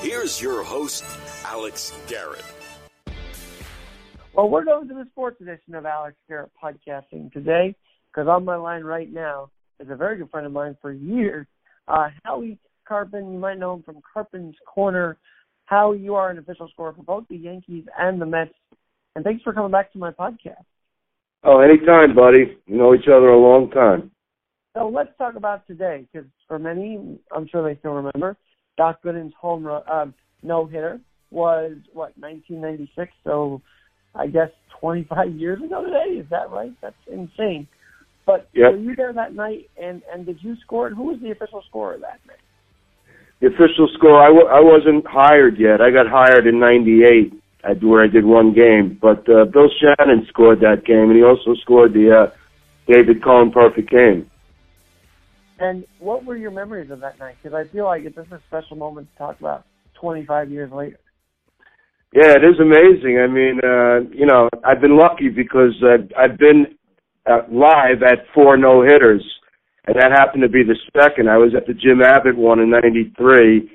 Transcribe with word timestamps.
Here's 0.00 0.40
your 0.40 0.62
host, 0.62 1.04
Alex 1.44 1.92
Garrett. 2.06 2.44
Well, 4.32 4.48
we're 4.48 4.64
going 4.64 4.86
to 4.86 4.94
the 4.94 5.06
sports 5.10 5.40
edition 5.40 5.74
of 5.74 5.86
Alex 5.86 6.16
Garrett 6.28 6.52
Podcasting 6.62 7.32
today 7.32 7.74
because 8.06 8.28
on 8.28 8.44
my 8.44 8.54
line 8.54 8.84
right 8.84 9.12
now 9.12 9.50
is 9.80 9.90
a 9.90 9.96
very 9.96 10.16
good 10.16 10.30
friend 10.30 10.46
of 10.46 10.52
mine 10.52 10.76
for 10.80 10.92
years, 10.92 11.48
uh, 11.88 12.10
Howie 12.24 12.60
Karpin. 12.88 13.32
You 13.32 13.40
might 13.40 13.58
know 13.58 13.74
him 13.74 13.82
from 13.82 14.00
Karpin's 14.14 14.54
Korner. 14.76 15.16
How 15.64 15.92
you 15.92 16.14
are 16.14 16.30
an 16.30 16.38
official 16.38 16.68
scorer 16.68 16.92
for 16.92 17.02
both 17.02 17.24
the 17.28 17.36
Yankees 17.36 17.84
and 17.98 18.20
the 18.20 18.26
Mets. 18.26 18.54
And 19.16 19.24
thanks 19.24 19.42
for 19.42 19.52
coming 19.52 19.72
back 19.72 19.92
to 19.92 19.98
my 19.98 20.12
podcast. 20.12 20.64
Oh, 21.42 21.58
anytime, 21.58 22.14
buddy. 22.14 22.56
We 22.68 22.76
know 22.76 22.94
each 22.94 23.08
other 23.08 23.30
a 23.30 23.38
long 23.38 23.68
time. 23.70 24.12
So 24.76 24.88
let's 24.88 25.10
talk 25.18 25.34
about 25.34 25.66
today, 25.66 26.06
because 26.12 26.28
for 26.46 26.60
many, 26.60 27.18
I'm 27.34 27.48
sure 27.48 27.68
they 27.68 27.78
still 27.80 27.94
remember, 27.94 28.36
Doc 28.78 29.02
Gooden's 29.02 29.34
home 29.38 29.64
run, 29.64 29.82
uh, 29.90 30.06
no 30.42 30.64
hitter 30.64 31.00
was 31.30 31.72
what 31.92 32.16
1996. 32.16 33.12
So 33.24 33.60
I 34.14 34.28
guess 34.28 34.48
25 34.80 35.30
years 35.34 35.62
ago 35.62 35.84
today. 35.84 36.18
Is 36.18 36.26
that 36.30 36.50
right? 36.50 36.72
That's 36.80 36.96
insane. 37.06 37.68
But 38.24 38.48
yep. 38.54 38.72
were 38.72 38.78
you 38.78 38.96
there 38.96 39.12
that 39.12 39.34
night, 39.34 39.68
and 39.80 40.02
and 40.12 40.24
did 40.24 40.38
you 40.42 40.54
score? 40.64 40.90
Who 40.90 41.04
was 41.04 41.18
the 41.20 41.30
official 41.30 41.62
scorer 41.68 41.98
that 41.98 42.20
night? 42.26 42.36
The 43.40 43.46
official 43.48 43.88
score. 43.94 44.20
I 44.20 44.28
w- 44.28 44.46
I 44.46 44.60
wasn't 44.60 45.06
hired 45.06 45.58
yet. 45.58 45.80
I 45.80 45.90
got 45.90 46.06
hired 46.08 46.46
in 46.46 46.60
'98 46.60 47.32
at 47.64 47.82
where 47.82 48.04
I 48.04 48.06
did 48.06 48.26
one 48.26 48.52
game. 48.52 48.98
But 49.00 49.28
uh, 49.30 49.46
Bill 49.46 49.70
Shannon 49.80 50.26
scored 50.28 50.60
that 50.60 50.84
game, 50.84 51.08
and 51.08 51.16
he 51.16 51.22
also 51.22 51.54
scored 51.62 51.94
the 51.94 52.28
uh, 52.28 52.36
David 52.86 53.24
Cone 53.24 53.50
perfect 53.50 53.90
game. 53.90 54.30
And 55.58 55.84
what 55.98 56.24
were 56.24 56.36
your 56.36 56.50
memories 56.50 56.90
of 56.90 57.00
that 57.00 57.18
night? 57.18 57.36
Because 57.42 57.56
I 57.56 57.70
feel 57.72 57.84
like 57.84 58.02
it's 58.04 58.16
just 58.16 58.30
a 58.30 58.40
special 58.48 58.76
moment 58.76 59.08
to 59.12 59.18
talk 59.18 59.40
about 59.40 59.64
25 60.00 60.50
years 60.50 60.70
later. 60.72 60.98
Yeah, 62.14 62.32
it 62.32 62.44
is 62.44 62.58
amazing. 62.60 63.18
I 63.18 63.26
mean, 63.26 63.60
uh, 63.62 64.08
you 64.16 64.24
know, 64.24 64.48
I've 64.64 64.80
been 64.80 64.96
lucky 64.96 65.28
because 65.28 65.74
uh, 65.82 65.98
I've 66.18 66.38
been 66.38 66.66
uh, 67.26 67.40
live 67.50 68.02
at 68.02 68.24
four 68.34 68.56
no 68.56 68.82
hitters, 68.82 69.22
and 69.86 69.96
that 69.96 70.12
happened 70.12 70.42
to 70.42 70.48
be 70.48 70.62
the 70.62 70.76
second. 70.96 71.28
I 71.28 71.36
was 71.36 71.52
at 71.54 71.66
the 71.66 71.74
Jim 71.74 72.00
Abbott 72.00 72.36
one 72.36 72.60
in 72.60 72.70
'93, 72.70 73.70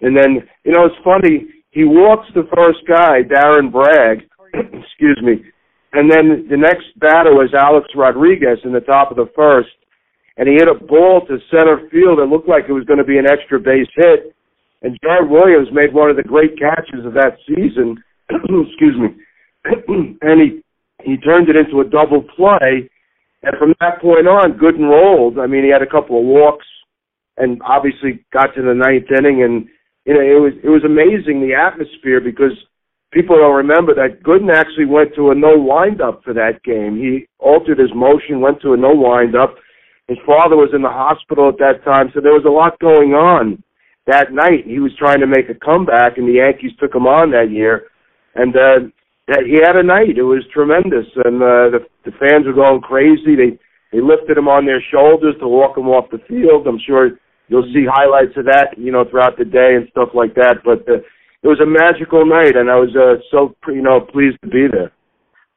and 0.00 0.16
then 0.16 0.42
you 0.64 0.72
know 0.72 0.86
it's 0.86 1.04
funny. 1.04 1.46
He 1.70 1.84
walks 1.84 2.26
the 2.34 2.48
first 2.56 2.78
guy, 2.88 3.22
Darren 3.22 3.70
Bragg, 3.70 4.26
excuse 4.54 5.20
me, 5.22 5.44
and 5.92 6.10
then 6.10 6.48
the 6.50 6.56
next 6.56 6.86
batter 6.98 7.32
was 7.32 7.54
Alex 7.54 7.86
Rodriguez 7.94 8.58
in 8.64 8.72
the 8.72 8.80
top 8.80 9.12
of 9.12 9.16
the 9.16 9.30
first, 9.36 9.68
and 10.38 10.48
he 10.48 10.54
hit 10.54 10.68
a 10.68 10.74
ball 10.74 11.26
to 11.26 11.38
center 11.50 11.88
field. 11.90 12.18
It 12.18 12.30
looked 12.30 12.48
like 12.48 12.64
it 12.68 12.72
was 12.72 12.84
going 12.84 13.02
to 13.02 13.04
be 13.04 13.18
an 13.18 13.26
extra 13.26 13.60
base 13.60 13.90
hit 13.94 14.34
and 14.82 14.98
John 15.02 15.30
Williams 15.30 15.68
made 15.72 15.92
one 15.92 16.10
of 16.10 16.16
the 16.16 16.22
great 16.22 16.58
catches 16.58 17.04
of 17.04 17.14
that 17.14 17.38
season. 17.46 18.02
excuse 18.30 18.96
me. 18.96 19.08
and 20.22 20.40
he 20.40 20.62
he 21.02 21.16
turned 21.16 21.48
it 21.48 21.56
into 21.56 21.80
a 21.80 21.88
double 21.88 22.22
play. 22.36 22.88
And 23.42 23.56
from 23.58 23.74
that 23.80 24.00
point 24.00 24.26
on, 24.26 24.58
Gooden 24.58 24.90
rolled. 24.90 25.38
I 25.38 25.46
mean, 25.46 25.64
he 25.64 25.70
had 25.70 25.82
a 25.82 25.86
couple 25.86 26.18
of 26.18 26.26
walks, 26.26 26.66
and 27.36 27.60
obviously 27.64 28.24
got 28.32 28.54
to 28.54 28.62
the 28.62 28.74
ninth 28.74 29.10
inning. 29.16 29.42
And 29.42 29.66
you 30.04 30.14
know, 30.14 30.20
it 30.20 30.40
was 30.40 30.52
it 30.62 30.68
was 30.68 30.84
amazing 30.84 31.40
the 31.40 31.54
atmosphere 31.54 32.20
because 32.20 32.54
people 33.12 33.36
don't 33.36 33.56
remember 33.56 33.94
that 33.94 34.22
Gooden 34.22 34.54
actually 34.54 34.86
went 34.86 35.14
to 35.16 35.30
a 35.30 35.34
no 35.34 35.58
windup 35.58 36.22
for 36.22 36.34
that 36.34 36.62
game. 36.62 36.96
He 36.96 37.26
altered 37.38 37.78
his 37.78 37.94
motion, 37.94 38.40
went 38.40 38.60
to 38.62 38.74
a 38.74 38.76
no 38.76 38.94
windup. 38.94 39.56
His 40.08 40.18
father 40.26 40.56
was 40.56 40.70
in 40.74 40.82
the 40.82 40.88
hospital 40.88 41.48
at 41.48 41.58
that 41.58 41.84
time, 41.84 42.10
so 42.14 42.20
there 42.20 42.32
was 42.32 42.44
a 42.46 42.50
lot 42.50 42.78
going 42.80 43.12
on 43.12 43.62
that 44.08 44.32
night 44.32 44.64
he 44.64 44.80
was 44.80 44.90
trying 44.98 45.20
to 45.20 45.26
make 45.28 45.48
a 45.52 45.54
comeback, 45.54 46.16
and 46.16 46.26
the 46.26 46.40
Yankees 46.40 46.72
took 46.80 46.94
him 46.94 47.06
on 47.06 47.30
that 47.30 47.52
year, 47.52 47.92
and 48.34 48.56
uh, 48.56 48.88
he 49.44 49.60
had 49.60 49.76
a 49.76 49.84
night. 49.84 50.16
It 50.16 50.24
was 50.24 50.42
tremendous, 50.52 51.04
and 51.24 51.36
uh, 51.36 51.76
the, 51.76 51.80
the 52.08 52.16
fans 52.16 52.48
were 52.48 52.56
going 52.56 52.80
crazy. 52.80 53.36
They 53.36 53.60
they 53.92 54.00
lifted 54.00 54.36
him 54.36 54.48
on 54.48 54.66
their 54.66 54.82
shoulders 54.92 55.36
to 55.40 55.48
walk 55.48 55.76
him 55.76 55.88
off 55.88 56.10
the 56.10 56.20
field. 56.28 56.66
I'm 56.66 56.80
sure 56.84 57.20
you'll 57.48 57.68
see 57.72 57.84
highlights 57.88 58.36
of 58.36 58.44
that, 58.44 58.76
you 58.76 58.92
know, 58.92 59.04
throughout 59.08 59.38
the 59.38 59.44
day 59.44 59.76
and 59.76 59.88
stuff 59.90 60.10
like 60.12 60.34
that. 60.34 60.60
But 60.64 60.88
uh, 60.88 61.00
it 61.42 61.48
was 61.48 61.60
a 61.60 61.68
magical 61.68 62.24
night, 62.24 62.56
and 62.56 62.70
I 62.70 62.76
was 62.76 62.96
uh, 62.96 63.20
so 63.30 63.54
you 63.68 63.82
know 63.82 64.00
pleased 64.00 64.40
to 64.40 64.48
be 64.48 64.72
there. 64.72 64.90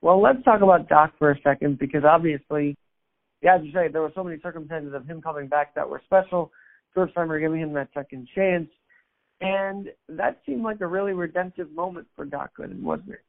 Well, 0.01 0.21
let's 0.21 0.43
talk 0.43 0.61
about 0.61 0.89
Doc 0.89 1.13
for 1.17 1.31
a 1.31 1.39
second 1.41 1.79
because 1.79 2.03
obviously, 2.03 2.75
yeah, 3.41 3.55
as 3.55 3.61
you 3.63 3.71
say, 3.71 3.87
there 3.87 4.01
were 4.01 4.11
so 4.13 4.23
many 4.23 4.39
circumstances 4.41 4.93
of 4.93 5.05
him 5.05 5.21
coming 5.21 5.47
back 5.47 5.73
that 5.75 5.89
were 5.89 6.01
special 6.05 6.51
first 6.93 7.13
time 7.15 7.29
giving 7.39 7.61
him 7.61 7.73
that 7.73 7.89
second 7.93 8.27
chance. 8.35 8.67
And 9.39 9.87
that 10.09 10.41
seemed 10.45 10.63
like 10.63 10.81
a 10.81 10.87
really 10.87 11.13
redemptive 11.13 11.71
moment 11.71 12.07
for 12.15 12.25
Doc 12.25 12.51
Gooden, 12.59 12.81
wasn't 12.81 13.11
it? 13.11 13.23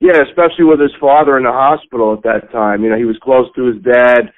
Yeah, 0.00 0.22
especially 0.28 0.64
with 0.64 0.80
his 0.80 0.94
father 1.00 1.36
in 1.36 1.44
the 1.44 1.52
hospital 1.52 2.14
at 2.14 2.22
that 2.22 2.52
time. 2.52 2.82
You 2.82 2.90
know, 2.90 2.98
he 2.98 3.04
was 3.04 3.18
close 3.22 3.46
to 3.56 3.66
his 3.66 3.82
dad. 3.82 4.32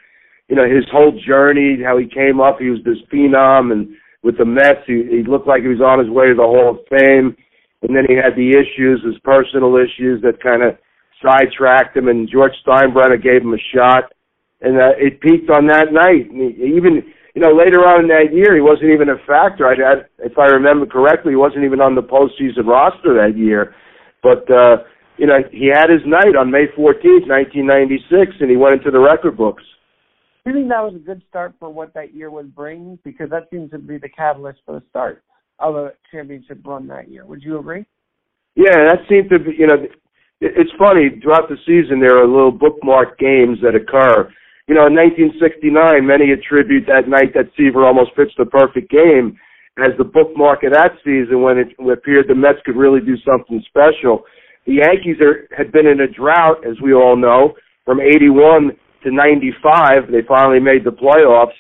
You 0.48 0.56
know, 0.56 0.64
his 0.64 0.84
whole 0.90 1.12
journey, 1.26 1.78
how 1.84 1.98
he 1.98 2.06
came 2.06 2.40
up, 2.40 2.58
he 2.58 2.70
was 2.70 2.80
this 2.84 2.98
phenom, 3.12 3.70
and 3.70 3.88
with 4.22 4.38
the 4.38 4.44
Mets, 4.44 4.86
he, 4.86 5.04
he 5.10 5.22
looked 5.22 5.46
like 5.46 5.62
he 5.62 5.68
was 5.68 5.80
on 5.80 5.98
his 5.98 6.08
way 6.10 6.28
to 6.28 6.34
the 6.34 6.42
Hall 6.42 6.70
of 6.70 6.86
Fame. 6.88 7.36
And 7.82 7.94
then 7.94 8.04
he 8.08 8.16
had 8.16 8.34
the 8.34 8.50
issues, 8.50 9.04
his 9.04 9.18
personal 9.22 9.76
issues 9.76 10.22
that 10.22 10.42
kind 10.42 10.62
of 10.62 10.78
sidetracked 11.22 11.96
him, 11.96 12.08
and 12.08 12.28
George 12.30 12.52
Steinbrenner 12.66 13.22
gave 13.22 13.42
him 13.42 13.54
a 13.54 13.62
shot. 13.74 14.12
And 14.60 14.76
uh, 14.76 14.98
it 14.98 15.20
peaked 15.20 15.50
on 15.50 15.66
that 15.68 15.92
night. 15.92 16.30
And 16.30 16.40
he, 16.40 16.74
even 16.76 17.02
you 17.38 17.42
know, 17.42 17.54
later 17.54 17.86
on 17.86 18.02
in 18.02 18.08
that 18.08 18.34
year, 18.34 18.54
he 18.54 18.60
wasn't 18.60 18.90
even 18.90 19.10
a 19.10 19.18
factor. 19.22 19.62
I, 19.62 19.78
I, 19.78 19.94
if 20.26 20.36
I 20.38 20.46
remember 20.46 20.86
correctly, 20.86 21.32
he 21.32 21.36
wasn't 21.36 21.64
even 21.64 21.80
on 21.80 21.94
the 21.94 22.02
postseason 22.02 22.66
roster 22.66 23.14
that 23.14 23.38
year. 23.38 23.76
But 24.22 24.42
uh, 24.50 24.82
you 25.18 25.26
know, 25.26 25.38
he 25.52 25.70
had 25.70 25.86
his 25.90 26.02
night 26.06 26.34
on 26.34 26.50
May 26.50 26.66
14th, 26.74 27.30
1996, 27.30 28.38
and 28.40 28.50
he 28.50 28.56
went 28.56 28.74
into 28.74 28.90
the 28.90 28.98
record 28.98 29.36
books. 29.36 29.62
Do 30.42 30.50
you 30.50 30.56
think 30.56 30.68
that 30.70 30.82
was 30.82 30.94
a 30.96 30.98
good 30.98 31.22
start 31.28 31.54
for 31.60 31.70
what 31.70 31.94
that 31.94 32.14
year 32.14 32.30
would 32.30 32.54
bring? 32.54 32.98
Because 33.04 33.30
that 33.30 33.46
seems 33.50 33.70
to 33.70 33.78
be 33.78 33.98
the 33.98 34.08
catalyst 34.08 34.58
for 34.66 34.80
the 34.80 34.82
start 34.90 35.22
of 35.60 35.76
a 35.76 35.92
championship 36.10 36.58
run 36.64 36.88
that 36.88 37.08
year. 37.08 37.24
Would 37.24 37.42
you 37.42 37.58
agree? 37.58 37.84
Yeah, 38.56 38.82
that 38.90 39.06
seemed 39.08 39.30
to 39.30 39.38
be. 39.38 39.54
You 39.56 39.68
know, 39.68 39.76
it's 40.40 40.70
funny 40.78 41.20
throughout 41.22 41.48
the 41.48 41.58
season 41.66 42.00
there 42.00 42.18
are 42.18 42.26
little 42.26 42.50
bookmark 42.50 43.18
games 43.18 43.58
that 43.62 43.74
occur 43.74 44.28
you 44.68 44.76
know, 44.76 44.84
in 44.84 44.92
1969, 44.92 45.72
many 46.04 46.30
attribute 46.30 46.84
that 46.86 47.08
night 47.08 47.32
that 47.32 47.48
Seaver 47.56 47.88
almost 47.88 48.14
pitched 48.14 48.36
the 48.36 48.44
perfect 48.44 48.92
game 48.92 49.40
as 49.80 49.96
the 49.96 50.04
bookmark 50.04 50.62
of 50.62 50.76
that 50.76 50.92
season 51.00 51.40
when 51.40 51.56
it 51.56 51.72
appeared 51.80 52.28
the 52.28 52.34
Mets 52.34 52.60
could 52.66 52.76
really 52.76 53.00
do 53.00 53.16
something 53.24 53.64
special. 53.64 54.28
The 54.66 54.84
Yankees 54.84 55.16
are, 55.24 55.48
had 55.56 55.72
been 55.72 55.86
in 55.86 56.04
a 56.04 56.06
drought, 56.06 56.68
as 56.68 56.76
we 56.84 56.92
all 56.92 57.16
know, 57.16 57.54
from 57.86 58.00
81 58.00 58.76
to 59.04 59.10
95. 59.10 60.12
They 60.12 60.20
finally 60.28 60.60
made 60.60 60.84
the 60.84 60.92
playoffs, 60.92 61.56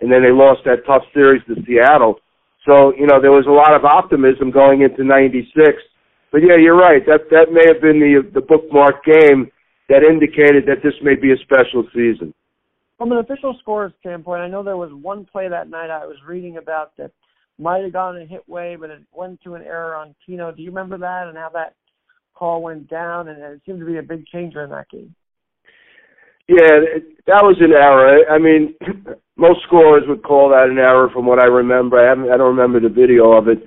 and 0.00 0.10
then 0.10 0.22
they 0.22 0.32
lost 0.32 0.64
that 0.64 0.86
tough 0.86 1.04
series 1.12 1.44
to 1.52 1.60
Seattle. 1.66 2.16
So, 2.64 2.96
you 2.96 3.06
know, 3.06 3.20
there 3.20 3.36
was 3.36 3.44
a 3.46 3.52
lot 3.52 3.76
of 3.76 3.84
optimism 3.84 4.50
going 4.50 4.80
into 4.80 5.04
96. 5.04 5.52
But 6.32 6.40
yeah, 6.40 6.56
you're 6.56 6.76
right. 6.76 7.04
That 7.04 7.28
that 7.30 7.52
may 7.52 7.64
have 7.68 7.80
been 7.80 8.00
the 8.00 8.24
the 8.34 8.40
bookmark 8.40 9.04
game 9.04 9.50
that 9.88 10.02
indicated 10.02 10.66
that 10.66 10.82
this 10.82 10.94
may 11.02 11.14
be 11.14 11.32
a 11.32 11.38
special 11.44 11.86
season. 11.94 12.34
From 12.98 13.12
an 13.12 13.18
official 13.18 13.56
score 13.60 13.92
standpoint, 14.00 14.40
I 14.40 14.48
know 14.48 14.62
there 14.62 14.76
was 14.76 14.90
one 14.92 15.26
play 15.26 15.48
that 15.48 15.68
night 15.68 15.90
I 15.90 16.06
was 16.06 16.16
reading 16.26 16.56
about 16.56 16.96
that 16.96 17.10
might 17.58 17.82
have 17.82 17.92
gone 17.92 18.16
a 18.16 18.24
hit 18.24 18.48
way, 18.48 18.76
but 18.78 18.90
it 18.90 19.02
went 19.12 19.42
to 19.42 19.54
an 19.54 19.62
error 19.62 19.94
on 19.96 20.14
Tino. 20.24 20.50
Do 20.50 20.62
you 20.62 20.70
remember 20.70 20.96
that 20.98 21.28
and 21.28 21.36
how 21.36 21.50
that 21.52 21.74
call 22.34 22.62
went 22.62 22.88
down? 22.88 23.28
And 23.28 23.38
it 23.38 23.60
seemed 23.66 23.80
to 23.80 23.86
be 23.86 23.98
a 23.98 24.02
big 24.02 24.26
changer 24.26 24.64
in 24.64 24.70
that 24.70 24.88
game. 24.90 25.14
Yeah, 26.48 26.78
that 27.26 27.42
was 27.42 27.56
an 27.60 27.72
error. 27.72 28.22
I 28.30 28.38
mean, 28.38 28.74
most 29.36 29.60
scorers 29.66 30.04
would 30.06 30.22
call 30.22 30.50
that 30.50 30.70
an 30.70 30.78
error, 30.78 31.10
from 31.12 31.26
what 31.26 31.40
I 31.40 31.46
remember. 31.46 31.98
I 31.98 32.08
haven't, 32.08 32.30
I 32.30 32.36
don't 32.36 32.56
remember 32.56 32.80
the 32.80 32.94
video 32.94 33.32
of 33.32 33.48
it, 33.48 33.58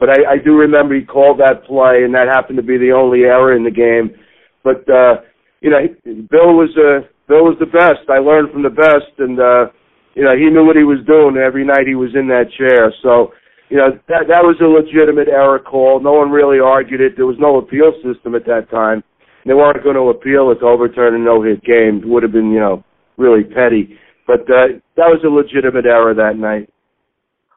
but 0.00 0.08
I, 0.08 0.32
I 0.32 0.36
do 0.42 0.56
remember 0.56 0.94
he 0.94 1.04
called 1.04 1.40
that 1.40 1.64
play, 1.64 2.04
and 2.04 2.14
that 2.14 2.28
happened 2.32 2.56
to 2.56 2.62
be 2.62 2.78
the 2.78 2.92
only 2.92 3.24
error 3.24 3.54
in 3.54 3.64
the 3.64 3.70
game. 3.70 4.16
But 4.64 4.88
uh, 4.88 5.20
you 5.60 5.70
know, 5.70 5.78
Bill 6.04 6.56
was 6.56 6.70
uh, 6.76 7.06
Bill 7.32 7.48
was 7.48 7.56
the 7.56 7.72
best. 7.72 8.04
I 8.12 8.20
learned 8.20 8.52
from 8.52 8.60
the 8.60 8.68
best, 8.68 9.08
and 9.16 9.40
uh, 9.40 9.72
you 10.12 10.20
know, 10.20 10.36
he 10.36 10.52
knew 10.52 10.68
what 10.68 10.76
he 10.76 10.84
was 10.84 11.00
doing 11.08 11.40
every 11.40 11.64
night 11.64 11.88
he 11.88 11.96
was 11.96 12.12
in 12.12 12.28
that 12.28 12.52
chair. 12.52 12.92
So, 13.00 13.32
you 13.72 13.80
know, 13.80 13.96
that 14.12 14.28
that 14.28 14.44
was 14.44 14.60
a 14.60 14.68
legitimate 14.68 15.32
error 15.32 15.58
call. 15.58 15.96
No 16.04 16.12
one 16.12 16.28
really 16.28 16.60
argued 16.60 17.00
it. 17.00 17.16
There 17.16 17.24
was 17.24 17.40
no 17.40 17.56
appeal 17.56 17.96
system 18.04 18.36
at 18.36 18.44
that 18.44 18.68
time. 18.68 19.02
They 19.48 19.56
weren't 19.56 19.82
going 19.82 19.96
to 19.96 20.12
appeal 20.12 20.52
it 20.52 20.60
to 20.60 20.68
overturn 20.68 21.16
a 21.16 21.24
no-hit 21.24 21.64
game. 21.64 22.04
It 22.04 22.06
would 22.06 22.22
have 22.22 22.36
been, 22.36 22.52
you 22.52 22.60
know, 22.60 22.84
really 23.16 23.44
petty. 23.44 23.96
But 24.28 24.44
uh, 24.52 24.76
that 25.00 25.08
was 25.08 25.24
a 25.24 25.32
legitimate 25.32 25.88
error 25.88 26.12
that 26.12 26.36
night. 26.36 26.68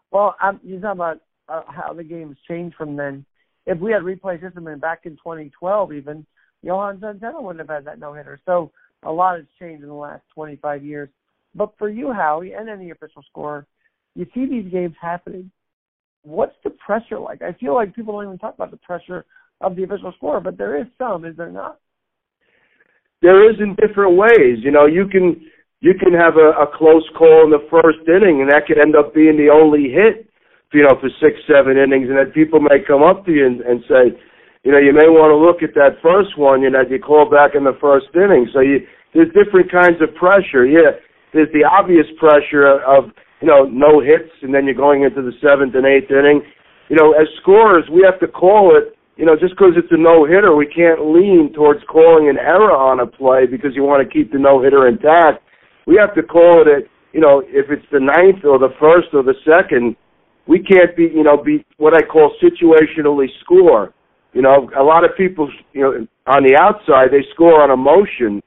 Well, 0.10 0.40
I'm, 0.40 0.62
you 0.64 0.80
talking 0.80 1.04
about 1.04 1.20
uh, 1.52 1.68
how 1.68 1.92
the 1.92 2.08
game's 2.08 2.38
changed 2.48 2.78
from 2.78 2.96
then. 2.96 3.26
If 3.68 3.78
we 3.80 3.92
had 3.92 4.08
replay 4.08 4.40
system 4.40 4.68
and 4.68 4.80
back 4.80 5.02
in 5.04 5.20
2012, 5.20 5.92
even 5.92 6.26
Johan 6.64 7.00
Santana 7.02 7.42
wouldn't 7.42 7.60
have 7.60 7.76
had 7.76 7.86
that 7.86 8.00
no-hitter. 8.00 8.40
So 8.46 8.72
a 9.04 9.12
lot 9.12 9.38
has 9.38 9.46
changed 9.60 9.84
in 9.84 9.90
the 9.90 9.96
last 9.96 10.24
25 10.34 10.84
years. 10.84 11.10
But 11.54 11.74
for 11.78 11.90
you, 11.90 12.12
Howie, 12.12 12.54
and 12.54 12.70
any 12.70 12.92
official 12.92 13.24
scorer, 13.30 13.66
you 14.16 14.26
see 14.34 14.46
these 14.46 14.72
games 14.72 14.96
happening. 15.02 15.52
What's 16.24 16.56
the 16.64 16.72
pressure 16.72 17.20
like? 17.20 17.42
I 17.42 17.54
feel 17.54 17.76
like 17.76 17.96
people 17.96 18.14
don't 18.14 18.26
even 18.26 18.38
talk 18.38 18.56
about 18.56 18.72
the 18.72 18.78
pressure 18.78 19.26
of 19.62 19.76
the 19.76 19.84
official 19.84 20.14
scorer, 20.18 20.42
but 20.42 20.58
there 20.58 20.80
is 20.80 20.88
some, 20.98 21.26
is 21.26 21.38
there 21.38 21.52
not? 21.52 21.80
There 23.22 23.50
is 23.50 23.58
in 23.60 23.76
different 23.76 24.18
ways. 24.18 24.60
You 24.62 24.72
know, 24.72 24.86
you 24.86 25.08
can 25.08 25.42
you 25.82 25.94
can 25.94 26.14
have 26.14 26.36
a, 26.36 26.50
a 26.62 26.68
close 26.78 27.08
call 27.18 27.46
in 27.46 27.52
the 27.52 27.66
first 27.70 28.00
inning, 28.08 28.42
and 28.42 28.50
that 28.50 28.66
could 28.68 28.80
end 28.80 28.96
up 28.96 29.14
being 29.14 29.38
the 29.38 29.54
only 29.54 29.90
hit, 29.90 30.28
you 30.74 30.84
know, 30.84 30.98
for 31.00 31.10
six, 31.22 31.38
seven 31.48 31.78
innings, 31.78 32.10
and 32.10 32.18
then 32.18 32.32
people 32.34 32.60
may 32.60 32.82
come 32.86 33.04
up 33.04 33.26
to 33.26 33.32
you 33.32 33.46
and, 33.46 33.62
and 33.62 33.84
say, 33.88 34.18
you 34.66 34.74
know, 34.74 34.82
you 34.82 34.98
may 34.98 35.06
want 35.06 35.30
to 35.30 35.38
look 35.38 35.62
at 35.62 35.78
that 35.78 36.02
first 36.02 36.42
one, 36.42 36.66
you 36.66 36.74
know, 36.74 36.82
you 36.82 36.98
call 36.98 37.30
back 37.30 37.54
in 37.54 37.64
the 37.64 37.78
first 37.78 38.10
inning. 38.18 38.50
So 38.50 38.66
you 38.66 38.82
there's 39.14 39.30
different 39.32 39.72
kinds 39.72 40.02
of 40.02 40.10
pressure. 40.18 40.66
Yeah, 40.66 40.98
there's 41.32 41.54
the 41.54 41.64
obvious 41.64 42.10
pressure 42.18 42.82
of 42.82 43.14
you 43.40 43.48
know 43.48 43.70
no 43.70 44.02
hits, 44.02 44.34
and 44.42 44.50
then 44.50 44.66
you're 44.66 44.74
going 44.74 45.06
into 45.06 45.22
the 45.22 45.38
seventh 45.38 45.78
and 45.78 45.86
eighth 45.86 46.10
inning. 46.10 46.42
You 46.90 46.98
know, 46.98 47.14
as 47.14 47.30
scorers, 47.42 47.86
we 47.94 48.02
have 48.02 48.20
to 48.20 48.28
call 48.28 48.74
it. 48.74 48.98
You 49.16 49.24
know, 49.24 49.38
just 49.40 49.54
because 49.56 49.78
it's 49.78 49.94
a 49.94 50.02
no 50.02 50.26
hitter, 50.26 50.58
we 50.58 50.68
can't 50.68 51.14
lean 51.14 51.54
towards 51.56 51.80
calling 51.88 52.28
an 52.28 52.36
error 52.36 52.74
on 52.74 53.00
a 53.00 53.08
play 53.08 53.46
because 53.46 53.72
you 53.72 53.84
want 53.86 54.02
to 54.02 54.10
keep 54.12 54.34
the 54.34 54.42
no 54.42 54.62
hitter 54.62 54.90
intact. 54.90 55.46
We 55.88 55.96
have 55.96 56.14
to 56.18 56.24
call 56.26 56.66
it. 56.66 56.68
At, 56.68 56.90
you 57.14 57.22
know, 57.22 57.46
if 57.48 57.70
it's 57.70 57.86
the 57.94 58.02
ninth 58.02 58.44
or 58.44 58.58
the 58.58 58.74
first 58.82 59.14
or 59.14 59.22
the 59.22 59.38
second, 59.46 59.96
we 60.50 60.58
can't 60.58 60.98
be. 60.98 61.08
You 61.14 61.24
know, 61.24 61.38
be 61.38 61.64
what 61.78 61.94
I 61.94 62.02
call 62.02 62.34
situationally 62.42 63.30
score. 63.46 63.94
You 64.36 64.44
know, 64.44 64.70
a 64.78 64.84
lot 64.84 65.04
of 65.04 65.18
people, 65.18 65.50
you 65.74 65.82
know, 65.82 66.08
on 66.28 66.44
the 66.44 66.56
outside, 66.60 67.10
they 67.10 67.26
score 67.34 67.64
on 67.64 67.72
emotion 67.72 68.44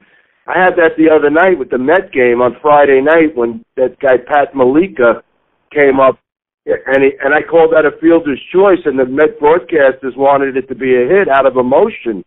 I 0.49 0.57
had 0.57 0.73
that 0.81 0.97
the 0.97 1.13
other 1.13 1.29
night 1.29 1.61
with 1.61 1.69
the 1.69 1.77
Met 1.77 2.09
game 2.09 2.41
on 2.41 2.57
Friday 2.57 3.05
night 3.05 3.37
when 3.37 3.61
that 3.77 4.01
guy 4.01 4.17
Pat 4.17 4.57
Mazeika 4.57 5.21
came 5.69 6.01
up, 6.01 6.17
and 6.65 7.05
he, 7.05 7.13
and 7.21 7.37
I 7.37 7.45
called 7.45 7.69
that 7.77 7.85
a 7.85 7.93
fielder's 8.01 8.41
choice, 8.49 8.81
and 8.89 8.97
the 8.97 9.05
Met 9.05 9.37
broadcasters 9.37 10.17
wanted 10.17 10.57
it 10.57 10.65
to 10.69 10.73
be 10.73 10.97
a 10.97 11.05
hit 11.05 11.29
out 11.29 11.45
of 11.45 11.61
emotion, 11.61 12.25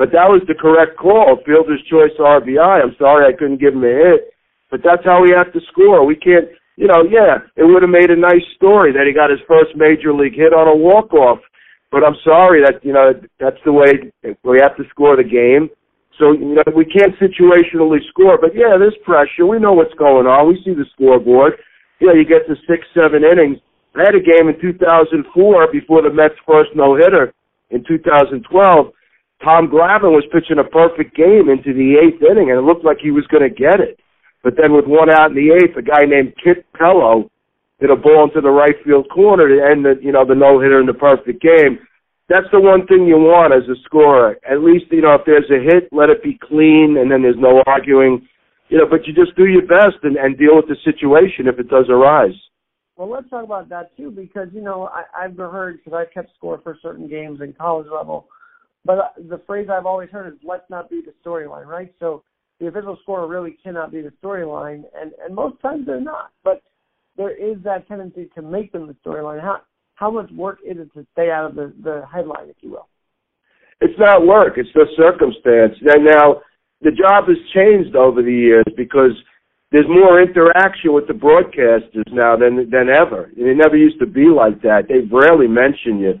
but 0.00 0.16
that 0.16 0.32
was 0.32 0.40
the 0.48 0.56
correct 0.56 0.96
call, 0.96 1.44
fielder's 1.44 1.84
choice 1.92 2.16
RBI. 2.16 2.80
I'm 2.80 2.96
sorry 2.96 3.28
I 3.28 3.36
couldn't 3.36 3.60
give 3.60 3.76
him 3.76 3.84
a 3.84 3.92
hit, 3.92 4.32
but 4.72 4.80
that's 4.80 5.04
how 5.04 5.20
we 5.20 5.36
have 5.36 5.52
to 5.52 5.60
score. 5.68 6.08
We 6.08 6.16
can't, 6.16 6.48
you 6.80 6.88
know, 6.88 7.04
yeah, 7.04 7.44
it 7.52 7.68
would 7.68 7.84
have 7.84 7.92
made 7.92 8.08
a 8.08 8.16
nice 8.16 8.48
story 8.56 8.96
that 8.96 9.04
he 9.04 9.12
got 9.12 9.28
his 9.28 9.44
first 9.44 9.76
major 9.76 10.16
league 10.16 10.40
hit 10.40 10.56
on 10.56 10.72
a 10.72 10.76
walk 10.76 11.12
off, 11.12 11.44
but 11.90 12.04
I'm 12.04 12.16
sorry 12.24 12.62
that 12.64 12.84
you 12.84 12.92
know 12.92 13.12
that's 13.40 13.60
the 13.64 13.72
way 13.72 14.12
we 14.42 14.58
have 14.60 14.76
to 14.76 14.84
score 14.90 15.16
the 15.16 15.24
game 15.24 15.70
so, 16.18 16.32
you 16.32 16.58
know, 16.58 16.66
we 16.74 16.84
can't 16.84 17.14
situationally 17.22 18.02
score, 18.10 18.38
but 18.38 18.50
yeah, 18.54 18.74
there's 18.74 18.96
pressure. 19.04 19.46
We 19.46 19.60
know 19.60 19.72
what's 19.72 19.94
going 19.94 20.26
on. 20.26 20.48
We 20.48 20.60
see 20.64 20.74
the 20.74 20.84
scoreboard. 20.94 21.54
Yeah, 22.00 22.12
you 22.12 22.26
get 22.26 22.46
to 22.50 22.58
six, 22.66 22.82
seven 22.92 23.22
innings. 23.22 23.58
I 23.94 24.02
had 24.02 24.18
a 24.18 24.22
game 24.22 24.50
in 24.50 24.58
2004 24.60 25.72
before 25.72 26.02
the 26.02 26.10
Mets' 26.10 26.34
first 26.46 26.70
no-hitter 26.74 27.32
in 27.70 27.84
2012. 27.86 28.42
Tom 29.42 29.70
Glavine 29.70 30.10
was 30.10 30.26
pitching 30.34 30.58
a 30.58 30.66
perfect 30.66 31.14
game 31.14 31.46
into 31.46 31.70
the 31.70 31.94
eighth 32.02 32.22
inning, 32.22 32.50
and 32.50 32.58
it 32.58 32.66
looked 32.66 32.84
like 32.84 32.98
he 32.98 33.14
was 33.14 33.26
going 33.30 33.46
to 33.46 33.54
get 33.54 33.78
it. 33.78 33.98
But 34.42 34.54
then 34.58 34.74
with 34.74 34.86
one 34.86 35.10
out 35.10 35.30
in 35.30 35.38
the 35.38 35.54
eighth, 35.54 35.78
a 35.78 35.82
guy 35.82 36.02
named 36.02 36.34
Kit 36.42 36.66
Pellow 36.74 37.30
hit 37.78 37.90
a 37.90 37.96
ball 37.96 38.24
into 38.24 38.40
the 38.40 38.50
right 38.50 38.74
field 38.84 39.08
corner 39.10 39.48
to 39.48 39.64
end 39.64 39.84
the, 39.84 39.94
you 40.02 40.12
know, 40.12 40.24
the 40.24 40.34
no-hitter 40.34 40.80
in 40.80 40.86
the 40.86 40.94
perfect 40.94 41.40
game 41.40 41.78
that's 42.28 42.46
the 42.52 42.60
one 42.60 42.86
thing 42.86 43.06
you 43.06 43.16
want 43.16 43.54
as 43.54 43.68
a 43.68 43.80
scorer. 43.84 44.36
At 44.48 44.60
least, 44.60 44.86
you 44.90 45.00
know, 45.00 45.14
if 45.14 45.22
there's 45.24 45.48
a 45.50 45.64
hit, 45.64 45.88
let 45.92 46.10
it 46.10 46.22
be 46.22 46.38
clean 46.40 46.96
and 47.00 47.10
then 47.10 47.22
there's 47.22 47.38
no 47.38 47.62
arguing. 47.66 48.28
You 48.68 48.78
know, 48.78 48.86
but 48.88 49.06
you 49.06 49.14
just 49.14 49.34
do 49.34 49.46
your 49.46 49.66
best 49.66 49.96
and, 50.02 50.16
and 50.16 50.36
deal 50.36 50.54
with 50.54 50.66
the 50.68 50.76
situation 50.84 51.48
if 51.48 51.58
it 51.58 51.68
does 51.68 51.86
arise. 51.88 52.36
Well, 52.96 53.08
let's 53.08 53.30
talk 53.30 53.44
about 53.44 53.70
that 53.70 53.96
too, 53.96 54.10
because 54.10 54.48
you 54.52 54.60
know 54.60 54.90
I, 54.92 55.04
I've 55.24 55.36
heard 55.36 55.78
because 55.78 55.94
I 55.94 56.12
kept 56.12 56.34
score 56.36 56.60
for 56.62 56.76
certain 56.82 57.08
games 57.08 57.40
in 57.40 57.54
college 57.54 57.86
level, 57.90 58.26
but 58.84 59.14
the 59.16 59.40
phrase 59.46 59.68
I've 59.72 59.86
always 59.86 60.10
heard 60.10 60.26
is 60.34 60.38
"let's 60.42 60.68
not 60.68 60.90
be 60.90 61.00
the 61.00 61.14
storyline," 61.24 61.66
right? 61.66 61.94
So 62.00 62.24
the 62.58 62.66
official 62.66 62.98
scorer 63.02 63.28
really 63.28 63.56
cannot 63.62 63.92
be 63.92 64.02
the 64.02 64.12
storyline, 64.22 64.82
and 65.00 65.12
and 65.24 65.32
most 65.32 65.62
times 65.62 65.86
they're 65.86 66.00
not. 66.00 66.32
But 66.42 66.60
there 67.18 67.36
is 67.36 67.58
that 67.64 67.86
tendency 67.88 68.30
to 68.36 68.40
make 68.40 68.72
them 68.72 68.86
the 68.86 68.96
storyline. 69.04 69.42
How 69.42 69.60
how 69.96 70.10
much 70.10 70.30
work 70.30 70.60
is 70.64 70.78
it 70.78 70.94
to 70.94 71.04
stay 71.12 71.28
out 71.30 71.50
of 71.50 71.56
the, 71.56 71.74
the 71.82 72.04
headline, 72.10 72.48
if 72.48 72.56
you 72.60 72.70
will? 72.70 72.88
It's 73.80 73.98
not 73.98 74.24
work. 74.24 74.54
It's 74.56 74.68
the 74.74 74.86
circumstance. 74.96 75.74
And 75.82 76.04
now 76.04 76.40
the 76.80 76.92
job 76.92 77.26
has 77.26 77.36
changed 77.52 77.96
over 77.96 78.22
the 78.22 78.32
years 78.32 78.64
because 78.76 79.10
there's 79.72 79.88
more 79.88 80.22
interaction 80.22 80.94
with 80.94 81.08
the 81.08 81.14
broadcasters 81.14 82.06
now 82.12 82.36
than 82.36 82.70
than 82.70 82.88
ever. 82.88 83.30
It 83.36 83.56
never 83.56 83.76
used 83.76 83.98
to 83.98 84.06
be 84.06 84.26
like 84.26 84.62
that. 84.62 84.86
They 84.88 85.00
rarely 85.12 85.48
mention 85.48 85.98
you, 85.98 86.14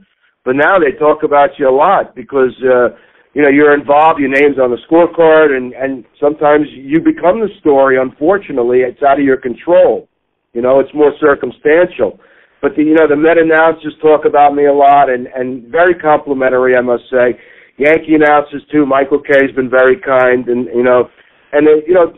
but 0.44 0.56
now 0.56 0.78
they 0.78 0.98
talk 0.98 1.22
about 1.22 1.50
you 1.58 1.68
a 1.68 1.74
lot 1.74 2.14
because 2.16 2.54
uh, 2.64 2.90
you 3.32 3.42
know 3.42 3.50
you're 3.50 3.78
involved. 3.78 4.18
Your 4.18 4.28
name's 4.28 4.58
on 4.58 4.70
the 4.70 4.82
scorecard, 4.90 5.56
and 5.56 5.72
and 5.74 6.04
sometimes 6.20 6.66
you 6.74 7.00
become 7.00 7.38
the 7.38 7.48
story. 7.60 7.96
Unfortunately, 7.96 8.80
it's 8.80 9.02
out 9.02 9.20
of 9.20 9.24
your 9.24 9.40
control. 9.40 10.08
You 10.52 10.62
know, 10.62 10.80
it's 10.80 10.92
more 10.94 11.12
circumstantial. 11.20 12.18
But 12.60 12.74
the, 12.74 12.82
you 12.82 12.94
know, 12.94 13.06
the 13.06 13.16
Met 13.16 13.38
announcers 13.38 13.94
talk 14.02 14.24
about 14.24 14.54
me 14.54 14.66
a 14.66 14.72
lot, 14.72 15.10
and 15.10 15.26
and 15.28 15.70
very 15.70 15.94
complimentary, 15.94 16.76
I 16.76 16.80
must 16.80 17.04
say. 17.10 17.38
Yankee 17.78 18.14
announcers 18.18 18.62
too. 18.72 18.84
Michael 18.84 19.22
Kay's 19.22 19.54
been 19.54 19.70
very 19.70 20.00
kind, 20.00 20.48
and 20.48 20.66
you 20.74 20.82
know, 20.82 21.08
and 21.52 21.68
uh, 21.68 21.78
you 21.86 21.94
know, 21.94 22.12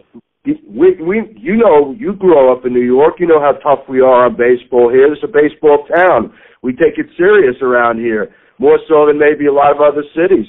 we 0.44 0.96
we 0.96 1.20
you 1.37 1.56
know, 1.56 1.94
you 1.99 2.14
grow 2.14 2.50
up 2.50 2.64
in 2.64 2.72
New 2.72 2.84
York. 2.84 3.16
You 3.18 3.26
know 3.26 3.40
how 3.40 3.52
tough 3.60 3.84
we 3.88 4.00
are 4.00 4.25
on 4.25 4.37
baseball 4.37 4.88
here. 4.90 5.12
It's 5.12 5.22
a 5.22 5.28
baseball 5.28 5.87
town. 5.94 6.32
We 6.62 6.72
take 6.72 6.96
it 6.96 7.06
serious 7.16 7.56
around 7.60 7.99
here, 7.99 8.34
more 8.58 8.78
so 8.88 9.06
than 9.06 9.18
maybe 9.18 9.46
a 9.46 9.52
lot 9.52 9.70
of 9.72 9.82
other 9.82 10.04
cities. 10.16 10.49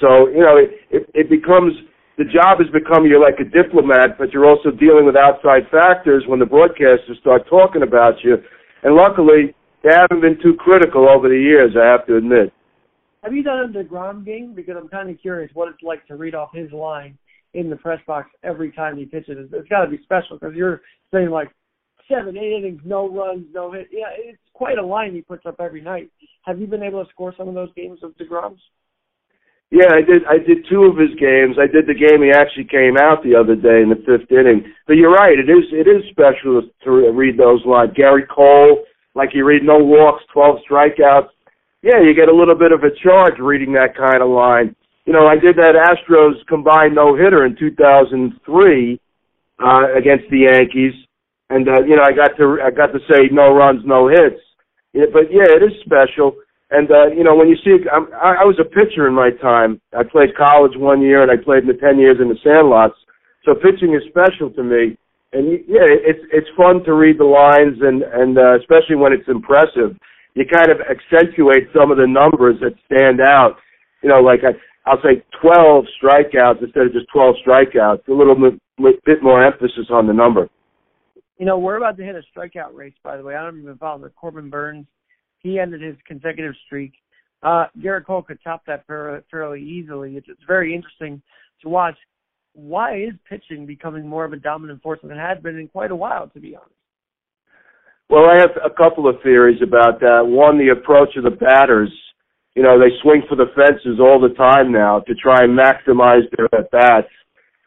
So 0.00 0.26
you 0.26 0.42
know, 0.42 0.56
it 0.58 0.70
it, 0.90 1.10
it 1.14 1.30
becomes 1.30 1.72
the 2.18 2.24
job 2.24 2.58
has 2.58 2.68
become 2.74 3.06
you're 3.06 3.22
like 3.22 3.40
a 3.40 3.48
diplomat, 3.48 4.18
but 4.18 4.32
you're 4.32 4.44
also 4.44 4.70
dealing 4.70 5.06
with 5.06 5.16
outside 5.16 5.70
factors 5.70 6.24
when 6.26 6.38
the 6.38 6.44
broadcasters 6.44 7.18
start 7.20 7.48
talking 7.48 7.82
about 7.82 8.14
you 8.22 8.36
and 8.82 8.94
luckily, 8.94 9.54
they 9.82 9.90
haven't 9.92 10.20
been 10.20 10.38
too 10.42 10.54
critical 10.58 11.08
over 11.08 11.28
the 11.28 11.38
years, 11.38 11.74
I 11.80 11.86
have 11.86 12.06
to 12.06 12.16
admit. 12.16 12.52
Have 13.22 13.32
you 13.32 13.42
done 13.42 13.58
a 13.58 13.68
DeGrom 13.68 14.24
game? 14.24 14.54
Because 14.54 14.76
I'm 14.78 14.88
kind 14.88 15.10
of 15.10 15.20
curious 15.20 15.50
what 15.54 15.68
it's 15.68 15.82
like 15.82 16.06
to 16.06 16.16
read 16.16 16.34
off 16.34 16.50
his 16.52 16.70
line 16.72 17.18
in 17.54 17.70
the 17.70 17.76
press 17.76 18.00
box 18.06 18.30
every 18.44 18.70
time 18.72 18.96
he 18.96 19.04
pitches. 19.04 19.48
It's 19.52 19.68
got 19.68 19.84
to 19.84 19.90
be 19.90 19.98
special 20.02 20.38
because 20.38 20.54
you're 20.54 20.82
saying 21.12 21.30
like 21.30 21.48
seven, 22.08 22.36
eight 22.36 22.58
innings, 22.58 22.80
no 22.84 23.08
runs, 23.08 23.46
no 23.52 23.72
hit. 23.72 23.88
Yeah, 23.90 24.06
it's 24.16 24.38
quite 24.52 24.78
a 24.78 24.86
line 24.86 25.14
he 25.14 25.22
puts 25.22 25.46
up 25.46 25.56
every 25.58 25.80
night. 25.80 26.10
Have 26.42 26.60
you 26.60 26.66
been 26.66 26.82
able 26.82 27.04
to 27.04 27.10
score 27.10 27.34
some 27.36 27.48
of 27.48 27.54
those 27.54 27.72
games 27.74 28.00
of 28.02 28.16
DeGrom's? 28.16 28.60
Yeah, 29.70 29.92
I 29.92 30.00
did. 30.00 30.24
I 30.24 30.38
did 30.38 30.64
two 30.70 30.84
of 30.84 30.96
his 30.96 31.12
games. 31.20 31.60
I 31.60 31.68
did 31.68 31.84
the 31.86 31.92
game 31.92 32.24
he 32.24 32.32
actually 32.32 32.64
came 32.64 32.96
out 32.96 33.22
the 33.22 33.36
other 33.36 33.54
day 33.54 33.84
in 33.84 33.92
the 33.92 34.00
fifth 34.00 34.32
inning. 34.32 34.64
But 34.86 34.96
you're 34.96 35.12
right. 35.12 35.38
It 35.38 35.50
is. 35.50 35.68
It 35.72 35.84
is 35.84 36.08
special 36.10 36.62
to 36.84 36.90
read 37.12 37.36
those 37.36 37.60
lines. 37.66 37.92
Gerrit 37.92 38.28
Cole, 38.32 38.80
like 39.14 39.30
you 39.34 39.44
read 39.44 39.62
no 39.62 39.76
walks, 39.76 40.24
twelve 40.32 40.60
strikeouts. 40.64 41.28
Yeah, 41.82 42.00
you 42.00 42.14
get 42.14 42.32
a 42.32 42.34
little 42.34 42.56
bit 42.56 42.72
of 42.72 42.82
a 42.82 42.90
charge 43.04 43.38
reading 43.38 43.72
that 43.74 43.94
kind 43.94 44.22
of 44.22 44.30
line. 44.30 44.74
You 45.04 45.12
know, 45.12 45.26
I 45.26 45.36
did 45.36 45.56
that 45.56 45.76
Astros 45.76 46.44
combined 46.48 46.94
no 46.94 47.14
hitter 47.14 47.44
in 47.46 47.54
2003 47.56 49.00
uh, 49.58 49.94
against 49.96 50.24
the 50.30 50.48
Yankees, 50.50 50.92
and 51.50 51.68
uh, 51.68 51.82
you 51.84 51.94
know, 51.96 52.02
I 52.02 52.12
got 52.12 52.36
to 52.38 52.58
I 52.64 52.70
got 52.70 52.92
to 52.92 53.00
say 53.10 53.28
no 53.30 53.52
runs, 53.52 53.82
no 53.84 54.08
hits. 54.08 54.40
Yeah, 54.94 55.12
but 55.12 55.30
yeah, 55.30 55.44
it 55.44 55.62
is 55.62 55.76
special. 55.84 56.36
And 56.70 56.90
uh, 56.90 57.08
you 57.16 57.24
know, 57.24 57.34
when 57.34 57.48
you 57.48 57.56
see, 57.64 57.76
I'm, 57.88 58.12
I, 58.12 58.44
was 58.44 58.60
a 58.60 58.68
pitcher 58.68 59.08
in 59.08 59.14
my 59.14 59.30
time. 59.40 59.80
I 59.96 60.04
played 60.04 60.36
college 60.36 60.76
one 60.76 61.00
year, 61.00 61.22
and 61.22 61.30
I 61.30 61.42
played 61.42 61.64
in 61.64 61.68
the 61.68 61.80
ten 61.80 61.98
years 61.98 62.18
in 62.20 62.28
the 62.28 62.36
Sandlots. 62.44 62.98
So 63.44 63.54
pitching 63.54 63.96
is 63.96 64.04
special 64.08 64.50
to 64.52 64.62
me. 64.62 64.98
And 65.32 65.64
yeah, 65.64 65.88
it's 65.88 66.20
it's 66.32 66.48
fun 66.56 66.84
to 66.84 66.92
read 66.92 67.18
the 67.18 67.24
lines, 67.24 67.80
and 67.80 68.04
and 68.04 68.36
uh, 68.36 68.60
especially 68.60 68.96
when 68.96 69.12
it's 69.12 69.28
impressive, 69.28 69.96
you 70.34 70.44
kind 70.44 70.68
of 70.68 70.84
accentuate 70.84 71.72
some 71.72 71.90
of 71.90 71.96
the 71.96 72.06
numbers 72.06 72.60
that 72.60 72.76
stand 72.84 73.20
out. 73.20 73.56
You 74.02 74.10
know, 74.10 74.20
like 74.20 74.40
I, 74.44 74.52
I'll 74.88 75.00
say 75.02 75.24
12 75.40 75.84
strikeouts 76.00 76.62
instead 76.62 76.86
of 76.86 76.92
just 76.92 77.06
12 77.12 77.36
strikeouts. 77.46 78.08
A 78.08 78.12
little 78.12 78.36
bit, 78.36 79.04
bit 79.04 79.22
more 79.22 79.44
emphasis 79.44 79.88
on 79.90 80.06
the 80.06 80.12
number. 80.12 80.48
You 81.38 81.46
know, 81.46 81.58
we're 81.58 81.76
about 81.76 81.96
to 81.96 82.04
hit 82.04 82.14
a 82.14 82.22
strikeout 82.36 82.74
race, 82.74 82.94
by 83.02 83.16
the 83.16 83.22
way. 83.22 83.36
I 83.36 83.42
don't 83.42 83.60
even 83.60 83.76
follow 83.76 84.00
the 84.00 84.10
Corbin 84.10 84.50
Burnes. 84.50 84.86
He 85.40 85.58
ended 85.58 85.80
his 85.80 85.96
consecutive 86.06 86.54
streak. 86.66 86.92
Uh, 87.42 87.66
Gerrit 87.78 88.04
Cole 88.04 88.22
could 88.22 88.38
top 88.42 88.62
that 88.66 88.84
fairly 88.86 89.62
easily. 89.62 90.16
It's, 90.16 90.26
it's 90.28 90.42
very 90.46 90.74
interesting 90.74 91.22
to 91.62 91.68
watch. 91.68 91.94
Why 92.54 92.96
is 92.96 93.12
pitching 93.28 93.66
becoming 93.66 94.06
more 94.06 94.24
of 94.24 94.32
a 94.32 94.36
dominant 94.36 94.82
force 94.82 94.98
than 95.02 95.12
it 95.12 95.18
has 95.18 95.40
been 95.42 95.56
in 95.56 95.68
quite 95.68 95.92
a 95.92 95.96
while, 95.96 96.28
to 96.28 96.40
be 96.40 96.56
honest? 96.56 96.72
Well, 98.10 98.24
I 98.24 98.40
have 98.40 98.50
a 98.64 98.74
couple 98.74 99.06
of 99.06 99.16
theories 99.22 99.60
about 99.62 100.00
that. 100.00 100.22
One, 100.24 100.58
the 100.58 100.72
approach 100.72 101.10
of 101.16 101.24
the 101.24 101.30
batters. 101.30 101.92
You 102.56 102.62
know, 102.62 102.78
they 102.78 102.90
swing 103.02 103.22
for 103.28 103.36
the 103.36 103.52
fences 103.54 104.00
all 104.00 104.18
the 104.18 104.34
time 104.34 104.72
now 104.72 105.00
to 105.00 105.14
try 105.14 105.44
and 105.44 105.56
maximize 105.56 106.22
their 106.36 106.48
at 106.58 106.70
bats, 106.72 107.12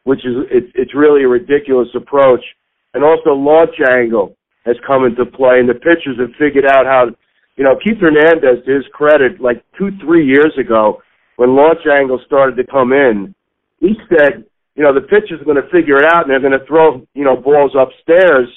which 0.04 0.20
is 0.26 0.34
it's 0.50 0.68
it's 0.76 0.96
really 0.96 1.24
a 1.24 1.28
ridiculous 1.30 1.88
approach 1.96 2.42
and 2.94 3.04
also 3.04 3.32
launch 3.32 3.76
angle 3.90 4.36
has 4.66 4.76
come 4.86 5.06
into 5.06 5.26
play, 5.26 5.60
and 5.60 5.70
the 5.70 5.74
pitchers 5.74 6.20
have 6.20 6.30
figured 6.38 6.66
out 6.66 6.86
how. 6.86 7.08
You 7.62 7.70
know, 7.70 7.78
Keith 7.78 8.02
Hernandez, 8.02 8.66
to 8.66 8.74
his 8.74 8.90
credit, 8.92 9.40
like 9.40 9.64
two, 9.78 9.94
three 10.02 10.26
years 10.26 10.50
ago, 10.58 10.98
when 11.36 11.56
launch 11.56 11.86
angle 11.86 12.20
started 12.26 12.58
to 12.58 12.66
come 12.66 12.92
in, 12.92 13.36
he 13.78 13.94
said, 14.10 14.50
you 14.74 14.82
know, 14.82 14.90
the 14.90 15.06
pitchers 15.06 15.38
are 15.38 15.46
going 15.46 15.62
to 15.62 15.70
figure 15.70 16.02
it 16.02 16.06
out 16.10 16.26
and 16.26 16.32
they're 16.32 16.42
going 16.42 16.58
to 16.58 16.66
throw, 16.66 17.06
you 17.14 17.24
know, 17.24 17.38
balls 17.38 17.78
upstairs, 17.78 18.50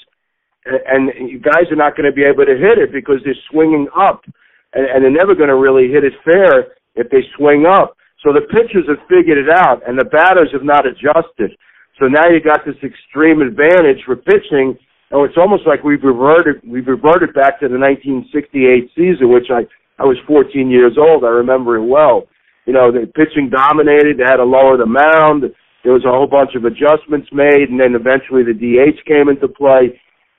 and, 0.64 1.12
and 1.12 1.28
you 1.28 1.36
guys 1.38 1.68
are 1.70 1.76
not 1.76 2.00
going 2.00 2.08
to 2.08 2.16
be 2.16 2.24
able 2.24 2.48
to 2.48 2.56
hit 2.56 2.80
it 2.80 2.96
because 2.96 3.20
they're 3.28 3.36
swinging 3.52 3.92
up, 3.92 4.24
and, 4.72 4.88
and 4.88 5.04
they're 5.04 5.12
never 5.12 5.34
going 5.34 5.52
to 5.52 5.60
really 5.60 5.92
hit 5.92 6.00
it 6.02 6.14
fair 6.24 6.72
if 6.96 7.10
they 7.12 7.20
swing 7.36 7.68
up. 7.68 7.98
So 8.24 8.32
the 8.32 8.48
pitchers 8.56 8.88
have 8.88 9.04
figured 9.04 9.36
it 9.36 9.52
out, 9.52 9.84
and 9.86 10.00
the 10.00 10.08
batters 10.08 10.48
have 10.56 10.64
not 10.64 10.88
adjusted. 10.88 11.52
So 12.00 12.08
now 12.08 12.32
you 12.32 12.40
got 12.40 12.64
this 12.64 12.80
extreme 12.80 13.44
advantage 13.44 14.00
for 14.08 14.16
pitching, 14.16 14.80
and 15.14 15.30
it's 15.30 15.38
almost 15.38 15.62
like 15.66 15.84
we've 15.86 16.02
reverted 16.02 16.58
we've 16.66 16.90
reverted 16.90 17.34
back 17.34 17.62
to 17.62 17.70
the 17.70 17.78
1968 17.78 18.90
season, 18.98 19.30
which 19.30 19.46
I 19.46 19.62
I 20.02 20.02
was 20.02 20.18
14 20.26 20.70
years 20.70 20.98
old. 20.98 21.22
I 21.22 21.30
remember 21.30 21.76
it 21.76 21.86
well. 21.86 22.26
You 22.66 22.72
know, 22.72 22.90
the 22.90 23.06
pitching 23.14 23.46
dominated. 23.46 24.18
They 24.18 24.26
had 24.26 24.42
to 24.42 24.44
lower 24.44 24.76
the 24.76 24.90
mound. 24.90 25.46
There 25.86 25.94
was 25.94 26.02
a 26.02 26.10
whole 26.10 26.26
bunch 26.26 26.58
of 26.58 26.64
adjustments 26.64 27.28
made, 27.30 27.70
and 27.70 27.78
then 27.78 27.94
eventually 27.94 28.42
the 28.42 28.56
DH 28.56 29.06
came 29.06 29.28
into 29.28 29.46
play. 29.46 29.94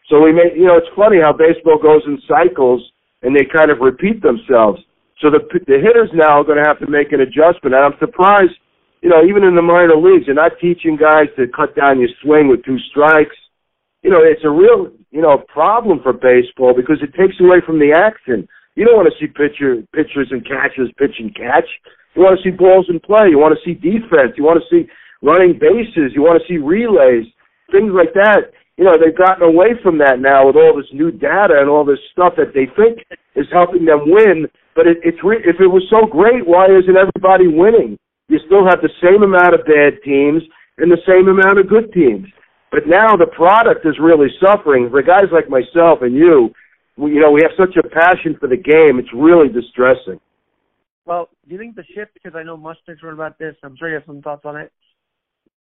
So 0.09 0.19
we 0.19 0.33
made, 0.33 0.57
you 0.57 0.65
know, 0.65 0.75
it's 0.75 0.91
funny 0.97 1.21
how 1.21 1.31
baseball 1.31 1.79
goes 1.79 2.01
in 2.09 2.19
cycles, 2.27 2.81
and 3.21 3.31
they 3.31 3.45
kind 3.45 3.71
of 3.71 3.79
repeat 3.79 4.19
themselves. 4.19 4.81
So 5.23 5.31
the 5.31 5.39
the 5.71 5.79
hitters 5.79 6.11
now 6.11 6.43
are 6.43 6.47
going 6.47 6.59
to 6.59 6.67
have 6.67 6.83
to 6.83 6.89
make 6.91 7.15
an 7.15 7.23
adjustment, 7.23 7.71
and 7.71 7.85
I'm 7.85 7.95
surprised 8.03 8.59
you 9.05 9.11
know, 9.11 9.21
even 9.21 9.43
in 9.43 9.53
the 9.53 9.61
minor 9.61 9.93
leagues, 9.95 10.25
you're 10.25 10.33
not 10.33 10.57
teaching 10.59 10.97
guys 10.97 11.29
to 11.37 11.45
cut 11.53 11.75
down 11.75 11.99
your 11.99 12.09
swing 12.23 12.47
with 12.49 12.65
two 12.65 12.79
strikes. 12.89 13.37
You 14.05 14.13
know, 14.13 14.21
it's 14.21 14.45
a 14.45 14.53
real, 14.53 14.93
you 15.09 15.21
know, 15.21 15.41
problem 15.49 15.97
for 16.05 16.13
baseball 16.13 16.77
because 16.77 17.01
it 17.01 17.17
takes 17.17 17.41
away 17.41 17.57
from 17.65 17.81
the 17.81 17.89
action. 17.89 18.45
You 18.77 18.85
don't 18.85 19.01
want 19.01 19.09
to 19.09 19.17
see 19.17 19.25
pitcher, 19.25 19.81
pitchers 19.97 20.29
and 20.29 20.45
catchers 20.45 20.93
pitch 21.01 21.17
and 21.17 21.33
catch. 21.33 21.65
You 22.13 22.21
want 22.21 22.37
to 22.37 22.43
see 22.45 22.53
balls 22.53 22.85
in 22.85 23.01
play. 23.01 23.33
You 23.33 23.41
want 23.41 23.57
to 23.57 23.63
see 23.65 23.73
defense. 23.73 24.37
You 24.37 24.45
want 24.45 24.61
to 24.61 24.69
see 24.69 24.85
running 25.25 25.57
bases. 25.57 26.13
You 26.13 26.21
want 26.21 26.37
to 26.37 26.45
see 26.45 26.61
relays, 26.61 27.25
things 27.73 27.89
like 27.97 28.13
that. 28.13 28.53
You 28.77 28.85
know, 28.85 28.93
they've 28.93 29.17
gotten 29.17 29.41
away 29.41 29.73
from 29.81 29.97
that 30.05 30.21
now 30.21 30.45
with 30.45 30.59
all 30.59 30.77
this 30.77 30.91
new 30.93 31.09
data 31.09 31.57
and 31.57 31.65
all 31.65 31.87
this 31.87 32.03
stuff 32.13 32.37
that 32.37 32.53
they 32.53 32.69
think 32.77 33.01
is 33.33 33.49
helping 33.49 33.89
them 33.89 34.05
win. 34.05 34.45
But 34.77 34.85
it, 34.85 35.01
it's 35.01 35.23
re- 35.25 35.41
if 35.41 35.57
it 35.57 35.71
was 35.71 35.87
so 35.89 36.05
great, 36.05 36.45
why 36.45 36.69
isn't 36.69 36.93
everybody 36.93 37.49
winning? 37.49 37.97
you 38.27 38.39
still 38.45 38.65
have 38.65 38.81
the 38.81 38.93
same 39.01 39.21
amount 39.21 39.53
of 39.53 39.65
bad 39.65 40.01
teams 40.03 40.41
and 40.77 40.91
the 40.91 41.01
same 41.07 41.27
amount 41.27 41.59
of 41.59 41.69
good 41.69 41.91
teams. 41.93 42.27
But 42.75 42.87
now 42.87 43.15
the 43.15 43.27
product 43.27 43.85
is 43.85 43.95
really 44.01 44.27
suffering. 44.43 44.89
For 44.89 45.01
guys 45.01 45.31
like 45.31 45.47
myself 45.49 45.99
and 46.01 46.13
you, 46.13 46.49
we, 46.97 47.13
you 47.13 47.21
know, 47.21 47.31
we 47.31 47.39
have 47.41 47.53
such 47.57 47.77
a 47.77 47.87
passion 47.87 48.35
for 48.37 48.49
the 48.49 48.57
game. 48.57 48.99
It's 48.99 49.13
really 49.15 49.47
distressing. 49.47 50.19
Well, 51.05 51.29
do 51.47 51.53
you 51.53 51.57
think 51.57 51.77
the 51.77 51.85
shift, 51.95 52.13
because 52.15 52.35
I 52.35 52.43
know 52.43 52.57
Mustangs 52.57 52.99
wrote 53.01 53.13
about 53.13 53.39
this, 53.39 53.55
I'm 53.63 53.77
sure 53.77 53.87
you 53.87 53.95
have 53.95 54.03
some 54.05 54.21
thoughts 54.21 54.41
on 54.43 54.57
it, 54.57 54.73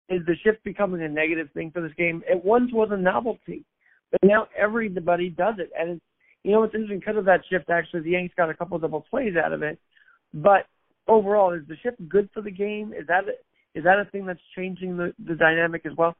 is 0.08 0.26
the 0.26 0.34
shift 0.42 0.64
becoming 0.64 1.00
a 1.00 1.08
negative 1.08 1.48
thing 1.54 1.70
for 1.70 1.80
this 1.80 1.92
game? 1.96 2.25
It 2.28 2.44
once 2.44 2.72
was 2.72 2.88
a 2.90 2.96
novelty, 2.96 3.64
but 4.10 4.20
now 4.25 4.48
everybody 4.58 5.30
does 5.30 5.54
it. 5.58 5.70
And, 5.78 5.90
it's, 5.90 6.04
you 6.42 6.50
know, 6.50 6.64
it's 6.64 6.75
interesting 6.75 6.98
because 6.98 7.18
of 7.18 7.25
that 7.26 7.42
shift, 7.48 7.70
actually, 7.70 8.00
the 8.00 8.10
Yanks 8.10 8.34
got 8.36 8.50
a 8.50 8.54
couple 8.54 8.76
double 8.80 9.06
plays 9.08 9.34
out 9.36 9.52
of 9.52 9.62
it. 9.62 9.78
But 10.34 10.66
overall, 11.06 11.52
is 11.52 11.62
the 11.68 11.76
shift 11.84 11.98
good 12.08 12.28
for 12.34 12.42
the 12.42 12.50
game? 12.50 12.92
Is 12.92 13.06
that 13.06 13.22
is 13.76 13.84
that 13.84 14.00
a 14.00 14.10
thing 14.10 14.26
that's 14.26 14.40
changing 14.56 14.96
the 14.96 15.14
the 15.25 15.36
dynamic 15.36 15.86
as 15.86 15.92
well? 15.96 16.16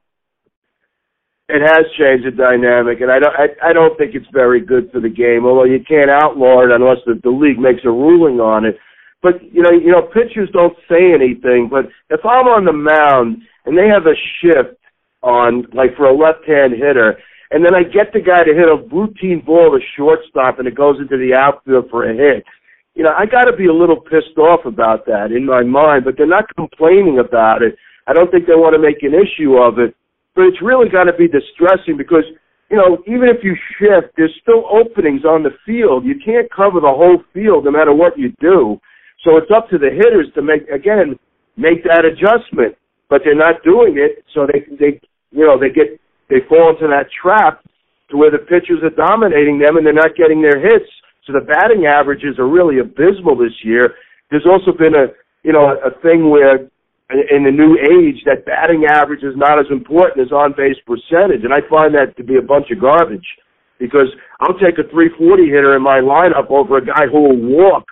It 1.49 1.61
has 1.61 1.85
changed 1.97 2.27
the 2.27 2.31
dynamic, 2.31 2.99
and 2.99 3.11
I 3.11 3.19
don't 3.19 3.35
I, 3.35 3.69
I 3.69 3.73
don't 3.73 3.97
think 3.97 4.15
it's 4.15 4.27
very 4.33 4.59
good 4.59 4.91
for 4.91 4.99
the 4.99 5.09
game. 5.09 5.45
Although 5.45 5.65
you 5.65 5.79
can't 5.87 6.09
outlaw 6.09 6.63
it 6.63 6.71
unless 6.71 6.97
the, 7.05 7.19
the 7.23 7.29
league 7.29 7.59
makes 7.59 7.81
a 7.85 7.89
ruling 7.89 8.39
on 8.39 8.65
it. 8.65 8.77
But 9.23 9.41
you 9.53 9.61
know, 9.61 9.71
you 9.71 9.91
know, 9.91 10.01
pitchers 10.01 10.49
don't 10.51 10.75
say 10.89 11.13
anything. 11.15 11.69
But 11.71 11.85
if 12.09 12.19
I'm 12.25 12.47
on 12.47 12.65
the 12.65 12.75
mound 12.75 13.43
and 13.65 13.77
they 13.77 13.87
have 13.87 14.05
a 14.05 14.15
shift 14.41 14.77
on, 15.23 15.67
like 15.73 15.95
for 15.95 16.05
a 16.05 16.15
left-hand 16.15 16.73
hitter, 16.73 17.17
and 17.51 17.63
then 17.63 17.73
I 17.73 17.83
get 17.83 18.11
the 18.11 18.19
guy 18.19 18.43
to 18.43 18.53
hit 18.53 18.67
a 18.67 18.83
routine 18.93 19.41
ball 19.45 19.71
to 19.71 19.79
shortstop, 19.95 20.59
and 20.59 20.67
it 20.67 20.75
goes 20.75 20.99
into 20.99 21.17
the 21.17 21.33
outfield 21.33 21.89
for 21.89 22.09
a 22.09 22.13
hit 22.13 22.43
you 22.97 23.03
know, 23.03 23.13
I 23.15 23.27
got 23.27 23.43
to 23.43 23.55
be 23.55 23.67
a 23.67 23.73
little 23.73 24.01
pissed 24.01 24.37
off 24.39 24.65
about 24.65 25.05
that 25.05 25.31
in 25.31 25.45
my 25.45 25.61
mind, 25.61 26.03
but 26.03 26.17
they're 26.17 26.25
not 26.25 26.53
complaining 26.55 27.19
about 27.19 27.61
it. 27.61 27.77
I 28.07 28.13
don't 28.13 28.31
think 28.31 28.47
they 28.47 28.57
want 28.57 28.73
to 28.73 28.81
make 28.81 29.03
an 29.03 29.13
issue 29.13 29.55
of 29.55 29.77
it, 29.77 29.93
but 30.37 30.45
it's 30.45 30.61
really 30.61 30.85
got 30.85 31.09
to 31.09 31.17
be 31.17 31.25
distressing 31.25 31.97
because, 31.97 32.23
you 32.69 32.77
know, 32.77 33.01
even 33.09 33.25
if 33.25 33.41
you 33.41 33.57
shift, 33.81 34.13
there's 34.13 34.33
still 34.37 34.69
openings 34.69 35.25
on 35.25 35.41
the 35.41 35.57
field. 35.65 36.05
You 36.05 36.13
can't 36.21 36.45
cover 36.53 36.77
the 36.77 36.93
whole 36.93 37.25
field 37.33 37.65
no 37.65 37.73
matter 37.73 37.89
what 37.89 38.13
you 38.13 38.29
do. 38.37 38.77
So 39.25 39.41
it's 39.41 39.49
up 39.49 39.65
to 39.73 39.81
the 39.81 39.89
hitters 39.89 40.29
to 40.37 40.45
make, 40.45 40.69
again, 40.69 41.17
make 41.57 41.81
that 41.89 42.05
adjustment, 42.05 42.77
but 43.09 43.25
they're 43.25 43.33
not 43.33 43.65
doing 43.65 43.97
it. 43.97 44.21
So 44.37 44.45
they, 44.45 44.61
they, 44.77 45.01
you 45.33 45.49
know, 45.49 45.57
they 45.57 45.73
get, 45.73 45.97
they 46.29 46.45
fall 46.45 46.69
into 46.69 46.85
that 46.85 47.09
trap 47.09 47.65
to 48.13 48.17
where 48.21 48.29
the 48.29 48.45
pitchers 48.45 48.85
are 48.85 48.93
dominating 48.93 49.57
them 49.57 49.75
and 49.75 49.83
they're 49.83 49.97
not 49.97 50.13
getting 50.13 50.45
their 50.45 50.61
hits 50.61 50.87
so 51.27 51.33
the 51.33 51.43
batting 51.43 51.85
averages 51.85 52.39
are 52.39 52.47
really 52.47 52.79
abysmal 52.79 53.35
this 53.35 53.53
year. 53.61 53.95
There's 54.31 54.47
also 54.47 54.71
been 54.71 54.95
a 54.95 55.11
you 55.43 55.51
know 55.51 55.75
a 55.83 55.91
thing 55.99 56.31
where 56.31 56.71
in 57.09 57.47
the 57.47 57.55
new 57.55 57.79
age 57.79 58.23
that 58.25 58.45
batting 58.45 58.83
average 58.83 59.23
is 59.23 59.35
not 59.35 59.59
as 59.59 59.65
important 59.71 60.27
as 60.27 60.31
on 60.31 60.51
base 60.51 60.75
percentage, 60.83 61.47
and 61.47 61.53
I 61.53 61.63
find 61.69 61.95
that 61.95 62.17
to 62.17 62.23
be 62.23 62.35
a 62.35 62.43
bunch 62.43 62.67
of 62.71 62.83
garbage 62.83 63.25
because 63.79 64.11
I'll 64.41 64.59
take 64.59 64.75
a 64.75 64.87
340 64.91 65.47
hitter 65.47 65.75
in 65.75 65.81
my 65.81 66.03
lineup 66.03 66.51
over 66.51 66.77
a 66.77 66.85
guy 66.85 67.07
who 67.07 67.31
will 67.31 67.39
walk. 67.39 67.85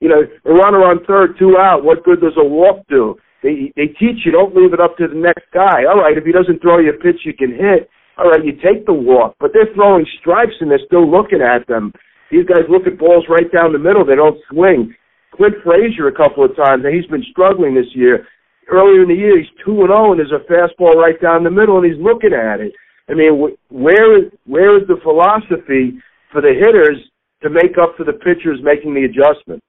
You 0.00 0.08
know, 0.08 0.22
a 0.24 0.52
runner 0.52 0.82
on 0.82 1.04
third, 1.04 1.36
two 1.38 1.58
out. 1.58 1.84
What 1.84 2.02
good 2.02 2.20
does 2.20 2.34
a 2.36 2.44
walk 2.44 2.88
do? 2.88 3.16
They 3.42 3.72
they 3.76 3.92
teach 3.98 4.24
you 4.24 4.32
don't 4.32 4.54
leave 4.56 4.72
it 4.72 4.80
up 4.80 4.96
to 4.96 5.06
the 5.06 5.18
next 5.18 5.46
guy. 5.52 5.84
All 5.84 6.00
right, 6.00 6.16
if 6.16 6.24
he 6.24 6.32
doesn't 6.32 6.62
throw 6.62 6.78
you 6.78 6.90
a 6.90 6.98
pitch 6.98 7.22
you 7.26 7.34
can 7.34 7.50
hit, 7.50 7.90
all 8.16 8.30
right, 8.30 8.44
you 8.44 8.52
take 8.52 8.86
the 8.86 8.94
walk. 8.94 9.36
But 9.38 9.50
they're 9.52 9.72
throwing 9.74 10.06
strikes 10.20 10.56
and 10.60 10.70
they're 10.70 10.86
still 10.86 11.04
looking 11.04 11.42
at 11.42 11.66
them. 11.66 11.92
These 12.30 12.46
guys 12.46 12.64
look 12.70 12.86
at 12.86 12.98
balls 12.98 13.26
right 13.28 13.50
down 13.52 13.72
the 13.72 13.78
middle. 13.78 14.06
They 14.06 14.16
don't 14.16 14.40
swing. 14.50 14.94
Clint 15.34 15.54
Frazier 15.64 16.08
a 16.08 16.16
couple 16.16 16.44
of 16.44 16.56
times, 16.56 16.84
and 16.84 16.94
he's 16.94 17.06
been 17.06 17.24
struggling 17.30 17.74
this 17.74 17.92
year. 17.94 18.26
Earlier 18.70 19.02
in 19.02 19.08
the 19.08 19.14
year, 19.14 19.38
he's 19.38 19.50
two 19.64 19.80
and 19.80 19.88
zero, 19.88 20.08
oh, 20.08 20.12
and 20.12 20.20
there's 20.20 20.32
a 20.32 20.50
fastball 20.50 20.94
right 20.94 21.20
down 21.20 21.44
the 21.44 21.50
middle, 21.50 21.78
and 21.78 21.86
he's 21.86 22.02
looking 22.02 22.32
at 22.32 22.60
it. 22.60 22.72
I 23.08 23.14
mean, 23.14 23.56
where 23.68 24.18
is 24.18 24.32
where 24.46 24.80
is 24.80 24.86
the 24.86 25.00
philosophy 25.02 25.98
for 26.30 26.40
the 26.40 26.54
hitters 26.54 26.98
to 27.42 27.50
make 27.50 27.76
up 27.80 27.96
for 27.96 28.04
the 28.04 28.12
pitchers 28.12 28.60
making 28.62 28.94
the 28.94 29.04
adjustment? 29.04 29.62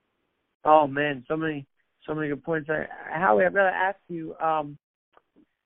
Oh 0.64 0.88
man, 0.88 1.26
so 1.28 1.36
many 1.36 1.66
so 2.06 2.14
many 2.14 2.30
good 2.30 2.44
points. 2.44 2.70
Howie, 3.12 3.46
I've 3.46 3.54
got 3.54 3.70
to 3.70 3.76
ask 3.76 3.98
you. 4.08 4.36
Um, 4.40 4.78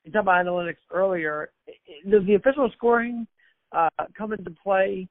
you 0.04 0.12
talked 0.12 0.22
about 0.22 0.46
analytics 0.46 0.76
earlier. 0.90 1.50
Does 2.10 2.24
the 2.24 2.34
official 2.34 2.70
scoring 2.74 3.26
uh, 3.72 3.90
come 4.16 4.32
into 4.32 4.50
play 4.62 5.06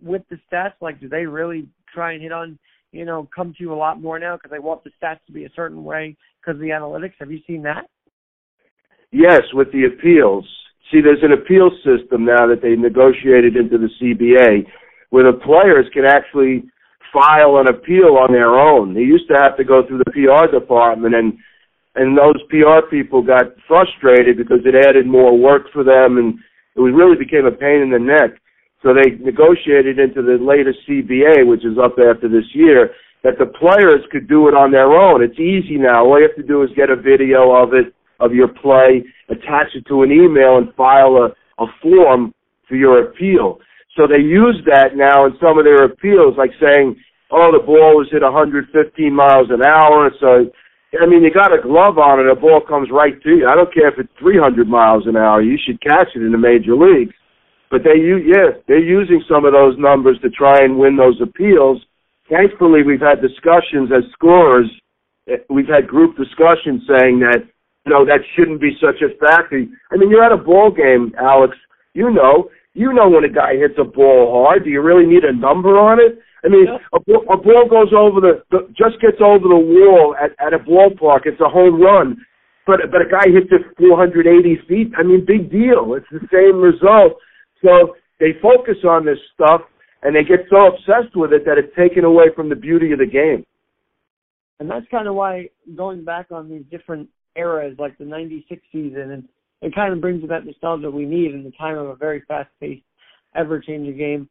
with 0.00 0.22
the 0.30 0.38
stats? 0.50 0.72
Like, 0.80 1.00
do 1.00 1.08
they 1.08 1.26
really 1.26 1.68
try 1.92 2.12
and 2.12 2.22
hit 2.22 2.32
on, 2.32 2.58
you 2.92 3.04
know, 3.04 3.28
come 3.34 3.54
to 3.56 3.64
you 3.64 3.72
a 3.72 3.74
lot 3.74 4.00
more 4.00 4.18
now 4.18 4.36
because 4.36 4.50
they 4.50 4.58
want 4.58 4.84
the 4.84 4.90
stats 5.02 5.24
to 5.26 5.32
be 5.32 5.44
a 5.44 5.50
certain 5.56 5.82
way 5.82 6.16
because 6.40 6.56
of 6.56 6.60
the 6.60 6.68
analytics? 6.68 7.14
Have 7.18 7.32
you 7.32 7.40
seen 7.46 7.62
that? 7.62 7.86
Yes, 9.10 9.42
with 9.52 9.72
the 9.72 9.84
appeals. 9.84 10.46
See, 10.90 11.00
there's 11.00 11.22
an 11.22 11.32
appeal 11.32 11.70
system 11.84 12.24
now 12.24 12.46
that 12.46 12.60
they 12.62 12.76
negotiated 12.76 13.56
into 13.56 13.78
the 13.78 13.88
CBA 14.00 14.66
where 15.10 15.30
the 15.30 15.38
players 15.38 15.86
can 15.92 16.04
actually 16.04 16.64
file 17.12 17.58
an 17.58 17.68
appeal 17.68 18.16
on 18.16 18.32
their 18.32 18.56
own. 18.56 18.94
They 18.94 19.00
used 19.00 19.28
to 19.28 19.36
have 19.36 19.56
to 19.56 19.64
go 19.64 19.86
through 19.86 19.98
the 19.98 20.12
PR 20.12 20.50
department 20.50 21.14
and 21.14 21.34
and 21.94 22.16
those 22.16 22.40
PR 22.48 22.88
people 22.88 23.20
got 23.20 23.52
frustrated 23.68 24.38
because 24.38 24.60
it 24.64 24.74
added 24.74 25.06
more 25.06 25.36
work 25.36 25.64
for 25.74 25.84
them 25.84 26.16
and 26.16 26.38
it 26.74 26.80
was 26.80 26.94
really 26.96 27.22
became 27.22 27.44
a 27.44 27.52
pain 27.52 27.82
in 27.82 27.90
the 27.90 27.98
neck. 27.98 28.40
So 28.82 28.92
they 28.92 29.16
negotiated 29.22 29.98
into 29.98 30.22
the 30.22 30.42
latest 30.42 30.78
CBA, 30.88 31.46
which 31.46 31.64
is 31.64 31.78
up 31.78 31.96
after 32.02 32.28
this 32.28 32.46
year, 32.52 32.90
that 33.22 33.38
the 33.38 33.46
players 33.46 34.02
could 34.10 34.28
do 34.28 34.48
it 34.48 34.54
on 34.54 34.72
their 34.72 34.90
own. 34.90 35.22
It's 35.22 35.38
easy 35.38 35.78
now. 35.78 36.04
All 36.04 36.18
you 36.18 36.26
have 36.26 36.36
to 36.36 36.42
do 36.42 36.62
is 36.62 36.70
get 36.74 36.90
a 36.90 36.96
video 36.96 37.54
of 37.54 37.74
it, 37.74 37.94
of 38.18 38.34
your 38.34 38.48
play, 38.48 39.04
attach 39.30 39.74
it 39.74 39.86
to 39.86 40.02
an 40.02 40.10
email, 40.10 40.58
and 40.58 40.74
file 40.74 41.16
a, 41.16 41.62
a 41.62 41.66
form 41.80 42.34
for 42.68 42.74
your 42.74 43.08
appeal. 43.08 43.58
So 43.96 44.06
they 44.08 44.22
use 44.22 44.58
that 44.66 44.96
now 44.96 45.26
in 45.26 45.32
some 45.40 45.58
of 45.58 45.64
their 45.64 45.84
appeals, 45.84 46.34
like 46.36 46.50
saying, 46.58 46.96
oh, 47.30 47.52
the 47.52 47.62
ball 47.64 47.96
was 47.96 48.08
hit 48.10 48.22
115 48.22 48.66
miles 49.12 49.48
an 49.50 49.62
hour, 49.62 50.10
so 50.18 50.50
I 51.00 51.06
mean, 51.06 51.22
you 51.22 51.32
got 51.32 51.56
a 51.56 51.62
glove 51.62 51.96
on 51.96 52.20
it, 52.20 52.28
a 52.28 52.36
ball 52.36 52.60
comes 52.60 52.90
right 52.92 53.16
to 53.22 53.30
you. 53.30 53.48
I 53.48 53.54
don't 53.54 53.72
care 53.72 53.88
if 53.88 53.98
it's 53.98 54.12
300 54.18 54.68
miles 54.68 55.04
an 55.06 55.16
hour. 55.16 55.40
You 55.40 55.56
should 55.56 55.80
catch 55.80 56.08
it 56.14 56.20
in 56.20 56.32
the 56.32 56.38
major 56.38 56.76
leagues. 56.76 57.14
But 57.72 57.88
they, 57.88 57.96
use, 57.96 58.28
yeah, 58.28 58.60
they're 58.68 58.84
using 58.84 59.24
some 59.24 59.46
of 59.48 59.56
those 59.56 59.78
numbers 59.78 60.20
to 60.20 60.28
try 60.28 60.60
and 60.60 60.76
win 60.76 60.94
those 60.94 61.16
appeals. 61.24 61.80
Thankfully, 62.28 62.82
we've 62.84 63.00
had 63.00 63.24
discussions 63.24 63.88
as 63.88 64.04
scorers. 64.12 64.68
Eh, 65.26 65.40
we've 65.48 65.72
had 65.72 65.88
group 65.88 66.14
discussions 66.20 66.84
saying 66.84 67.24
that, 67.24 67.40
you 67.86 67.90
know, 67.90 68.04
that 68.04 68.20
shouldn't 68.36 68.60
be 68.60 68.76
such 68.76 69.00
a 69.00 69.16
factor. 69.16 69.64
I 69.90 69.96
mean, 69.96 70.10
you're 70.10 70.22
at 70.22 70.36
a 70.36 70.36
ball 70.36 70.70
game, 70.70 71.16
Alex. 71.16 71.56
You 71.94 72.12
know, 72.12 72.52
you 72.74 72.92
know 72.92 73.08
when 73.08 73.24
a 73.24 73.32
guy 73.32 73.56
hits 73.56 73.80
a 73.80 73.84
ball 73.84 74.44
hard. 74.44 74.64
Do 74.64 74.70
you 74.70 74.82
really 74.82 75.06
need 75.06 75.24
a 75.24 75.32
number 75.32 75.80
on 75.80 75.98
it? 75.98 76.20
I 76.44 76.48
mean, 76.48 76.66
yeah. 76.68 76.76
a, 76.92 77.00
ball, 77.00 77.24
a 77.32 77.36
ball 77.40 77.64
goes 77.72 77.96
over 77.96 78.20
the, 78.20 78.44
the 78.50 78.68
just 78.76 79.00
gets 79.00 79.24
over 79.24 79.48
the 79.48 79.56
wall 79.56 80.14
at, 80.20 80.36
at 80.44 80.52
a 80.52 80.60
ballpark. 80.60 81.24
It's 81.24 81.40
a 81.40 81.48
home 81.48 81.80
run, 81.80 82.20
but 82.66 82.80
but 82.92 83.00
a 83.00 83.08
guy 83.08 83.32
hits 83.32 83.48
it 83.48 83.64
480 83.78 84.60
feet. 84.68 84.92
I 84.98 85.02
mean, 85.02 85.24
big 85.24 85.50
deal. 85.50 85.96
It's 85.96 86.10
the 86.12 86.28
same 86.28 86.60
result. 86.60 87.16
So 87.64 87.96
they 88.20 88.32
focus 88.40 88.76
on 88.88 89.04
this 89.04 89.18
stuff 89.34 89.62
and 90.02 90.14
they 90.14 90.24
get 90.24 90.46
so 90.50 90.66
obsessed 90.66 91.16
with 91.16 91.32
it 91.32 91.44
that 91.44 91.58
it's 91.58 91.74
taken 91.76 92.04
away 92.04 92.26
from 92.34 92.48
the 92.48 92.56
beauty 92.56 92.92
of 92.92 92.98
the 92.98 93.06
game. 93.06 93.44
And 94.60 94.70
that's 94.70 94.86
kind 94.90 95.08
of 95.08 95.14
why 95.14 95.48
going 95.76 96.04
back 96.04 96.26
on 96.30 96.48
these 96.48 96.64
different 96.70 97.08
eras, 97.36 97.76
like 97.78 97.96
the 97.98 98.04
'96 98.04 98.60
season, 98.72 99.10
and 99.10 99.28
it 99.60 99.74
kind 99.74 99.92
of 99.92 100.00
brings 100.00 100.28
that 100.28 100.44
nostalgia 100.44 100.90
we 100.90 101.04
need 101.04 101.34
in 101.34 101.44
the 101.44 101.52
time 101.52 101.78
of 101.78 101.88
a 101.88 101.96
very 101.96 102.22
fast-paced, 102.28 102.84
ever-changing 103.34 103.96
game. 103.96 104.28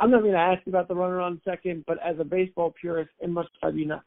I'm 0.00 0.10
not 0.10 0.20
going 0.20 0.32
to 0.32 0.38
ask 0.38 0.60
you 0.66 0.70
about 0.70 0.88
the 0.88 0.94
runner 0.94 1.20
on 1.20 1.40
second, 1.44 1.84
but 1.86 1.98
as 2.04 2.16
a 2.18 2.24
baseball 2.24 2.74
purist, 2.80 3.10
it 3.20 3.30
must 3.30 3.48
drive 3.60 3.76
you 3.76 3.86
nuts. 3.86 4.04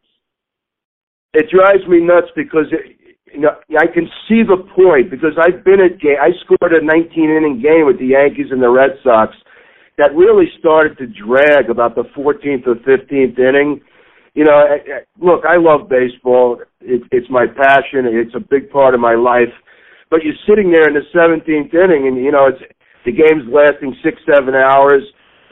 It 1.34 1.48
drives 1.50 1.86
me 1.88 2.00
nuts 2.00 2.28
because 2.36 2.66
it, 2.72 2.98
you 3.34 3.42
know 3.42 3.52
I 3.78 3.88
can 3.88 4.08
see 4.28 4.42
the 4.44 4.58
point 4.76 5.10
because 5.10 5.38
I've 5.38 5.64
been 5.64 5.82
at 5.82 6.00
game. 6.00 6.18
I 6.22 6.30
scored 6.44 6.74
a 6.74 6.84
19 6.84 7.30
inning 7.30 7.62
game 7.62 7.86
with 7.86 8.00
the 8.00 8.14
Yankees 8.14 8.52
and 8.52 8.62
the 8.62 8.70
Red 8.70 8.92
Sox 9.04 9.34
that 9.98 10.14
really 10.16 10.46
started 10.60 10.98
to 10.98 11.08
drag 11.08 11.70
about 11.70 11.96
the 11.96 12.04
14th 12.18 12.68
or 12.68 12.76
15th 12.76 13.40
inning. 13.40 13.82
You 14.34 14.44
know, 14.44 14.60
look, 15.22 15.46
I 15.48 15.56
love 15.56 15.88
baseball. 15.88 16.60
It, 16.82 17.04
it's 17.12 17.30
my 17.30 17.48
passion. 17.48 18.04
It's 18.04 18.36
a 18.36 18.44
big 18.44 18.70
part 18.70 18.94
of 18.94 19.00
my 19.00 19.16
life. 19.16 19.54
But 20.10 20.24
you're 20.24 20.36
sitting 20.48 20.72
there 20.72 20.88
in 20.88 20.94
the 20.94 21.08
17th 21.16 21.74
inning, 21.74 22.08
and 22.08 22.18
you 22.18 22.32
know 22.32 22.48
it's 22.48 22.62
the 23.06 23.12
game's 23.12 23.48
lasting 23.52 23.96
six, 24.04 24.20
seven 24.28 24.56
hours 24.56 25.04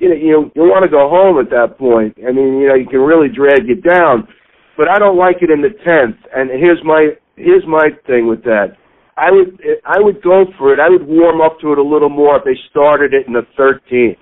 you 0.03 0.10
know, 0.10 0.15
you 0.15 0.51
you 0.56 0.63
want 0.63 0.84
to 0.84 0.92
go 0.92 1.08
home 1.10 1.39
at 1.39 1.50
that 1.51 1.77
point. 1.77 2.18
I 2.27 2.32
mean, 2.32 2.60
you 2.60 2.68
know, 2.68 2.75
you 2.75 2.88
can 2.88 3.00
really 3.00 3.30
drag 3.30 3.68
you 3.68 3.80
down. 3.80 4.27
But 4.75 4.89
I 4.89 4.98
don't 4.98 5.18
like 5.18 5.38
it 5.42 5.51
in 5.53 5.62
the 5.62 5.70
tenth. 5.86 6.18
And 6.36 6.50
here's 6.50 6.82
my 6.84 7.13
here's 7.36 7.65
my 7.67 7.89
thing 8.08 8.28
with 8.28 8.43
that. 8.43 8.78
I 9.15 9.30
would 9.32 9.62
I 9.86 10.00
would 10.00 10.22
go 10.24 10.46
for 10.58 10.74
it. 10.74 10.80
I 10.80 10.89
would 10.89 11.06
warm 11.06 11.41
up 11.41 11.60
to 11.62 11.72
it 11.72 11.78
a 11.78 11.84
little 11.84 12.10
more 12.10 12.38
if 12.38 12.43
they 12.43 12.58
started 12.69 13.13
it 13.13 13.28
in 13.28 13.34
the 13.34 13.46
thirteenth. 13.56 14.17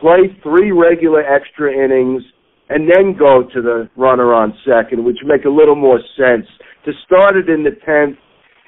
Play 0.00 0.36
three 0.42 0.72
regular 0.72 1.22
extra 1.22 1.72
innings 1.72 2.22
and 2.68 2.90
then 2.90 3.16
go 3.16 3.44
to 3.54 3.62
the 3.62 3.88
runner 3.96 4.34
on 4.34 4.52
second, 4.66 5.04
which 5.04 5.18
would 5.22 5.30
make 5.30 5.44
a 5.44 5.50
little 5.50 5.76
more 5.76 6.00
sense. 6.16 6.46
To 6.84 6.92
start 7.06 7.36
it 7.36 7.48
in 7.48 7.62
the 7.62 7.70
tenth, 7.86 8.18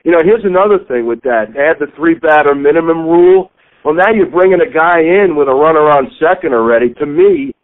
you 0.05 0.13
know, 0.13 0.23
here's 0.23 0.45
another 0.45 0.79
thing 0.87 1.07
with 1.07 1.21
that. 1.23 1.49
Had 1.55 1.83
the 1.83 1.93
three 1.97 2.15
batter 2.15 2.55
minimum 2.55 3.05
rule 3.05 3.51
well, 3.85 3.95
now 3.95 4.13
you're 4.13 4.31
bringing 4.31 4.61
a 4.61 4.71
guy 4.71 5.01
in 5.01 5.37
with 5.37 5.49
a 5.49 5.55
runner 5.55 5.89
on 5.89 6.11
second 6.19 6.53
already. 6.53 6.93
To 6.95 7.07
me, 7.07 7.55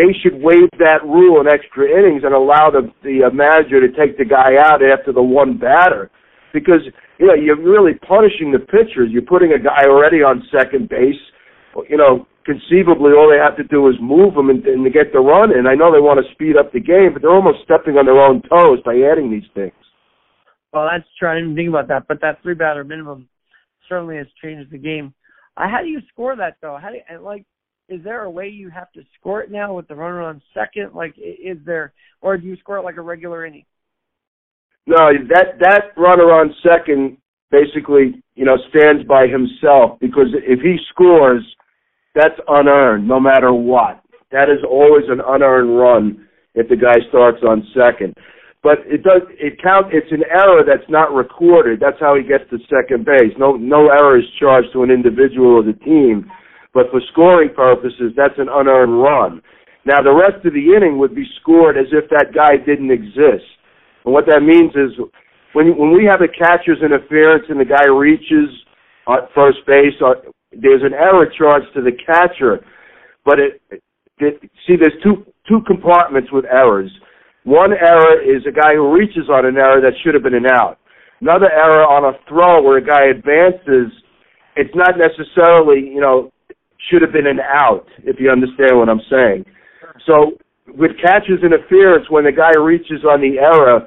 they 0.00 0.16
should 0.22 0.40
waive 0.40 0.72
that 0.80 1.04
rule 1.04 1.44
in 1.44 1.46
extra 1.46 1.84
innings 1.84 2.24
and 2.24 2.32
allow 2.32 2.72
the 2.72 2.88
the 3.04 3.28
uh, 3.28 3.30
manager 3.30 3.84
to 3.84 3.92
take 3.92 4.16
the 4.16 4.24
guy 4.24 4.56
out 4.56 4.80
after 4.80 5.12
the 5.12 5.22
one 5.22 5.58
batter, 5.58 6.10
because 6.56 6.80
you 7.18 7.26
know 7.26 7.36
you're 7.36 7.60
really 7.60 7.92
punishing 8.08 8.48
the 8.50 8.64
pitchers. 8.64 9.12
You're 9.12 9.28
putting 9.28 9.52
a 9.52 9.60
guy 9.60 9.84
already 9.84 10.24
on 10.24 10.42
second 10.48 10.88
base. 10.88 11.20
You 11.92 11.98
know, 12.00 12.26
conceivably, 12.48 13.12
all 13.12 13.28
they 13.28 13.38
have 13.38 13.60
to 13.60 13.68
do 13.68 13.88
is 13.88 13.94
move 14.00 14.34
him 14.34 14.48
and, 14.48 14.64
and 14.64 14.82
to 14.84 14.90
get 14.90 15.12
the 15.12 15.20
run 15.20 15.52
in. 15.52 15.66
I 15.68 15.76
know 15.76 15.92
they 15.92 16.00
want 16.00 16.24
to 16.24 16.32
speed 16.32 16.56
up 16.56 16.72
the 16.72 16.80
game, 16.80 17.12
but 17.12 17.20
they're 17.20 17.36
almost 17.36 17.62
stepping 17.62 18.00
on 18.00 18.06
their 18.06 18.18
own 18.18 18.40
toes 18.48 18.80
by 18.84 18.96
adding 19.04 19.30
these 19.30 19.48
things. 19.52 19.76
Well, 20.72 20.88
that's 20.90 21.06
true. 21.18 21.28
I 21.28 21.34
didn't 21.34 21.56
think 21.56 21.68
about 21.68 21.88
that, 21.88 22.08
but 22.08 22.20
that 22.22 22.42
three 22.42 22.54
batter 22.54 22.84
minimum 22.84 23.28
certainly 23.88 24.16
has 24.16 24.26
changed 24.42 24.70
the 24.72 24.78
game. 24.78 25.12
Uh, 25.56 25.68
how 25.68 25.82
do 25.82 25.88
you 25.88 26.00
score 26.08 26.36
that 26.36 26.56
though? 26.62 26.78
How 26.80 26.88
do 26.88 26.96
you, 26.96 27.02
and 27.08 27.22
like 27.22 27.44
is 27.90 28.02
there 28.04 28.22
a 28.22 28.30
way 28.30 28.48
you 28.48 28.70
have 28.70 28.90
to 28.92 29.02
score 29.18 29.42
it 29.42 29.50
now 29.50 29.74
with 29.74 29.88
the 29.88 29.94
runner 29.94 30.22
on 30.22 30.40
second? 30.54 30.94
Like 30.94 31.14
is 31.18 31.58
there 31.66 31.92
or 32.20 32.36
do 32.36 32.46
you 32.46 32.56
score 32.56 32.78
it 32.78 32.82
like 32.82 32.96
a 32.96 33.02
regular 33.02 33.44
inning? 33.44 33.64
No, 34.86 35.10
that 35.28 35.58
that 35.60 35.82
runner 35.96 36.32
on 36.32 36.54
second 36.62 37.18
basically, 37.50 38.22
you 38.34 38.44
know, 38.44 38.56
stands 38.70 39.06
by 39.06 39.26
himself 39.26 39.98
because 40.00 40.28
if 40.34 40.60
he 40.60 40.76
scores, 40.90 41.44
that's 42.14 42.40
unearned 42.48 43.06
no 43.06 43.20
matter 43.20 43.52
what. 43.52 44.02
That 44.30 44.48
is 44.48 44.64
always 44.68 45.04
an 45.08 45.20
unearned 45.26 45.76
run 45.76 46.28
if 46.54 46.68
the 46.68 46.76
guy 46.76 46.96
starts 47.08 47.38
on 47.42 47.66
second 47.74 48.14
but 48.62 48.78
it 48.84 49.02
does 49.02 49.22
it 49.38 49.60
count 49.62 49.86
it's 49.92 50.10
an 50.12 50.22
error 50.30 50.62
that's 50.66 50.88
not 50.88 51.12
recorded 51.12 51.80
that's 51.80 51.98
how 52.00 52.14
he 52.16 52.22
gets 52.22 52.44
to 52.50 52.58
second 52.68 53.04
base 53.04 53.32
no 53.38 53.56
no 53.56 53.88
error 53.88 54.18
is 54.18 54.24
charged 54.38 54.68
to 54.72 54.82
an 54.82 54.90
individual 54.90 55.60
or 55.60 55.62
the 55.62 55.78
team 55.84 56.30
but 56.72 56.90
for 56.90 57.00
scoring 57.12 57.50
purposes 57.54 58.12
that's 58.16 58.38
an 58.38 58.48
unearned 58.50 59.00
run. 59.00 59.42
Now 59.84 60.02
the 60.02 60.14
rest 60.14 60.44
of 60.44 60.52
the 60.52 60.76
inning 60.76 60.98
would 60.98 61.14
be 61.14 61.26
scored 61.40 61.76
as 61.76 61.86
if 61.92 62.08
that 62.10 62.34
guy 62.34 62.56
didn't 62.56 62.90
exist. 62.90 63.46
And 64.04 64.14
what 64.14 64.26
that 64.26 64.42
means 64.42 64.72
is 64.74 64.96
when 65.52 65.76
when 65.76 65.92
we 65.92 66.04
have 66.04 66.20
a 66.20 66.28
catcher's 66.28 66.82
interference 66.82 67.44
and 67.48 67.60
the 67.60 67.64
guy 67.64 67.86
reaches 67.86 68.48
at 69.08 69.32
first 69.34 69.58
base 69.66 69.94
uh, 70.04 70.14
there's 70.52 70.82
an 70.82 70.94
error 70.94 71.30
charged 71.36 71.72
to 71.74 71.82
the 71.82 71.92
catcher. 72.06 72.64
But 73.24 73.38
it, 73.38 73.62
it 74.18 74.40
see 74.66 74.76
there's 74.76 74.96
two 75.02 75.24
two 75.48 75.60
compartments 75.66 76.30
with 76.32 76.44
errors. 76.44 76.90
One 77.44 77.72
error 77.72 78.20
is 78.20 78.42
a 78.46 78.52
guy 78.52 78.74
who 78.74 78.92
reaches 78.92 79.28
on 79.30 79.46
an 79.46 79.56
error 79.56 79.80
that 79.80 79.94
should 80.02 80.14
have 80.14 80.22
been 80.22 80.34
an 80.34 80.46
out. 80.46 80.78
Another 81.20 81.50
error 81.50 81.84
on 81.84 82.04
a 82.04 82.18
throw 82.28 82.62
where 82.62 82.78
a 82.78 82.84
guy 82.84 83.06
advances, 83.06 83.92
it's 84.56 84.74
not 84.74 84.94
necessarily, 84.96 85.80
you 85.80 86.00
know, 86.00 86.32
should 86.88 87.02
have 87.02 87.12
been 87.12 87.26
an 87.26 87.40
out, 87.40 87.86
if 88.04 88.16
you 88.18 88.30
understand 88.30 88.78
what 88.78 88.88
I'm 88.88 89.02
saying. 89.10 89.44
So 90.06 90.38
with 90.68 90.92
catcher's 91.02 91.42
interference, 91.42 92.06
when 92.08 92.24
the 92.24 92.32
guy 92.32 92.56
reaches 92.58 93.04
on 93.04 93.20
the 93.20 93.38
error, 93.38 93.86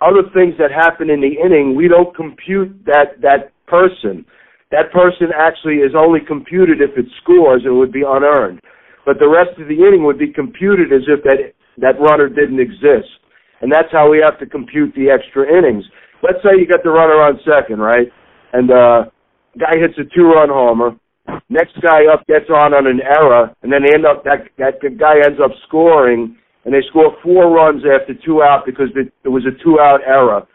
other 0.00 0.22
things 0.34 0.54
that 0.58 0.70
happen 0.70 1.10
in 1.10 1.20
the 1.20 1.34
inning, 1.38 1.74
we 1.74 1.88
don't 1.88 2.14
compute 2.14 2.70
that 2.86 3.20
that 3.22 3.52
person. 3.66 4.24
That 4.70 4.90
person 4.92 5.28
actually 5.36 5.84
is 5.84 5.92
only 5.96 6.20
computed 6.26 6.80
if 6.80 6.96
it 6.96 7.06
scores 7.22 7.62
it 7.64 7.70
would 7.70 7.92
be 7.92 8.02
unearned. 8.06 8.60
But 9.04 9.18
the 9.18 9.28
rest 9.28 9.58
of 9.60 9.68
the 9.68 9.78
inning 9.86 10.04
would 10.04 10.18
be 10.18 10.32
computed 10.32 10.92
as 10.92 11.02
if 11.08 11.22
that 11.24 11.52
that 11.78 12.00
runner 12.00 12.28
didn't 12.28 12.60
exist. 12.60 13.08
And 13.60 13.70
that's 13.70 13.90
how 13.92 14.10
we 14.10 14.18
have 14.18 14.38
to 14.40 14.46
compute 14.46 14.94
the 14.94 15.10
extra 15.10 15.46
innings. 15.46 15.84
Let's 16.22 16.42
say 16.42 16.58
you 16.58 16.66
got 16.66 16.82
the 16.82 16.90
runner 16.90 17.20
on 17.22 17.40
second, 17.46 17.80
right? 17.80 18.08
And 18.52 18.70
uh 18.70 19.04
guy 19.58 19.78
hits 19.78 19.98
a 19.98 20.04
two 20.14 20.26
run 20.26 20.48
homer. 20.48 20.96
Next 21.48 21.78
guy 21.80 22.06
up 22.12 22.26
gets 22.26 22.50
on 22.50 22.74
on 22.74 22.86
an 22.86 23.00
error, 23.00 23.52
and 23.62 23.72
then 23.72 23.82
they 23.84 23.94
end 23.94 24.06
up 24.06 24.24
that 24.24 24.48
that 24.58 24.80
guy 24.98 25.20
ends 25.24 25.38
up 25.42 25.52
scoring, 25.68 26.36
and 26.64 26.74
they 26.74 26.82
score 26.88 27.16
four 27.22 27.50
runs 27.50 27.82
after 27.84 28.14
two 28.24 28.42
out 28.42 28.64
because 28.66 28.88
it, 28.96 29.12
was 29.28 29.44
a 29.46 29.54
two 29.62 29.78
out 29.80 30.00
error. 30.06 30.46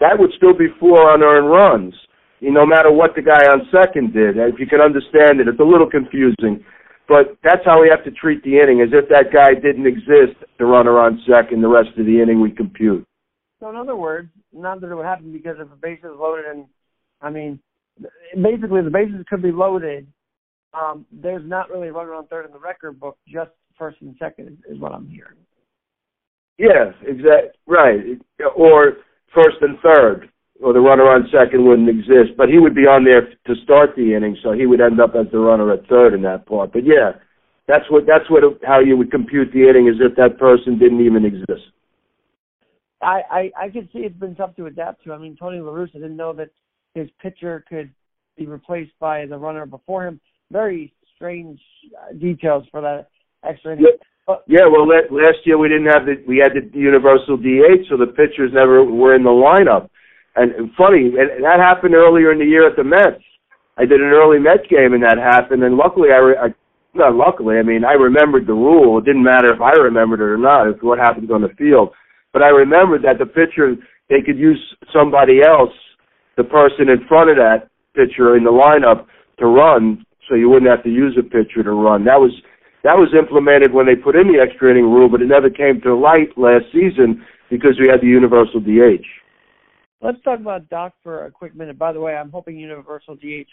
That 0.00 0.18
would 0.18 0.30
still 0.36 0.56
be 0.56 0.68
four 0.80 1.14
unearned 1.14 1.50
runs, 1.50 1.94
you 2.40 2.52
know, 2.52 2.60
no 2.60 2.66
matter 2.66 2.90
what 2.90 3.14
the 3.14 3.22
guy 3.22 3.46
on 3.50 3.68
second 3.72 4.12
did. 4.12 4.36
If 4.36 4.58
you 4.58 4.66
can 4.66 4.80
understand 4.80 5.40
it, 5.40 5.48
it's 5.48 5.60
a 5.60 5.64
little 5.64 5.88
confusing. 5.88 6.64
But 7.06 7.36
that's 7.44 7.64
how 7.64 7.82
we 7.82 7.90
have 7.90 8.04
to 8.04 8.10
treat 8.10 8.42
the 8.44 8.58
inning, 8.58 8.80
as 8.80 8.88
if 8.92 9.08
that 9.10 9.32
guy 9.32 9.52
didn't 9.52 9.86
exist, 9.86 10.40
the 10.58 10.64
runner 10.64 10.98
on 10.98 11.20
second, 11.28 11.60
the 11.60 11.68
rest 11.68 11.90
of 11.98 12.06
the 12.06 12.20
inning 12.20 12.40
we 12.40 12.50
compute. 12.50 13.06
So 13.60 13.68
in 13.68 13.76
other 13.76 13.96
words, 13.96 14.30
not 14.52 14.80
that 14.80 14.90
it 14.90 14.94
would 14.94 15.04
happen 15.04 15.32
because 15.32 15.56
if 15.58 15.70
a 15.70 15.76
base 15.76 16.00
is 16.00 16.16
loaded 16.18 16.46
and, 16.46 16.66
I 17.20 17.30
mean, 17.30 17.60
basically 18.40 18.82
the 18.82 18.90
bases 18.90 19.24
could 19.28 19.42
be 19.42 19.52
loaded, 19.52 20.06
um, 20.72 21.06
there's 21.12 21.48
not 21.48 21.70
really 21.70 21.88
a 21.88 21.92
runner 21.92 22.14
on 22.14 22.26
third 22.26 22.46
in 22.46 22.52
the 22.52 22.58
record 22.58 22.98
book, 22.98 23.18
just 23.28 23.50
first 23.78 23.98
and 24.00 24.14
second 24.18 24.48
is, 24.48 24.74
is 24.74 24.80
what 24.80 24.92
I'm 24.92 25.08
hearing. 25.08 25.38
Yeah, 26.58 26.92
exactly. 27.02 27.50
right. 27.66 28.00
Or 28.56 28.94
first 29.34 29.56
and 29.60 29.78
third, 29.82 30.30
or 30.62 30.72
the 30.72 30.80
runner 30.80 31.04
on 31.04 31.28
second 31.32 31.66
wouldn't 31.66 31.88
exist. 31.88 32.36
But 32.36 32.48
he 32.48 32.58
would 32.58 32.74
be 32.74 32.86
on 32.86 33.04
there 33.04 33.28
to 33.46 33.62
start 33.62 33.90
the 33.96 34.14
inning, 34.14 34.36
so 34.42 34.52
he 34.52 34.66
would 34.66 34.80
end 34.80 35.00
up 35.00 35.14
as 35.14 35.26
the 35.32 35.38
runner 35.38 35.72
at 35.72 35.86
third 35.88 36.14
in 36.14 36.22
that 36.22 36.46
part. 36.46 36.72
But 36.72 36.84
yeah, 36.84 37.12
that's 37.66 37.84
what 37.90 38.04
that's 38.06 38.28
what 38.30 38.42
how 38.64 38.80
you 38.80 38.96
would 38.96 39.10
compute 39.10 39.52
the 39.52 39.68
inning 39.68 39.88
is 39.88 39.96
if 40.00 40.16
that 40.16 40.38
person 40.38 40.78
didn't 40.78 41.04
even 41.04 41.24
exist. 41.24 41.70
I, 43.02 43.22
I 43.30 43.50
I 43.64 43.68
can 43.70 43.88
see 43.92 44.00
it's 44.00 44.16
been 44.16 44.36
tough 44.36 44.54
to 44.56 44.66
adapt 44.66 45.04
to. 45.04 45.12
I 45.12 45.18
mean, 45.18 45.36
Tony 45.38 45.60
La 45.60 45.72
Russa 45.72 45.94
didn't 45.94 46.16
know 46.16 46.32
that 46.34 46.50
his 46.94 47.08
pitcher 47.20 47.64
could 47.68 47.90
be 48.36 48.46
replaced 48.46 48.92
by 48.98 49.26
the 49.26 49.36
runner 49.36 49.66
before 49.66 50.06
him. 50.06 50.20
Very 50.50 50.92
strange 51.16 51.60
uh, 52.00 52.12
details 52.14 52.64
for 52.70 52.80
that 52.80 53.08
extra 53.48 53.72
inning. 53.72 53.86
Yeah, 54.28 54.34
yeah 54.46 54.66
well, 54.70 54.86
last 54.86 55.38
year 55.44 55.58
we 55.58 55.68
didn't 55.68 55.86
have 55.86 56.06
the 56.06 56.22
we 56.26 56.38
had 56.38 56.52
the 56.54 56.78
universal 56.78 57.36
DH, 57.36 57.88
so 57.88 57.96
the 57.96 58.12
pitchers 58.16 58.52
never 58.52 58.84
were 58.84 59.14
in 59.14 59.22
the 59.22 59.30
lineup. 59.30 59.88
And, 60.36 60.52
and 60.52 60.70
funny, 60.76 61.06
and 61.06 61.44
that 61.44 61.60
happened 61.60 61.94
earlier 61.94 62.32
in 62.32 62.38
the 62.38 62.44
year 62.44 62.66
at 62.66 62.76
the 62.76 62.82
Mets. 62.82 63.22
I 63.76 63.82
did 63.82 64.00
an 64.00 64.10
early 64.10 64.38
Mets 64.38 64.66
game, 64.68 64.92
and 64.92 65.02
that 65.02 65.18
happened. 65.18 65.62
And 65.62 65.76
luckily, 65.76 66.08
I, 66.12 66.18
re- 66.18 66.36
I 66.36 66.48
not 66.94 67.14
luckily, 67.14 67.58
I 67.58 67.62
mean, 67.62 67.84
I 67.84 67.92
remembered 67.92 68.46
the 68.46 68.54
rule. 68.54 68.98
It 68.98 69.04
didn't 69.04 69.22
matter 69.22 69.52
if 69.52 69.60
I 69.60 69.72
remembered 69.72 70.20
it 70.20 70.30
or 70.30 70.38
not. 70.38 70.68
It's 70.68 70.82
what 70.82 70.98
happened 70.98 71.30
on 71.30 71.42
the 71.42 71.54
field. 71.58 71.90
But 72.32 72.42
I 72.42 72.48
remembered 72.48 73.02
that 73.02 73.18
the 73.18 73.26
pitcher 73.26 73.74
they 74.08 74.20
could 74.24 74.38
use 74.38 74.60
somebody 74.92 75.40
else, 75.42 75.72
the 76.36 76.44
person 76.44 76.88
in 76.88 77.06
front 77.06 77.30
of 77.30 77.36
that 77.36 77.68
pitcher 77.94 78.36
in 78.36 78.44
the 78.44 78.50
lineup, 78.50 79.06
to 79.38 79.46
run, 79.46 80.04
so 80.28 80.34
you 80.34 80.48
wouldn't 80.48 80.70
have 80.70 80.82
to 80.84 80.90
use 80.90 81.16
a 81.18 81.22
pitcher 81.22 81.62
to 81.62 81.72
run. 81.72 82.04
That 82.04 82.20
was 82.20 82.30
that 82.84 82.96
was 82.96 83.08
implemented 83.18 83.72
when 83.72 83.86
they 83.86 83.96
put 83.96 84.14
in 84.14 84.28
the 84.28 84.38
extra 84.38 84.70
inning 84.70 84.84
rule, 84.84 85.08
but 85.08 85.22
it 85.22 85.26
never 85.26 85.48
came 85.48 85.80
to 85.82 85.94
light 85.94 86.36
last 86.36 86.66
season 86.72 87.24
because 87.50 87.78
we 87.80 87.88
had 87.88 88.00
the 88.00 88.06
universal 88.06 88.60
DH. 88.60 89.04
Let's 90.02 90.22
talk 90.22 90.38
about 90.38 90.68
Doc 90.68 90.92
for 91.02 91.24
a 91.24 91.30
quick 91.30 91.56
minute. 91.56 91.78
By 91.78 91.92
the 91.92 92.00
way, 92.00 92.14
I'm 92.14 92.30
hoping 92.30 92.58
universal 92.58 93.16
DH. 93.16 93.48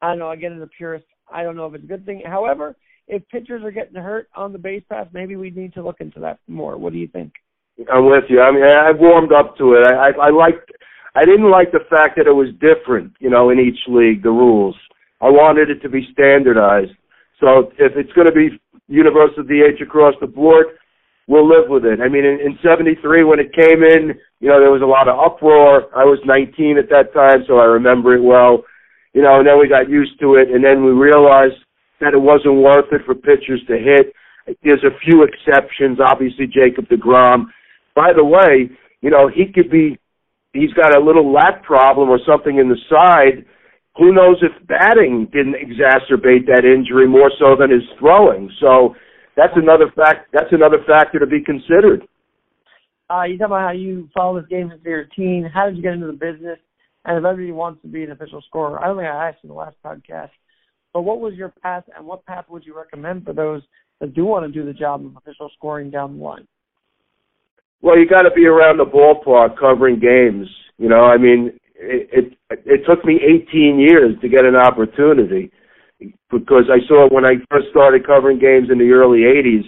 I 0.00 0.08
don't 0.08 0.18
know. 0.18 0.30
Again, 0.30 0.54
as 0.56 0.62
a 0.62 0.66
purist, 0.66 1.06
I 1.30 1.42
don't 1.42 1.54
know 1.54 1.66
if 1.66 1.74
it's 1.74 1.84
a 1.84 1.86
good 1.86 2.06
thing. 2.06 2.22
However, 2.24 2.76
if 3.08 3.28
pitchers 3.28 3.62
are 3.62 3.70
getting 3.70 4.00
hurt 4.00 4.28
on 4.34 4.52
the 4.52 4.58
base 4.58 4.82
pass, 4.88 5.06
maybe 5.12 5.36
we 5.36 5.50
need 5.50 5.74
to 5.74 5.82
look 5.82 6.00
into 6.00 6.20
that 6.20 6.38
more. 6.48 6.78
What 6.78 6.92
do 6.92 6.98
you 6.98 7.08
think? 7.08 7.32
I'm 7.92 8.06
with 8.06 8.24
you. 8.28 8.40
I 8.40 8.52
mean, 8.52 8.64
I've 8.64 8.98
warmed 8.98 9.32
up 9.32 9.56
to 9.58 9.74
it. 9.74 9.86
I, 9.86 10.08
I, 10.08 10.28
I 10.28 10.30
liked. 10.30 10.72
I 11.16 11.24
didn't 11.24 11.50
like 11.50 11.72
the 11.72 11.84
fact 11.88 12.16
that 12.16 12.26
it 12.26 12.36
was 12.36 12.48
different, 12.60 13.12
you 13.18 13.30
know, 13.30 13.50
in 13.50 13.58
each 13.58 13.80
league 13.88 14.22
the 14.22 14.30
rules. 14.30 14.76
I 15.20 15.30
wanted 15.30 15.70
it 15.70 15.80
to 15.80 15.88
be 15.88 16.06
standardized. 16.12 16.92
So 17.40 17.72
if 17.78 17.96
it's 17.96 18.12
going 18.12 18.26
to 18.26 18.32
be 18.32 18.60
universal 18.86 19.42
DH 19.42 19.80
across 19.82 20.14
the 20.20 20.26
board, 20.26 20.66
we'll 21.26 21.48
live 21.48 21.68
with 21.68 21.84
it. 21.84 22.00
I 22.00 22.08
mean, 22.08 22.24
in, 22.24 22.38
in 22.40 22.58
'73 22.62 23.24
when 23.24 23.40
it 23.40 23.52
came 23.52 23.82
in, 23.82 24.12
you 24.40 24.48
know, 24.48 24.60
there 24.60 24.70
was 24.70 24.82
a 24.82 24.86
lot 24.86 25.08
of 25.08 25.18
uproar. 25.18 25.88
I 25.96 26.04
was 26.04 26.20
19 26.24 26.78
at 26.78 26.90
that 26.90 27.12
time, 27.14 27.44
so 27.48 27.58
I 27.58 27.64
remember 27.64 28.14
it 28.14 28.22
well. 28.22 28.64
You 29.12 29.22
know, 29.22 29.38
and 29.38 29.48
then 29.48 29.58
we 29.58 29.68
got 29.68 29.88
used 29.88 30.20
to 30.20 30.36
it, 30.36 30.50
and 30.50 30.62
then 30.62 30.84
we 30.84 30.92
realized 30.92 31.56
that 32.00 32.12
it 32.12 32.20
wasn't 32.20 32.60
worth 32.60 32.92
it 32.92 33.00
for 33.06 33.14
pitchers 33.14 33.62
to 33.68 33.78
hit. 33.78 34.12
There's 34.62 34.84
a 34.84 34.96
few 35.04 35.24
exceptions, 35.24 35.98
obviously 35.98 36.46
Jacob 36.46 36.86
DeGrom. 36.88 37.46
By 37.94 38.12
the 38.14 38.24
way, 38.24 38.68
you 39.00 39.10
know, 39.10 39.28
he 39.28 39.50
could 39.52 39.70
be, 39.70 39.98
he's 40.58 40.72
got 40.72 40.96
a 40.96 41.00
little 41.00 41.32
lat 41.32 41.62
problem 41.62 42.08
or 42.08 42.18
something 42.26 42.58
in 42.58 42.68
the 42.68 42.78
side. 42.90 43.44
Who 43.96 44.12
knows 44.12 44.36
if 44.42 44.52
batting 44.66 45.28
didn't 45.32 45.56
exacerbate 45.56 46.46
that 46.46 46.64
injury 46.64 47.08
more 47.08 47.30
so 47.38 47.56
than 47.58 47.70
his 47.70 47.82
throwing? 47.98 48.50
So 48.60 48.94
that's 49.36 49.54
another 49.56 49.90
fact. 49.96 50.28
That's 50.32 50.52
another 50.52 50.78
factor 50.86 51.18
to 51.18 51.26
be 51.26 51.42
considered. 51.42 52.06
Uh, 53.08 53.22
you 53.22 53.38
talk 53.38 53.46
about 53.46 53.60
how 53.60 53.72
you 53.72 54.08
follow 54.14 54.40
this 54.40 54.48
game 54.48 54.68
since 54.70 54.82
you 54.84 54.90
were 54.90 55.00
a 55.00 55.08
teen. 55.10 55.48
How 55.52 55.66
did 55.66 55.76
you 55.76 55.82
get 55.82 55.94
into 55.94 56.08
the 56.08 56.12
business? 56.12 56.58
And 57.04 57.18
if 57.18 57.24
everybody 57.24 57.52
wants 57.52 57.80
to 57.82 57.88
be 57.88 58.02
an 58.02 58.10
official 58.10 58.42
scorer, 58.48 58.82
I 58.82 58.88
don't 58.88 58.96
think 58.96 59.08
I 59.08 59.28
asked 59.28 59.44
in 59.44 59.48
the 59.48 59.54
last 59.54 59.76
podcast, 59.84 60.30
but 60.92 61.02
what 61.02 61.20
was 61.20 61.34
your 61.34 61.54
path 61.62 61.84
and 61.96 62.04
what 62.04 62.26
path 62.26 62.46
would 62.48 62.66
you 62.66 62.76
recommend 62.76 63.24
for 63.24 63.32
those 63.32 63.62
that 64.00 64.12
do 64.12 64.24
want 64.24 64.44
to 64.44 64.52
do 64.52 64.66
the 64.66 64.76
job 64.76 65.06
of 65.06 65.16
official 65.16 65.48
scoring 65.56 65.90
down 65.90 66.18
the 66.18 66.24
line? 66.24 66.48
Well, 67.82 67.98
you 67.98 68.08
got 68.08 68.22
to 68.22 68.30
be 68.30 68.46
around 68.46 68.78
the 68.78 68.84
ballpark 68.84 69.58
covering 69.58 70.00
games. 70.00 70.48
You 70.78 70.88
know, 70.88 71.04
I 71.04 71.16
mean, 71.16 71.58
it, 71.74 72.34
it 72.50 72.60
it 72.64 72.80
took 72.88 73.04
me 73.04 73.20
18 73.48 73.78
years 73.78 74.14
to 74.20 74.28
get 74.28 74.44
an 74.44 74.56
opportunity 74.56 75.52
because 76.30 76.64
I 76.68 76.86
saw 76.88 77.08
when 77.08 77.24
I 77.24 77.34
first 77.50 77.68
started 77.70 78.06
covering 78.06 78.38
games 78.38 78.68
in 78.70 78.78
the 78.78 78.90
early 78.90 79.20
80s 79.20 79.64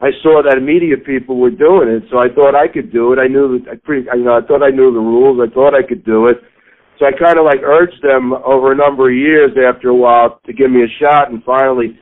I 0.00 0.10
saw 0.22 0.42
that 0.44 0.60
media 0.60 0.96
people 0.98 1.38
were 1.38 1.50
doing 1.50 1.88
it, 1.88 2.04
so 2.10 2.18
I 2.18 2.28
thought 2.28 2.54
I 2.54 2.68
could 2.68 2.92
do 2.92 3.14
it. 3.14 3.18
I 3.18 3.28
knew 3.28 3.64
I 3.70 3.76
pretty, 3.82 4.06
you 4.14 4.24
know, 4.24 4.36
I 4.36 4.44
thought 4.44 4.62
I 4.62 4.68
knew 4.68 4.92
the 4.92 5.00
rules. 5.00 5.40
I 5.40 5.52
thought 5.52 5.72
I 5.72 5.86
could 5.86 6.04
do 6.04 6.26
it. 6.26 6.36
So 6.98 7.06
I 7.06 7.12
kind 7.16 7.38
of 7.38 7.46
like 7.46 7.64
urged 7.64 8.02
them 8.02 8.32
over 8.44 8.72
a 8.72 8.76
number 8.76 9.08
of 9.08 9.16
years 9.16 9.52
after 9.56 9.88
a 9.88 9.94
while 9.94 10.40
to 10.44 10.52
give 10.52 10.70
me 10.70 10.84
a 10.84 10.92
shot, 11.00 11.30
and 11.30 11.42
finally, 11.44 11.98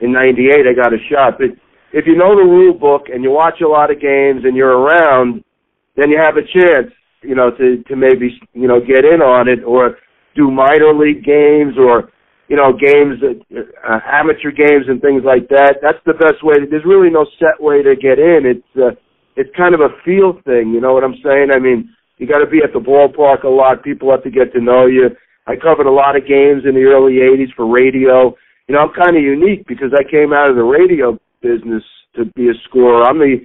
in 0.00 0.12
'98, 0.12 0.66
I 0.66 0.74
got 0.74 0.92
a 0.92 0.98
shot. 1.10 1.38
But 1.38 1.54
if 1.96 2.04
you 2.06 2.14
know 2.14 2.36
the 2.36 2.44
rule 2.44 2.76
book 2.76 3.08
and 3.08 3.24
you 3.24 3.30
watch 3.30 3.64
a 3.64 3.68
lot 3.68 3.90
of 3.90 4.00
games 4.00 4.44
and 4.44 4.54
you're 4.54 4.76
around, 4.76 5.42
then 5.96 6.10
you 6.10 6.20
have 6.20 6.36
a 6.36 6.44
chance, 6.44 6.92
you 7.22 7.34
know, 7.34 7.50
to 7.56 7.82
to 7.88 7.96
maybe 7.96 8.36
you 8.52 8.68
know 8.68 8.80
get 8.80 9.08
in 9.08 9.24
on 9.24 9.48
it 9.48 9.64
or 9.64 9.96
do 10.36 10.50
minor 10.50 10.92
league 10.92 11.24
games 11.24 11.74
or 11.80 12.12
you 12.48 12.56
know, 12.56 12.70
games, 12.70 13.18
uh, 13.24 13.98
amateur 14.06 14.52
games 14.52 14.86
and 14.86 15.02
things 15.02 15.22
like 15.26 15.48
that. 15.48 15.82
That's 15.82 15.98
the 16.06 16.14
best 16.14 16.44
way. 16.46 16.54
To, 16.54 16.66
there's 16.70 16.86
really 16.86 17.10
no 17.10 17.26
set 17.40 17.58
way 17.58 17.82
to 17.82 17.96
get 17.96 18.20
in. 18.20 18.46
It's 18.46 18.70
uh, 18.78 18.94
it's 19.34 19.50
kind 19.56 19.74
of 19.74 19.80
a 19.80 19.90
feel 20.04 20.38
thing. 20.46 20.70
You 20.70 20.80
know 20.80 20.94
what 20.94 21.02
I'm 21.02 21.18
saying? 21.24 21.50
I 21.50 21.58
mean, 21.58 21.90
you 22.18 22.28
got 22.28 22.38
to 22.38 22.46
be 22.46 22.62
at 22.62 22.72
the 22.72 22.78
ballpark 22.78 23.42
a 23.42 23.50
lot. 23.50 23.82
People 23.82 24.10
have 24.12 24.22
to 24.22 24.30
get 24.30 24.52
to 24.54 24.60
know 24.60 24.86
you. 24.86 25.10
I 25.46 25.56
covered 25.56 25.86
a 25.86 25.92
lot 25.92 26.14
of 26.14 26.28
games 26.28 26.62
in 26.68 26.74
the 26.74 26.86
early 26.86 27.18
'80s 27.18 27.50
for 27.56 27.66
radio. 27.66 28.36
You 28.68 28.74
know, 28.74 28.86
I'm 28.86 28.94
kind 28.94 29.16
of 29.16 29.22
unique 29.22 29.66
because 29.66 29.90
I 29.90 30.06
came 30.06 30.32
out 30.32 30.50
of 30.50 30.56
the 30.56 30.66
radio 30.66 31.18
business 31.46 31.82
to 32.16 32.24
be 32.34 32.48
a 32.48 32.56
scorer. 32.68 33.04
I'm 33.04 33.18
the 33.18 33.36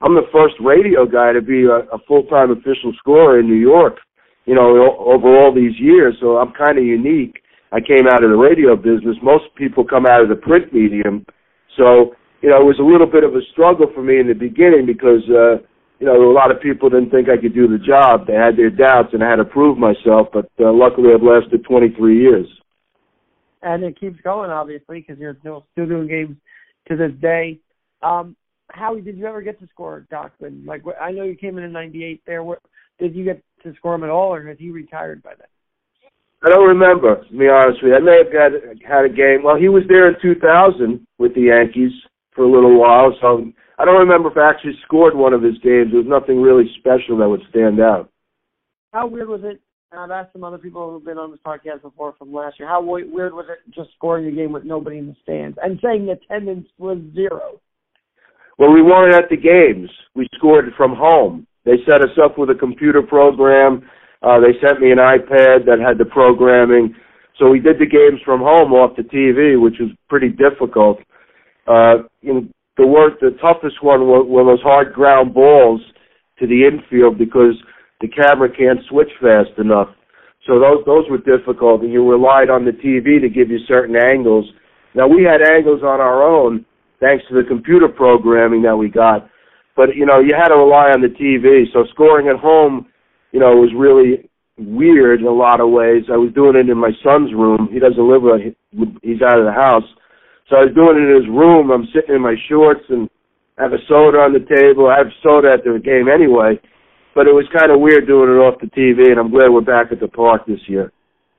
I'm 0.00 0.14
the 0.14 0.28
first 0.32 0.54
radio 0.60 1.06
guy 1.06 1.32
to 1.32 1.40
be 1.40 1.64
a, 1.64 1.86
a 1.94 1.98
full-time 2.06 2.50
official 2.50 2.92
scorer 2.98 3.40
in 3.40 3.46
New 3.46 3.62
York. 3.72 3.96
You 4.44 4.54
know, 4.54 4.68
over 5.00 5.28
all 5.38 5.54
these 5.54 5.78
years, 5.78 6.16
so 6.20 6.36
I'm 6.36 6.52
kind 6.52 6.76
of 6.76 6.84
unique 6.84 7.40
I 7.74 7.80
came 7.80 8.06
out 8.06 8.22
of 8.22 8.30
the 8.30 8.36
radio 8.36 8.76
business. 8.76 9.16
Most 9.20 9.50
people 9.56 9.84
come 9.84 10.06
out 10.06 10.22
of 10.22 10.28
the 10.28 10.36
print 10.36 10.72
medium. 10.72 11.26
So, 11.76 12.14
you 12.40 12.48
know, 12.48 12.62
it 12.62 12.70
was 12.70 12.78
a 12.78 12.86
little 12.86 13.06
bit 13.06 13.24
of 13.24 13.34
a 13.34 13.42
struggle 13.50 13.90
for 13.92 14.00
me 14.00 14.20
in 14.20 14.28
the 14.28 14.34
beginning 14.34 14.86
because, 14.86 15.26
uh, 15.26 15.58
you 15.98 16.06
know, 16.06 16.14
a 16.14 16.30
lot 16.30 16.52
of 16.52 16.62
people 16.62 16.88
didn't 16.88 17.10
think 17.10 17.26
I 17.28 17.40
could 17.40 17.52
do 17.52 17.66
the 17.66 17.82
job. 17.82 18.28
They 18.28 18.38
had 18.38 18.56
their 18.56 18.70
doubts 18.70 19.10
and 19.12 19.24
I 19.24 19.30
had 19.30 19.42
to 19.42 19.44
prove 19.44 19.76
myself, 19.76 20.28
but 20.32 20.46
uh, 20.60 20.70
luckily 20.72 21.10
I've 21.12 21.26
lasted 21.26 21.64
23 21.64 22.20
years. 22.20 22.46
And 23.62 23.82
it 23.82 23.98
keeps 23.98 24.20
going, 24.20 24.50
obviously, 24.50 25.00
because 25.00 25.18
you're 25.18 25.36
still, 25.40 25.66
still 25.72 25.88
doing 25.88 26.06
games 26.06 26.36
to 26.88 26.96
this 26.96 27.12
day. 27.20 27.60
Um, 28.02 28.36
Howie, 28.70 29.00
did 29.00 29.16
you 29.16 29.26
ever 29.26 29.42
get 29.42 29.58
to 29.60 29.68
score 29.68 30.06
Dockman? 30.10 30.66
Like, 30.66 30.82
I 31.00 31.12
know 31.12 31.24
you 31.24 31.36
came 31.36 31.58
in 31.58 31.64
in 31.64 31.72
'98. 31.72 32.22
There, 32.26 32.42
what, 32.42 32.60
did 32.98 33.14
you 33.14 33.24
get 33.24 33.42
to 33.62 33.74
score 33.74 33.94
him 33.94 34.04
at 34.04 34.10
all, 34.10 34.34
or 34.34 34.46
has 34.48 34.58
he 34.58 34.70
retired 34.70 35.22
by 35.22 35.34
then? 35.38 35.46
I 36.44 36.50
don't 36.50 36.68
remember, 36.68 37.24
to 37.24 37.38
be 37.38 37.48
honest 37.48 37.82
with 37.82 37.92
you. 37.92 37.96
I 37.96 38.00
may 38.00 38.18
have 38.18 38.32
had, 38.32 38.52
had 38.86 39.04
a 39.06 39.08
game. 39.08 39.42
Well, 39.42 39.56
he 39.56 39.68
was 39.68 39.82
there 39.88 40.08
in 40.08 40.16
2000 40.20 41.06
with 41.18 41.34
the 41.34 41.42
Yankees 41.42 41.92
for 42.34 42.44
a 42.44 42.50
little 42.50 42.78
while, 42.78 43.16
so 43.20 43.50
I 43.78 43.84
don't 43.84 44.00
remember 44.00 44.30
if 44.30 44.36
I 44.36 44.50
actually 44.50 44.78
scored 44.84 45.14
one 45.14 45.32
of 45.32 45.42
his 45.42 45.56
games. 45.58 45.90
There 45.90 46.02
was 46.02 46.06
nothing 46.06 46.42
really 46.42 46.70
special 46.78 47.16
that 47.18 47.28
would 47.28 47.42
stand 47.48 47.80
out. 47.80 48.10
How 48.92 49.06
weird 49.06 49.28
was 49.28 49.40
it? 49.42 49.60
I've 49.98 50.10
asked 50.10 50.32
some 50.32 50.44
other 50.44 50.58
people 50.58 50.90
who've 50.90 51.04
been 51.04 51.18
on 51.18 51.30
this 51.30 51.40
podcast 51.44 51.82
before 51.82 52.14
from 52.18 52.32
last 52.32 52.58
year. 52.58 52.68
How 52.68 52.82
weird 52.82 53.32
was 53.32 53.46
it 53.48 53.58
just 53.74 53.90
scoring 53.96 54.26
a 54.26 54.32
game 54.32 54.52
with 54.52 54.64
nobody 54.64 54.98
in 54.98 55.06
the 55.06 55.16
stands 55.22 55.56
and 55.62 55.78
saying 55.82 56.08
attendance 56.08 56.68
was 56.78 56.98
zero? 57.14 57.60
Well, 58.58 58.72
we 58.72 58.82
weren't 58.82 59.14
at 59.14 59.28
the 59.30 59.36
games. 59.36 59.90
We 60.14 60.28
scored 60.36 60.66
from 60.76 60.94
home. 60.94 61.46
They 61.64 61.78
set 61.86 62.02
us 62.02 62.16
up 62.22 62.38
with 62.38 62.50
a 62.50 62.54
computer 62.54 63.02
program 63.02 63.88
uh, 64.24 64.40
they 64.40 64.56
sent 64.66 64.80
me 64.80 64.90
an 64.90 64.98
iPad 64.98 65.66
that 65.66 65.78
had 65.84 65.98
the 65.98 66.06
programming. 66.06 66.94
So 67.38 67.50
we 67.50 67.60
did 67.60 67.78
the 67.78 67.86
games 67.86 68.20
from 68.24 68.40
home 68.40 68.72
off 68.72 68.96
the 68.96 69.02
TV, 69.02 69.60
which 69.60 69.74
was 69.78 69.90
pretty 70.08 70.30
difficult. 70.30 70.98
Uh, 71.66 72.08
know, 72.22 72.48
the 72.78 72.86
worst, 72.86 73.16
the 73.20 73.36
toughest 73.42 73.82
one 73.82 74.08
were, 74.08 74.24
were 74.24 74.44
those 74.44 74.62
hard 74.62 74.94
ground 74.94 75.34
balls 75.34 75.80
to 76.38 76.46
the 76.46 76.64
infield 76.64 77.18
because 77.18 77.54
the 78.00 78.08
camera 78.08 78.48
can't 78.48 78.80
switch 78.88 79.10
fast 79.20 79.58
enough. 79.58 79.88
So 80.46 80.58
those 80.60 80.84
those 80.84 81.04
were 81.08 81.18
difficult, 81.18 81.82
and 81.82 81.92
you 81.92 82.08
relied 82.08 82.50
on 82.50 82.64
the 82.64 82.72
TV 82.72 83.20
to 83.20 83.28
give 83.28 83.50
you 83.50 83.58
certain 83.66 83.96
angles. 83.96 84.44
Now 84.94 85.08
we 85.08 85.24
had 85.24 85.40
angles 85.42 85.82
on 85.82 86.00
our 86.00 86.22
own 86.22 86.64
thanks 87.00 87.24
to 87.28 87.34
the 87.34 87.48
computer 87.48 87.88
programming 87.88 88.62
that 88.62 88.76
we 88.76 88.88
got, 88.88 89.28
but 89.76 89.96
you 89.96 90.06
know 90.06 90.20
you 90.20 90.34
had 90.36 90.48
to 90.48 90.56
rely 90.56 90.90
on 90.90 91.00
the 91.00 91.08
TV. 91.08 91.64
So 91.72 91.84
scoring 91.92 92.28
at 92.28 92.36
home 92.36 92.88
you 93.34 93.40
know, 93.40 93.50
was 93.58 93.74
really 93.74 94.30
weird 94.56 95.18
in 95.18 95.26
a 95.26 95.34
lot 95.34 95.58
of 95.58 95.74
ways. 95.74 96.06
I 96.06 96.14
was 96.14 96.30
doing 96.38 96.54
it 96.54 96.70
in 96.70 96.78
my 96.78 96.94
son's 97.02 97.34
room. 97.34 97.66
He 97.66 97.82
doesn't 97.82 97.98
live 97.98 98.22
with, 98.22 98.54
he's 99.02 99.18
out 99.26 99.42
of 99.42 99.44
the 99.44 99.52
house. 99.52 99.82
So 100.46 100.54
I 100.54 100.70
was 100.70 100.74
doing 100.78 101.02
it 101.02 101.10
in 101.10 101.18
his 101.18 101.26
room. 101.26 101.74
I'm 101.74 101.90
sitting 101.90 102.14
in 102.14 102.22
my 102.22 102.38
shorts 102.46 102.86
and 102.88 103.10
I 103.58 103.66
have 103.66 103.74
a 103.74 103.82
soda 103.90 104.22
on 104.22 104.38
the 104.38 104.46
table. 104.46 104.86
I 104.86 105.02
have 105.02 105.10
soda 105.18 105.50
at 105.50 105.66
the 105.66 105.82
game 105.82 106.06
anyway, 106.06 106.62
but 107.14 107.26
it 107.26 107.32
was 107.32 107.46
kind 107.56 107.70
of 107.70 107.80
weird 107.80 108.06
doing 108.06 108.30
it 108.30 108.40
off 108.40 108.60
the 108.60 108.66
TV. 108.66 109.10
And 109.10 109.18
I'm 109.18 109.30
glad 109.30 109.50
we're 109.50 109.60
back 109.60 109.92
at 109.92 110.00
the 110.00 110.08
park 110.08 110.46
this 110.46 110.60
year. 110.66 110.92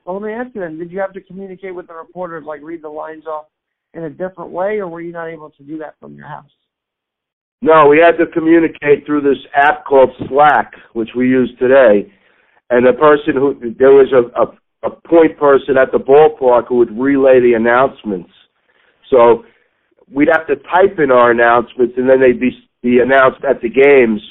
Well, 0.05 0.19
let 0.19 0.27
me 0.27 0.33
ask 0.33 0.53
you 0.55 0.61
then: 0.61 0.77
Did 0.77 0.91
you 0.91 0.99
have 0.99 1.13
to 1.13 1.21
communicate 1.21 1.75
with 1.75 1.87
the 1.87 1.93
reporters, 1.93 2.45
like 2.45 2.61
read 2.61 2.81
the 2.81 2.89
lines 2.89 3.25
off 3.25 3.45
in 3.93 4.03
a 4.03 4.09
different 4.09 4.51
way, 4.51 4.77
or 4.77 4.87
were 4.87 5.01
you 5.01 5.11
not 5.11 5.27
able 5.27 5.49
to 5.51 5.63
do 5.63 5.77
that 5.79 5.95
from 5.99 6.15
your 6.15 6.27
house? 6.27 6.51
No, 7.61 7.87
we 7.89 7.97
had 7.97 8.17
to 8.17 8.27
communicate 8.31 9.05
through 9.05 9.21
this 9.21 9.41
app 9.55 9.85
called 9.85 10.11
Slack, 10.27 10.73
which 10.93 11.09
we 11.15 11.27
use 11.27 11.51
today. 11.59 12.11
And 12.69 12.85
the 12.85 12.93
person 12.93 13.33
who 13.35 13.55
there 13.79 13.91
was 13.91 14.11
a, 14.13 14.29
a, 14.39 14.91
a 14.91 15.07
point 15.07 15.37
person 15.39 15.75
at 15.81 15.91
the 15.91 15.97
ballpark 15.97 16.67
who 16.67 16.77
would 16.77 16.91
relay 16.91 17.39
the 17.39 17.53
announcements. 17.55 18.29
So 19.09 19.45
we'd 20.13 20.29
have 20.31 20.47
to 20.47 20.55
type 20.55 20.99
in 20.99 21.11
our 21.11 21.31
announcements, 21.31 21.93
and 21.97 22.09
then 22.09 22.19
they'd 22.21 22.39
be 22.39 22.51
be 22.83 22.99
announced 22.99 23.43
at 23.49 23.61
the 23.61 23.69
games. 23.69 24.21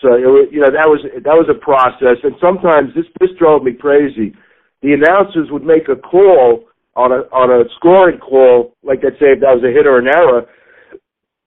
So 0.00 0.16
it 0.16 0.24
was, 0.24 0.48
you 0.50 0.60
know 0.60 0.72
that 0.72 0.88
was 0.88 1.04
that 1.04 1.36
was 1.36 1.48
a 1.52 1.58
process, 1.60 2.16
and 2.24 2.32
sometimes 2.40 2.94
this 2.94 3.04
this 3.20 3.36
drove 3.38 3.62
me 3.62 3.72
crazy. 3.72 4.32
The 4.80 4.96
announcers 4.96 5.52
would 5.52 5.62
make 5.62 5.88
a 5.88 5.96
call 5.96 6.64
on 6.96 7.12
a 7.12 7.28
on 7.36 7.52
a 7.52 7.68
scoring 7.76 8.18
call, 8.18 8.74
like 8.82 9.02
they'd 9.02 9.20
say 9.20 9.36
if 9.36 9.40
that 9.40 9.52
was 9.52 9.64
a 9.64 9.72
hit 9.72 9.86
or 9.86 9.98
an 9.98 10.08
error, 10.08 10.48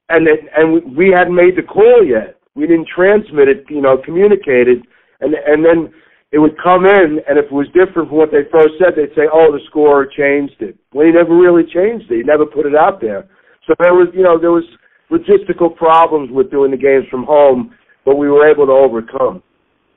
and 0.09 0.27
it, 0.27 0.45
and 0.55 0.95
we 0.95 1.09
hadn't 1.09 1.33
made 1.33 1.57
the 1.57 1.65
call 1.65 2.05
yet. 2.05 2.37
We 2.53 2.67
didn't 2.67 2.93
transmit 2.93 3.49
it, 3.49 3.65
you 3.69 3.81
know, 3.81 3.97
communicate 3.97 4.69
it, 4.69 4.85
and 5.19 5.33
and 5.33 5.65
then 5.65 5.89
it 6.33 6.37
would 6.37 6.53
come 6.61 6.85
in, 6.85 7.21
and 7.25 7.37
if 7.37 7.45
it 7.45 7.51
was 7.51 7.67
different 7.73 8.09
from 8.09 8.17
what 8.17 8.29
they 8.29 8.45
first 8.53 8.77
said, 8.77 8.93
they'd 8.93 9.13
say, 9.17 9.25
"Oh, 9.31 9.49
the 9.49 9.61
scorer 9.69 10.05
changed 10.05 10.61
it." 10.61 10.77
Well, 10.93 11.05
he 11.05 11.11
never 11.11 11.33
really 11.33 11.65
changed 11.65 12.09
it. 12.09 12.17
He 12.17 12.23
never 12.23 12.45
put 12.45 12.65
it 12.65 12.75
out 12.75 13.01
there. 13.01 13.25
So 13.65 13.73
there 13.79 13.93
was, 13.93 14.09
you 14.13 14.23
know, 14.23 14.37
there 14.37 14.51
was 14.51 14.65
logistical 15.09 15.75
problems 15.75 16.31
with 16.31 16.49
doing 16.49 16.71
the 16.71 16.77
games 16.77 17.05
from 17.09 17.23
home, 17.23 17.73
but 18.05 18.15
we 18.15 18.29
were 18.29 18.49
able 18.49 18.65
to 18.65 18.71
overcome. 18.71 19.43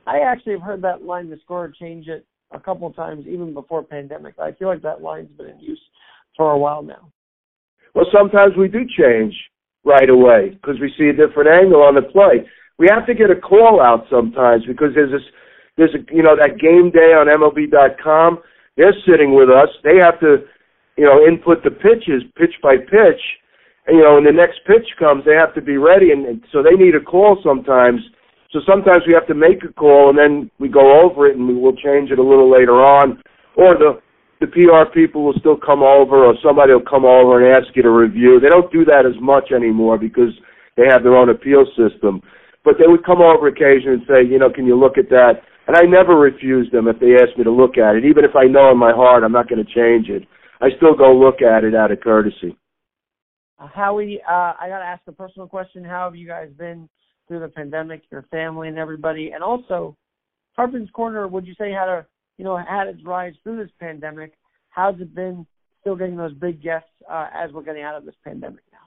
I 0.05 0.19
actually 0.19 0.53
have 0.53 0.61
heard 0.61 0.81
that 0.83 1.03
line, 1.03 1.29
the 1.29 1.37
scorer 1.43 1.73
change 1.77 2.07
it, 2.07 2.25
a 2.51 2.59
couple 2.59 2.87
of 2.87 2.95
times, 2.95 3.25
even 3.27 3.53
before 3.53 3.83
pandemic. 3.83 4.35
I 4.39 4.53
feel 4.53 4.69
like 4.69 4.81
that 4.83 5.01
line's 5.01 5.29
been 5.37 5.47
in 5.47 5.59
use 5.59 5.81
for 6.37 6.51
a 6.51 6.57
while 6.57 6.81
now. 6.81 7.11
Well, 7.93 8.05
sometimes 8.15 8.53
we 8.57 8.67
do 8.67 8.85
change 8.97 9.33
right 9.83 10.09
away 10.09 10.51
because 10.51 10.79
we 10.79 10.93
see 10.97 11.09
a 11.09 11.13
different 11.13 11.49
angle 11.49 11.81
on 11.81 11.95
the 11.95 12.03
play. 12.03 12.47
We 12.77 12.87
have 12.89 13.07
to 13.07 13.15
get 13.15 13.31
a 13.31 13.35
call 13.35 13.81
out 13.81 14.05
sometimes 14.09 14.63
because 14.65 14.89
there's 14.93 15.11
this, 15.11 15.27
there's 15.77 15.95
a, 15.95 16.15
you 16.15 16.21
know, 16.21 16.35
that 16.35 16.59
game 16.59 16.91
day 16.91 17.15
on 17.17 17.27
MLB.com. 17.27 18.39
They're 18.77 18.95
sitting 19.09 19.33
with 19.33 19.49
us. 19.49 19.69
They 19.83 19.97
have 19.97 20.19
to, 20.19 20.45
you 20.95 21.05
know, 21.05 21.25
input 21.25 21.63
the 21.63 21.71
pitches 21.71 22.23
pitch 22.37 22.53
by 22.61 22.77
pitch. 22.77 23.21
And, 23.87 23.97
you 23.97 24.03
know, 24.03 24.15
when 24.15 24.25
the 24.25 24.35
next 24.35 24.59
pitch 24.67 24.87
comes, 24.99 25.23
they 25.25 25.33
have 25.33 25.55
to 25.55 25.61
be 25.61 25.77
ready. 25.77 26.11
And, 26.11 26.25
and 26.25 26.43
so 26.51 26.61
they 26.61 26.75
need 26.75 26.95
a 26.95 26.99
call 26.99 27.39
sometimes. 27.43 28.01
So 28.51 28.59
sometimes 28.67 29.03
we 29.07 29.13
have 29.13 29.27
to 29.27 29.35
make 29.35 29.63
a 29.63 29.73
call 29.73 30.09
and 30.09 30.17
then 30.17 30.51
we 30.59 30.69
go 30.69 31.01
over 31.01 31.27
it 31.27 31.35
and 31.35 31.47
we 31.47 31.55
will 31.55 31.75
change 31.75 32.11
it 32.11 32.19
a 32.19 32.23
little 32.23 32.51
later 32.51 32.83
on. 32.83 33.21
Or 33.55 33.75
the 33.75 33.99
the 34.39 34.47
PR 34.47 34.85
people 34.93 35.25
will 35.25 35.33
still 35.39 35.57
come 35.57 35.81
over 35.81 36.25
or 36.25 36.35
somebody 36.45 36.71
will 36.71 36.85
come 36.85 37.05
over 37.05 37.41
and 37.41 37.49
ask 37.49 37.75
you 37.75 37.81
to 37.81 37.89
review. 37.89 38.39
They 38.39 38.49
don't 38.49 38.71
do 38.71 38.85
that 38.85 39.05
as 39.05 39.19
much 39.19 39.51
anymore 39.51 39.97
because 39.97 40.29
they 40.75 40.85
have 40.85 41.01
their 41.01 41.15
own 41.15 41.29
appeal 41.29 41.65
system. 41.73 42.21
But 42.63 42.75
they 42.77 42.85
would 42.85 43.03
come 43.03 43.21
over 43.21 43.47
occasionally 43.47 43.97
and 43.97 44.05
say, 44.07 44.21
you 44.23 44.37
know, 44.37 44.51
can 44.51 44.67
you 44.67 44.77
look 44.77 44.97
at 44.99 45.09
that? 45.09 45.41
And 45.65 45.75
I 45.75 45.89
never 45.89 46.15
refuse 46.15 46.69
them 46.71 46.87
if 46.87 46.99
they 46.99 47.15
ask 47.15 47.35
me 47.37 47.43
to 47.45 47.51
look 47.51 47.77
at 47.77 47.95
it. 47.95 48.05
Even 48.05 48.23
if 48.23 48.35
I 48.35 48.45
know 48.45 48.71
in 48.71 48.77
my 48.77 48.93
heart 48.93 49.23
I'm 49.23 49.31
not 49.31 49.49
going 49.49 49.63
to 49.63 49.73
change 49.73 50.09
it, 50.09 50.27
I 50.61 50.69
still 50.77 50.95
go 50.95 51.15
look 51.15 51.41
at 51.41 51.63
it 51.63 51.73
out 51.73 51.91
of 51.91 51.99
courtesy. 52.01 52.55
Uh, 53.59 53.67
Howie, 53.67 54.21
uh, 54.27 54.53
I 54.59 54.67
got 54.69 54.79
to 54.79 54.85
ask 54.85 55.01
a 55.07 55.11
personal 55.11 55.47
question. 55.47 55.83
How 55.83 56.05
have 56.05 56.15
you 56.15 56.27
guys 56.27 56.49
been 56.57 56.87
through 57.27 57.39
the 57.39 57.47
pandemic, 57.49 58.03
your 58.11 58.23
family 58.23 58.67
and 58.67 58.77
everybody? 58.77 59.31
And 59.33 59.43
also, 59.43 59.95
Karpin's 60.57 60.89
Korner, 60.95 61.29
would 61.29 61.47
you 61.47 61.55
say 61.57 61.71
had 61.71 61.89
a 61.89 62.05
you 62.37 62.45
know, 62.45 62.57
had 62.57 62.87
its 62.87 63.03
rise 63.03 63.33
through 63.43 63.57
this 63.57 63.71
pandemic. 63.79 64.33
How's 64.69 64.99
it 64.99 65.13
been 65.13 65.45
still 65.81 65.95
getting 65.95 66.17
those 66.17 66.33
big 66.33 66.61
guests 66.61 66.89
uh, 67.09 67.27
as 67.35 67.51
we're 67.51 67.63
getting 67.63 67.83
out 67.83 67.95
of 67.95 68.05
this 68.05 68.15
pandemic 68.23 68.63
now? 68.71 68.77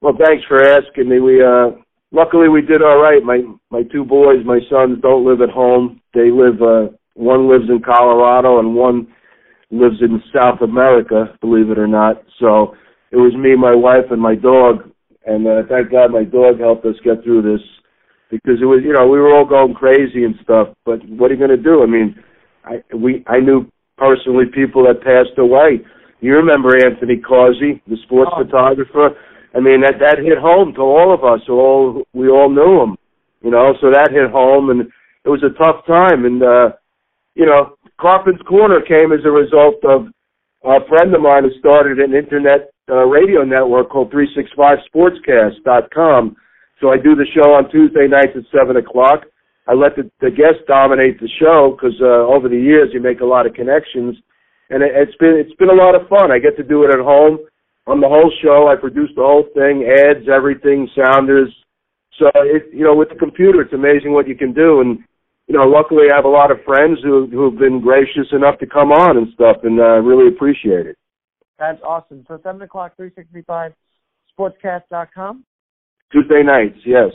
Well, 0.00 0.14
thanks 0.24 0.44
for 0.46 0.62
asking 0.62 1.08
me. 1.08 1.20
We 1.20 1.42
uh 1.42 1.70
luckily 2.12 2.48
we 2.48 2.60
did 2.60 2.82
all 2.82 3.00
right. 3.00 3.22
My 3.22 3.40
my 3.70 3.82
two 3.84 4.04
boys, 4.04 4.44
my 4.44 4.60
sons 4.70 4.98
don't 5.00 5.24
live 5.24 5.40
at 5.40 5.48
home. 5.48 6.00
They 6.12 6.30
live 6.30 6.60
uh 6.60 6.94
one 7.14 7.48
lives 7.48 7.64
in 7.68 7.80
Colorado 7.82 8.58
and 8.58 8.74
one 8.74 9.08
lives 9.70 9.96
in 10.02 10.22
South 10.34 10.60
America, 10.60 11.36
believe 11.40 11.70
it 11.70 11.78
or 11.78 11.86
not. 11.86 12.22
So 12.38 12.74
it 13.10 13.16
was 13.16 13.34
me, 13.34 13.56
my 13.56 13.74
wife 13.74 14.10
and 14.10 14.20
my 14.20 14.34
dog 14.34 14.90
and 15.26 15.46
uh, 15.46 15.62
thank 15.68 15.90
God 15.90 16.12
my 16.12 16.22
dog 16.22 16.60
helped 16.60 16.86
us 16.86 16.94
get 17.04 17.22
through 17.24 17.42
this 17.42 17.60
because 18.30 18.62
it 18.62 18.64
was 18.64 18.80
you 18.84 18.94
know 18.94 19.06
we 19.06 19.18
were 19.18 19.34
all 19.34 19.44
going 19.44 19.74
crazy 19.74 20.24
and 20.24 20.36
stuff. 20.42 20.68
But 20.86 21.04
what 21.08 21.30
are 21.30 21.34
you 21.34 21.42
going 21.44 21.50
to 21.50 21.62
do? 21.62 21.82
I 21.82 21.86
mean, 21.86 22.14
I 22.64 22.82
we 22.94 23.24
I 23.26 23.40
knew 23.40 23.66
personally 23.98 24.46
people 24.54 24.86
that 24.86 25.02
passed 25.02 25.36
away. 25.38 25.82
You 26.20 26.34
remember 26.34 26.78
Anthony 26.78 27.20
Causi, 27.20 27.82
the 27.86 27.98
sports 28.04 28.30
oh. 28.34 28.44
photographer? 28.44 29.18
I 29.54 29.60
mean 29.60 29.82
that 29.82 29.98
that 29.98 30.22
hit 30.22 30.38
home 30.38 30.72
to 30.74 30.80
all 30.80 31.12
of 31.12 31.24
us. 31.24 31.42
All 31.48 32.04
we 32.14 32.28
all 32.28 32.48
knew 32.48 32.82
him, 32.82 32.96
you 33.42 33.50
know. 33.50 33.74
So 33.80 33.90
that 33.90 34.14
hit 34.14 34.30
home, 34.30 34.70
and 34.70 34.82
it 35.24 35.28
was 35.28 35.42
a 35.42 35.58
tough 35.58 35.84
time. 35.86 36.24
And 36.24 36.42
uh, 36.42 36.70
you 37.34 37.46
know, 37.46 37.76
Karpin's 37.98 38.42
Korner 38.46 38.86
came 38.86 39.10
as 39.10 39.26
a 39.26 39.30
result 39.30 39.82
of 39.82 40.06
a 40.62 40.86
friend 40.86 41.14
of 41.14 41.20
mine 41.20 41.44
who 41.44 41.58
started 41.58 41.98
an 41.98 42.14
internet 42.14 42.70
uh, 42.88 43.04
radio 43.04 43.44
network 43.44 43.90
called 43.90 44.12
365sportscast.com 44.12 46.36
so 46.80 46.90
I 46.90 46.96
do 46.96 47.16
the 47.16 47.26
show 47.32 47.56
on 47.56 47.70
Tuesday 47.70 48.06
nights 48.06 48.36
at 48.36 48.44
seven 48.52 48.76
o'clock. 48.76 49.24
I 49.66 49.72
let 49.72 49.96
the, 49.96 50.10
the 50.20 50.30
guests 50.30 50.62
dominate 50.68 51.18
the 51.18 51.28
show 51.40 51.74
because 51.74 51.96
uh, 52.00 52.28
over 52.28 52.48
the 52.48 52.60
years 52.60 52.90
you 52.92 53.00
make 53.00 53.20
a 53.20 53.26
lot 53.26 53.46
of 53.46 53.54
connections, 53.54 54.16
and 54.70 54.82
it, 54.82 54.92
it's 54.94 55.16
been 55.16 55.40
it's 55.40 55.56
been 55.56 55.72
a 55.72 55.74
lot 55.74 55.96
of 55.96 56.06
fun. 56.08 56.30
I 56.30 56.38
get 56.38 56.56
to 56.58 56.62
do 56.62 56.84
it 56.84 56.92
at 56.92 57.00
home 57.00 57.40
on 57.86 58.00
the 58.00 58.08
whole 58.08 58.30
show. 58.42 58.68
I 58.68 58.76
produce 58.76 59.10
the 59.16 59.24
whole 59.24 59.48
thing, 59.56 59.88
ads, 59.88 60.28
everything, 60.28 60.88
sounders. 60.92 61.48
So 62.18 62.28
it 62.44 62.68
you 62.72 62.84
know 62.84 62.94
with 62.94 63.08
the 63.08 63.16
computer, 63.16 63.62
it's 63.62 63.72
amazing 63.72 64.12
what 64.12 64.28
you 64.28 64.36
can 64.36 64.52
do. 64.52 64.80
And 64.80 65.00
you 65.48 65.56
know, 65.56 65.64
luckily 65.64 66.12
I 66.12 66.16
have 66.16 66.28
a 66.28 66.28
lot 66.28 66.52
of 66.52 66.62
friends 66.64 67.00
who 67.02 67.26
who've 67.32 67.58
been 67.58 67.80
gracious 67.80 68.28
enough 68.32 68.58
to 68.60 68.66
come 68.66 68.92
on 68.92 69.16
and 69.16 69.32
stuff, 69.32 69.64
and 69.64 69.80
uh, 69.80 70.04
really 70.04 70.28
appreciate 70.28 70.86
it. 70.86 70.96
That's 71.58 71.80
awesome. 71.82 72.24
So 72.28 72.38
seven 72.42 72.62
o'clock, 72.62 72.96
three 72.96 73.10
sixty 73.14 73.42
five, 73.42 73.72
sportscast.com. 74.38 75.44
Tuesday 76.12 76.42
nights, 76.42 76.78
yes. 76.84 77.10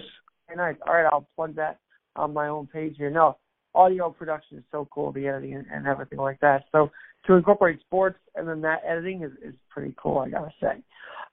Tuesday 0.48 0.58
nights. 0.58 0.80
All 0.86 0.94
right, 0.94 1.10
I'll 1.12 1.28
plug 1.36 1.56
that 1.56 1.80
on 2.16 2.34
my 2.34 2.48
own 2.48 2.68
page 2.68 2.96
here. 2.98 3.10
No, 3.10 3.38
audio 3.74 4.10
production 4.10 4.58
is 4.58 4.64
so 4.72 4.88
cool, 4.92 5.12
the 5.12 5.28
editing 5.28 5.56
and, 5.56 5.66
and 5.72 5.88
everything 5.88 6.20
like 6.20 6.40
that. 6.42 6.66
So 6.72 6.92
to 7.28 7.34
incorporate 7.34 7.80
sports 7.82 8.20
and 8.36 8.48
then 8.48 8.62
that 8.62 8.82
editing 8.88 9.24
is, 9.24 9.32
is 9.44 9.56
pretty 9.70 9.94
cool, 9.98 10.20
I 10.20 10.30
gotta 10.30 10.52
say. 10.62 10.84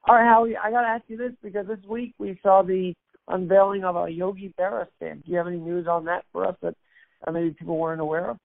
All 0.06 0.14
right, 0.14 0.28
Howie, 0.28 0.56
I 0.56 0.70
gotta 0.70 0.86
ask 0.86 1.04
you 1.08 1.16
this 1.16 1.32
because 1.42 1.66
this 1.66 1.84
week 1.88 2.14
we 2.18 2.38
saw 2.42 2.62
the 2.62 2.94
unveiling 3.26 3.84
of 3.84 3.96
a 3.96 4.10
Yogi 4.10 4.54
Berra 4.58 4.86
stamp. 4.96 5.24
Do 5.24 5.32
you 5.32 5.38
have 5.38 5.46
any 5.46 5.58
news 5.58 5.86
on 5.86 6.04
that 6.04 6.24
for 6.32 6.46
us 6.46 6.56
that 6.62 6.74
maybe 7.32 7.50
people 7.50 7.76
weren't 7.76 8.00
aware 8.00 8.30
of? 8.30 8.38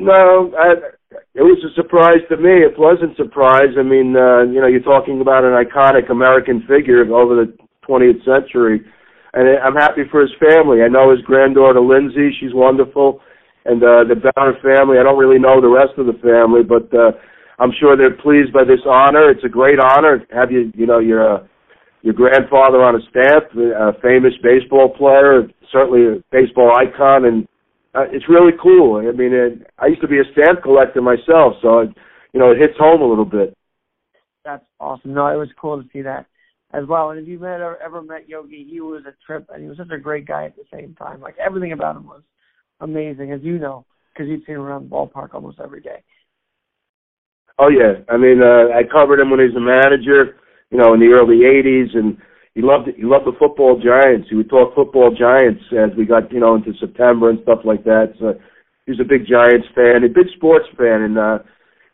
No, 0.00 0.52
I, 0.56 0.96
it 1.34 1.44
was 1.44 1.60
a 1.60 1.74
surprise 1.74 2.24
to 2.30 2.36
me, 2.36 2.64
a 2.64 2.72
pleasant 2.72 3.16
surprise. 3.16 3.76
I 3.78 3.82
mean, 3.82 4.16
uh, 4.16 4.48
you 4.48 4.60
know, 4.60 4.66
you're 4.66 4.80
talking 4.80 5.20
about 5.20 5.44
an 5.44 5.52
iconic 5.52 6.10
American 6.10 6.64
figure 6.64 7.04
over 7.12 7.36
the 7.36 7.52
20th 7.86 8.24
century. 8.24 8.80
And 9.32 9.46
I'm 9.60 9.76
happy 9.76 10.02
for 10.10 10.22
his 10.22 10.32
family. 10.40 10.82
I 10.82 10.88
know 10.88 11.10
his 11.12 11.20
granddaughter 11.22 11.80
Lindsay; 11.80 12.34
she's 12.40 12.54
wonderful, 12.54 13.20
and 13.64 13.78
uh, 13.82 14.02
the 14.08 14.18
Berra 14.18 14.56
family. 14.58 14.98
I 14.98 15.04
don't 15.04 15.18
really 15.18 15.38
know 15.38 15.60
the 15.60 15.70
rest 15.70 15.94
of 15.98 16.06
the 16.06 16.18
family, 16.18 16.64
but 16.66 16.90
uh, 16.96 17.12
I'm 17.60 17.70
sure 17.78 17.96
they're 17.96 18.16
pleased 18.16 18.52
by 18.52 18.64
this 18.64 18.82
honor. 18.88 19.30
It's 19.30 19.44
a 19.44 19.48
great 19.48 19.78
honor 19.78 20.18
to 20.18 20.34
have 20.34 20.50
you, 20.50 20.72
you 20.74 20.86
know, 20.86 20.98
your 20.98 21.22
uh, 21.22 21.46
your 22.02 22.14
grandfather 22.14 22.82
on 22.82 22.96
a 22.96 23.02
stamp, 23.10 23.52
a 23.54 23.92
famous 24.00 24.32
baseball 24.42 24.88
player, 24.96 25.46
certainly 25.70 26.18
a 26.18 26.24
baseball 26.32 26.74
icon, 26.74 27.26
and 27.26 27.46
uh, 27.94 28.04
it's 28.12 28.28
really 28.28 28.52
cool. 28.62 28.96
I 28.96 29.12
mean, 29.12 29.32
it, 29.32 29.70
I 29.78 29.86
used 29.86 30.00
to 30.02 30.08
be 30.08 30.18
a 30.18 30.32
stamp 30.32 30.62
collector 30.62 31.02
myself, 31.02 31.54
so 31.62 31.80
it, 31.80 31.90
you 32.32 32.40
know, 32.40 32.52
it 32.52 32.58
hits 32.58 32.78
home 32.78 33.02
a 33.02 33.08
little 33.08 33.24
bit. 33.24 33.56
That's 34.44 34.64
awesome. 34.78 35.14
No, 35.14 35.26
it 35.26 35.36
was 35.36 35.48
cool 35.60 35.82
to 35.82 35.88
see 35.92 36.02
that 36.02 36.26
as 36.72 36.86
well. 36.86 37.10
And 37.10 37.20
if 37.20 37.26
you 37.26 37.38
met 37.38 37.60
or 37.60 37.76
ever 37.82 38.00
met 38.00 38.28
Yogi, 38.28 38.66
he 38.68 38.80
was 38.80 39.02
a 39.06 39.14
trip, 39.26 39.46
and 39.52 39.62
he 39.62 39.68
was 39.68 39.78
such 39.78 39.90
a 39.90 39.98
great 39.98 40.26
guy 40.26 40.44
at 40.44 40.56
the 40.56 40.64
same 40.72 40.94
time. 40.94 41.20
Like 41.20 41.36
everything 41.38 41.72
about 41.72 41.96
him 41.96 42.06
was 42.06 42.22
amazing, 42.80 43.32
as 43.32 43.40
you 43.42 43.58
know, 43.58 43.84
because 44.12 44.28
you've 44.28 44.42
seen 44.46 44.56
him 44.56 44.62
around 44.62 44.88
the 44.88 44.94
ballpark 44.94 45.34
almost 45.34 45.60
every 45.62 45.80
day. 45.80 46.02
Oh 47.58 47.68
yeah, 47.68 48.00
I 48.08 48.16
mean, 48.16 48.40
uh, 48.42 48.72
I 48.74 48.82
covered 48.84 49.20
him 49.20 49.30
when 49.30 49.40
he 49.40 49.46
was 49.46 49.56
a 49.56 49.60
manager, 49.60 50.36
you 50.70 50.78
know, 50.78 50.94
in 50.94 51.00
the 51.00 51.12
early 51.12 51.40
'80s, 51.40 51.94
and 51.94 52.16
he 52.54 52.62
loved 52.62 52.88
he 52.96 53.04
loved 53.04 53.26
the 53.26 53.38
football 53.38 53.80
giants. 53.80 54.28
He 54.28 54.36
would 54.36 54.50
talk 54.50 54.74
football 54.74 55.14
giants 55.14 55.62
as 55.72 55.96
we 55.96 56.04
got, 56.04 56.32
you 56.32 56.40
know, 56.40 56.56
into 56.56 56.72
September 56.80 57.30
and 57.30 57.38
stuff 57.42 57.60
like 57.64 57.84
that. 57.84 58.14
So 58.18 58.34
he 58.86 58.92
was 58.92 59.00
a 59.00 59.08
big 59.08 59.26
Giants 59.26 59.68
fan, 59.74 60.02
a 60.02 60.08
big 60.08 60.26
sports 60.36 60.66
fan, 60.76 61.02
and 61.02 61.18
uh, 61.18 61.38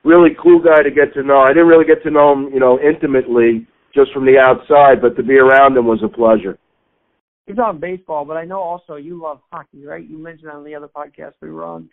really 0.05 0.31
cool 0.43 0.63
guy 0.63 0.83
to 0.83 0.91
get 0.91 1.13
to 1.15 1.23
know. 1.23 1.41
I 1.41 1.49
didn't 1.49 1.69
really 1.69 1.85
get 1.85 2.03
to 2.05 2.11
know 2.11 2.33
him, 2.33 2.49
you 2.55 2.61
know, 2.61 2.79
intimately 2.81 3.67
just 3.95 4.13
from 4.13 4.25
the 4.25 4.39
outside, 4.39 5.03
but 5.03 5.17
to 5.17 5.23
be 5.23 5.37
around 5.37 5.75
them 5.75 5.87
was 5.87 6.03
a 6.03 6.09
pleasure. 6.09 6.59
You're 7.47 7.57
talking 7.57 7.81
baseball, 7.81 8.25
but 8.25 8.37
I 8.37 8.45
know 8.45 8.61
also 8.61 8.97
you 8.97 9.21
love 9.21 9.41
hockey, 9.53 9.85
right? 9.85 10.09
You 10.09 10.19
mentioned 10.19 10.51
on 10.51 10.65
the 10.65 10.75
other 10.75 10.89
podcast 10.89 11.35
we 11.41 11.51
were 11.51 11.65
on. 11.65 11.89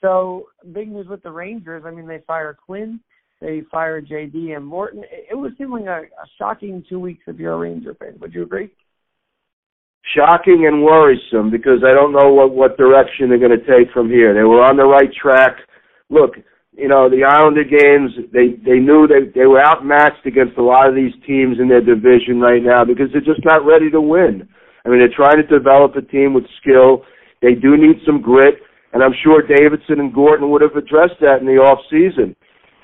So 0.00 0.46
big 0.72 0.90
news 0.90 1.06
with 1.08 1.22
the 1.22 1.30
Rangers. 1.30 1.84
I 1.86 1.90
mean, 1.90 2.06
they 2.06 2.22
fired 2.26 2.56
Quinn, 2.64 3.00
they 3.42 3.62
fired 3.70 4.08
JD 4.08 4.56
and 4.56 4.70
Gorton. 4.70 5.02
It 5.10 5.34
was 5.34 5.52
seeming 5.58 5.88
a, 5.88 6.02
a 6.02 6.26
shocking 6.38 6.84
two 6.88 7.00
weeks 7.00 7.24
if 7.26 7.38
you're 7.38 7.54
a 7.54 7.58
Ranger 7.58 7.94
fan. 7.94 8.16
Would 8.20 8.32
you 8.32 8.44
agree? 8.44 8.70
Shocking 10.16 10.66
and 10.66 10.82
worrisome 10.82 11.50
because 11.50 11.82
I 11.84 11.92
don't 11.92 12.12
know 12.12 12.32
what 12.32 12.52
what 12.52 12.78
direction 12.78 13.28
they're 13.28 13.38
going 13.38 13.58
to 13.58 13.66
take 13.66 13.92
from 13.92 14.08
here. 14.08 14.32
They 14.32 14.42
were 14.42 14.62
on 14.62 14.76
the 14.76 14.84
right 14.84 15.12
track. 15.12 15.58
Look, 16.08 16.36
you 16.72 16.88
know 16.88 17.10
the 17.10 17.24
Islander 17.24 17.64
games. 17.64 18.10
They 18.32 18.58
they 18.64 18.78
knew 18.78 19.06
they 19.06 19.30
they 19.34 19.46
were 19.46 19.62
outmatched 19.62 20.24
against 20.24 20.58
a 20.58 20.62
lot 20.62 20.88
of 20.88 20.94
these 20.94 21.12
teams 21.26 21.58
in 21.58 21.68
their 21.68 21.82
division 21.82 22.40
right 22.40 22.62
now 22.62 22.84
because 22.84 23.10
they're 23.12 23.20
just 23.20 23.44
not 23.44 23.66
ready 23.66 23.90
to 23.90 24.00
win. 24.00 24.48
I 24.84 24.88
mean, 24.88 24.98
they're 24.98 25.14
trying 25.14 25.36
to 25.36 25.46
develop 25.46 25.94
a 25.96 26.02
team 26.02 26.34
with 26.34 26.44
skill. 26.60 27.02
They 27.40 27.54
do 27.54 27.76
need 27.76 28.02
some 28.06 28.22
grit, 28.22 28.58
and 28.92 29.02
I'm 29.02 29.14
sure 29.22 29.42
Davidson 29.42 30.00
and 30.00 30.14
Gorton 30.14 30.50
would 30.50 30.62
have 30.62 30.76
addressed 30.76 31.20
that 31.20 31.38
in 31.40 31.46
the 31.46 31.62
off 31.62 31.78
season. 31.90 32.34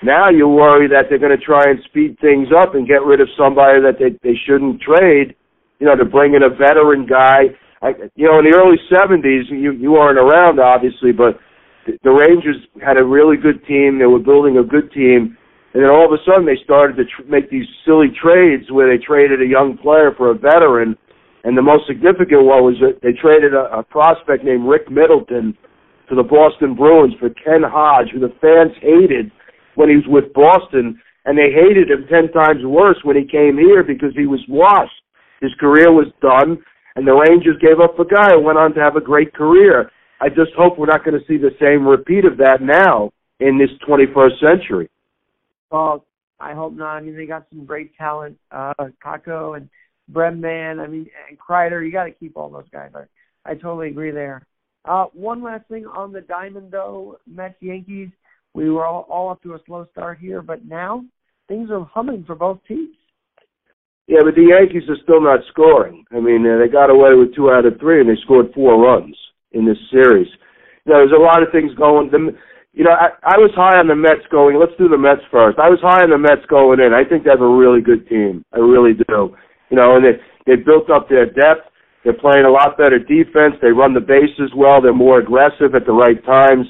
Now 0.02 0.30
you 0.30 0.46
worry 0.48 0.88
that 0.88 1.06
they're 1.08 1.18
going 1.18 1.37
to 1.37 1.44
try 1.44 1.64
and 1.64 1.78
speed 1.87 2.16
things 2.20 2.48
up 2.54 2.74
and 2.74 2.87
get 2.87 3.02
rid 3.02 3.20
of 3.20 3.28
somebody 3.37 3.80
that 3.82 3.98
they 3.98 4.14
they 4.22 4.37
shouldn't 4.46 4.80
trade. 4.80 5.34
You 5.80 5.87
know, 5.87 5.96
to 5.96 6.04
bring 6.04 6.34
in 6.34 6.42
a 6.42 6.50
veteran 6.50 7.06
guy. 7.06 7.54
I, 7.82 7.94
you 8.16 8.26
know, 8.26 8.38
in 8.38 8.50
the 8.50 8.56
early 8.56 8.78
'70s, 8.90 9.50
you 9.50 9.72
you 9.72 9.92
weren't 9.92 10.18
around 10.18 10.61
obviously, 10.61 11.12
but 11.12 11.38
the, 11.87 11.98
the 12.02 12.11
Rangers 12.11 12.56
had 12.84 12.96
a 12.96 13.04
really 13.04 13.37
good 13.37 13.64
team. 13.66 13.98
They 13.98 14.06
were 14.06 14.18
building 14.18 14.58
a 14.58 14.64
good 14.64 14.90
team, 14.92 15.37
and 15.74 15.82
then 15.82 15.90
all 15.90 16.06
of 16.06 16.12
a 16.12 16.22
sudden 16.26 16.46
they 16.46 16.58
started 16.62 16.96
to 16.96 17.04
tr- 17.04 17.30
make 17.30 17.50
these 17.50 17.66
silly 17.84 18.11
trades 18.14 18.70
where 18.70 18.87
they 18.87 19.02
traded 19.02 19.42
a 19.42 19.46
young 19.46 19.78
player 19.78 20.12
for 20.16 20.30
a 20.30 20.34
veteran 20.34 20.96
and 21.44 21.56
the 21.56 21.62
most 21.62 21.87
significant 21.87 22.44
one 22.44 22.64
was 22.64 22.74
that 22.80 23.00
they 23.02 23.12
traded 23.12 23.54
a, 23.54 23.78
a 23.78 23.82
prospect 23.82 24.44
named 24.44 24.68
Rick 24.68 24.90
Middleton 24.90 25.56
to 26.08 26.14
the 26.14 26.22
Boston 26.22 26.74
Bruins 26.74 27.14
for 27.20 27.30
Ken 27.30 27.62
Hodge, 27.62 28.08
who 28.12 28.20
the 28.20 28.34
fans 28.40 28.72
hated 28.82 29.30
when 29.79 29.88
he 29.88 29.95
was 29.95 30.11
with 30.11 30.35
Boston, 30.35 31.01
and 31.25 31.38
they 31.38 31.55
hated 31.55 31.88
him 31.88 32.05
ten 32.11 32.33
times 32.33 32.67
worse 32.67 32.99
when 33.05 33.14
he 33.14 33.23
came 33.23 33.57
here 33.57 33.85
because 33.85 34.11
he 34.17 34.27
was 34.27 34.43
washed. 34.49 34.91
His 35.41 35.55
career 35.61 35.93
was 35.93 36.11
done, 36.21 36.59
and 36.97 37.07
the 37.07 37.14
Rangers 37.14 37.62
gave 37.62 37.79
up 37.79 37.97
a 38.01 38.05
guy 38.05 38.35
who 38.35 38.43
went 38.43 38.59
on 38.59 38.75
to 38.75 38.81
have 38.81 38.97
a 38.97 39.01
great 39.01 39.33
career. 39.33 39.88
I 40.21 40.31
just 40.31 40.51
hope 40.59 40.79
we're 40.79 40.87
not 40.87 41.05
going 41.05 41.19
to 41.19 41.25
see 41.29 41.38
the 41.38 41.55
same 41.61 41.87
repeat 41.87 42.25
of 42.25 42.38
that 42.38 42.59
now 42.61 43.12
in 43.38 43.57
this 43.57 43.71
21st 43.88 44.41
century. 44.41 44.91
Well, 45.71 46.05
I 46.41 46.55
hope 46.55 46.75
not. 46.75 46.97
I 46.97 47.01
mean, 47.01 47.17
they 47.17 47.27
got 47.27 47.47
some 47.51 47.64
great 47.64 47.97
talent, 47.97 48.37
uh, 48.51 48.75
Kakko 49.05 49.57
and 49.57 49.69
Bregman, 50.12 50.81
I 50.81 50.88
mean, 50.88 51.07
and 51.29 51.38
Kreider. 51.38 51.87
You 51.87 51.93
got 51.93 52.05
to 52.05 52.11
keep 52.11 52.37
all 52.37 52.51
those 52.51 52.69
guys. 52.73 52.91
I, 52.97 53.05
I 53.49 53.55
totally 53.55 53.88
agree 53.88 54.11
there. 54.11 54.45
Uh, 54.85 55.05
one 55.12 55.41
last 55.41 55.69
thing 55.69 55.87
on 55.87 56.12
the 56.12 56.23
Diamond, 56.23 56.73
though, 56.73 57.19
Mets 57.29 57.55
Yankees. 57.61 58.09
We 58.54 58.70
were 58.70 58.84
all, 58.84 59.06
all 59.11 59.30
up 59.30 59.42
to 59.42 59.54
a 59.54 59.58
slow 59.66 59.87
start 59.92 60.18
here, 60.18 60.42
but 60.42 60.64
now 60.64 61.04
things 61.48 61.70
are 61.70 61.84
humming 61.84 62.24
for 62.26 62.34
both 62.34 62.58
teams. 62.66 62.94
Yeah, 64.08 64.24
but 64.24 64.34
the 64.34 64.48
Yankees 64.56 64.88
are 64.88 64.96
still 65.02 65.20
not 65.20 65.40
scoring. 65.52 66.04
I 66.11 66.20
mean, 66.20 66.40
uh, 66.46 66.56
they 66.56 66.72
got 66.72 66.88
away 66.88 67.12
with 67.12 67.34
two 67.34 67.50
out 67.50 67.66
of 67.66 67.78
three, 67.78 68.00
and 68.00 68.08
they 68.08 68.16
scored 68.24 68.54
four 68.54 68.80
runs 68.80 69.14
in 69.52 69.66
this 69.66 69.76
series. 69.92 70.28
You 70.87 70.92
know, 70.92 71.04
there's 71.04 71.12
a 71.12 71.20
lot 71.20 71.42
of 71.42 71.52
things 71.52 71.76
going. 71.76 72.11
The, 72.11 72.32
you 72.72 72.84
know, 72.84 72.96
I, 72.96 73.12
I 73.20 73.37
was 73.37 73.52
high 73.52 73.76
on 73.76 73.88
the 73.88 73.94
Mets 73.94 74.24
going. 74.32 74.56
Let's 74.56 74.72
do 74.78 74.88
the 74.88 74.96
Mets 74.96 75.20
first. 75.30 75.58
I 75.61 75.68
was 75.68 75.78
high 75.84 76.00
on 76.00 76.08
the 76.08 76.16
Mets 76.16 76.48
going 76.48 76.80
in. 76.80 76.96
I 76.96 77.04
think 77.04 77.24
they 77.24 77.30
have 77.30 77.44
a 77.44 77.46
really 77.46 77.84
good 77.84 78.08
team. 78.08 78.44
I 78.56 78.64
really 78.64 78.96
do. 78.96 79.37
You 79.68 79.76
know, 79.76 80.00
and 80.00 80.04
they 80.04 80.16
they 80.48 80.56
built 80.56 80.88
up 80.88 81.12
their 81.12 81.26
depth. 81.28 81.68
They're 82.00 82.16
playing 82.16 82.48
a 82.48 82.50
lot 82.50 82.80
better 82.80 82.96
defense. 82.96 83.61
They 83.61 83.76
run 83.76 83.92
the 83.92 84.00
bases 84.00 84.56
well. 84.56 84.80
They're 84.80 84.96
more 84.96 85.20
aggressive 85.20 85.76
at 85.76 85.84
the 85.84 85.92
right 85.92 86.16
times. 86.24 86.64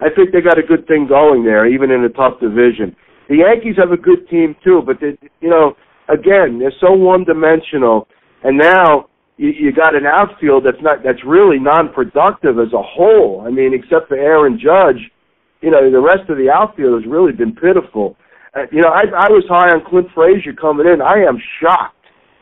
I 0.00 0.08
think 0.14 0.32
they 0.32 0.40
got 0.40 0.58
a 0.58 0.62
good 0.62 0.86
thing 0.86 1.06
going 1.08 1.44
there, 1.44 1.66
even 1.66 1.90
in 1.90 2.04
a 2.04 2.08
tough 2.08 2.40
division. 2.40 2.96
The 3.28 3.38
Yankees 3.38 3.76
have 3.78 3.92
a 3.92 3.96
good 3.96 4.28
team 4.28 4.56
too, 4.62 4.82
but 4.84 4.96
they, 5.00 5.16
you 5.40 5.48
know, 5.48 5.74
again, 6.08 6.58
they're 6.58 6.74
so 6.80 6.92
one-dimensional, 6.92 8.06
and 8.42 8.58
now 8.58 9.08
you, 9.36 9.48
you 9.48 9.72
got 9.72 9.94
an 9.94 10.06
outfield 10.06 10.64
that's 10.66 10.82
not 10.82 11.02
that's 11.04 11.24
really 11.26 11.58
non-productive 11.58 12.58
as 12.58 12.72
a 12.72 12.82
whole. 12.82 13.44
I 13.46 13.50
mean, 13.50 13.72
except 13.72 14.08
for 14.08 14.16
Aaron 14.16 14.58
Judge, 14.58 15.00
you 15.62 15.70
know, 15.70 15.90
the 15.90 16.00
rest 16.00 16.28
of 16.28 16.36
the 16.36 16.50
outfield 16.50 17.02
has 17.02 17.10
really 17.10 17.32
been 17.32 17.54
pitiful. 17.54 18.16
Uh, 18.54 18.66
you 18.70 18.82
know, 18.82 18.90
I, 18.90 19.02
I 19.02 19.28
was 19.30 19.44
high 19.48 19.72
on 19.72 19.82
Clint 19.88 20.08
Frazier 20.14 20.52
coming 20.52 20.86
in. 20.86 21.00
I 21.00 21.24
am 21.26 21.38
shocked 21.60 21.96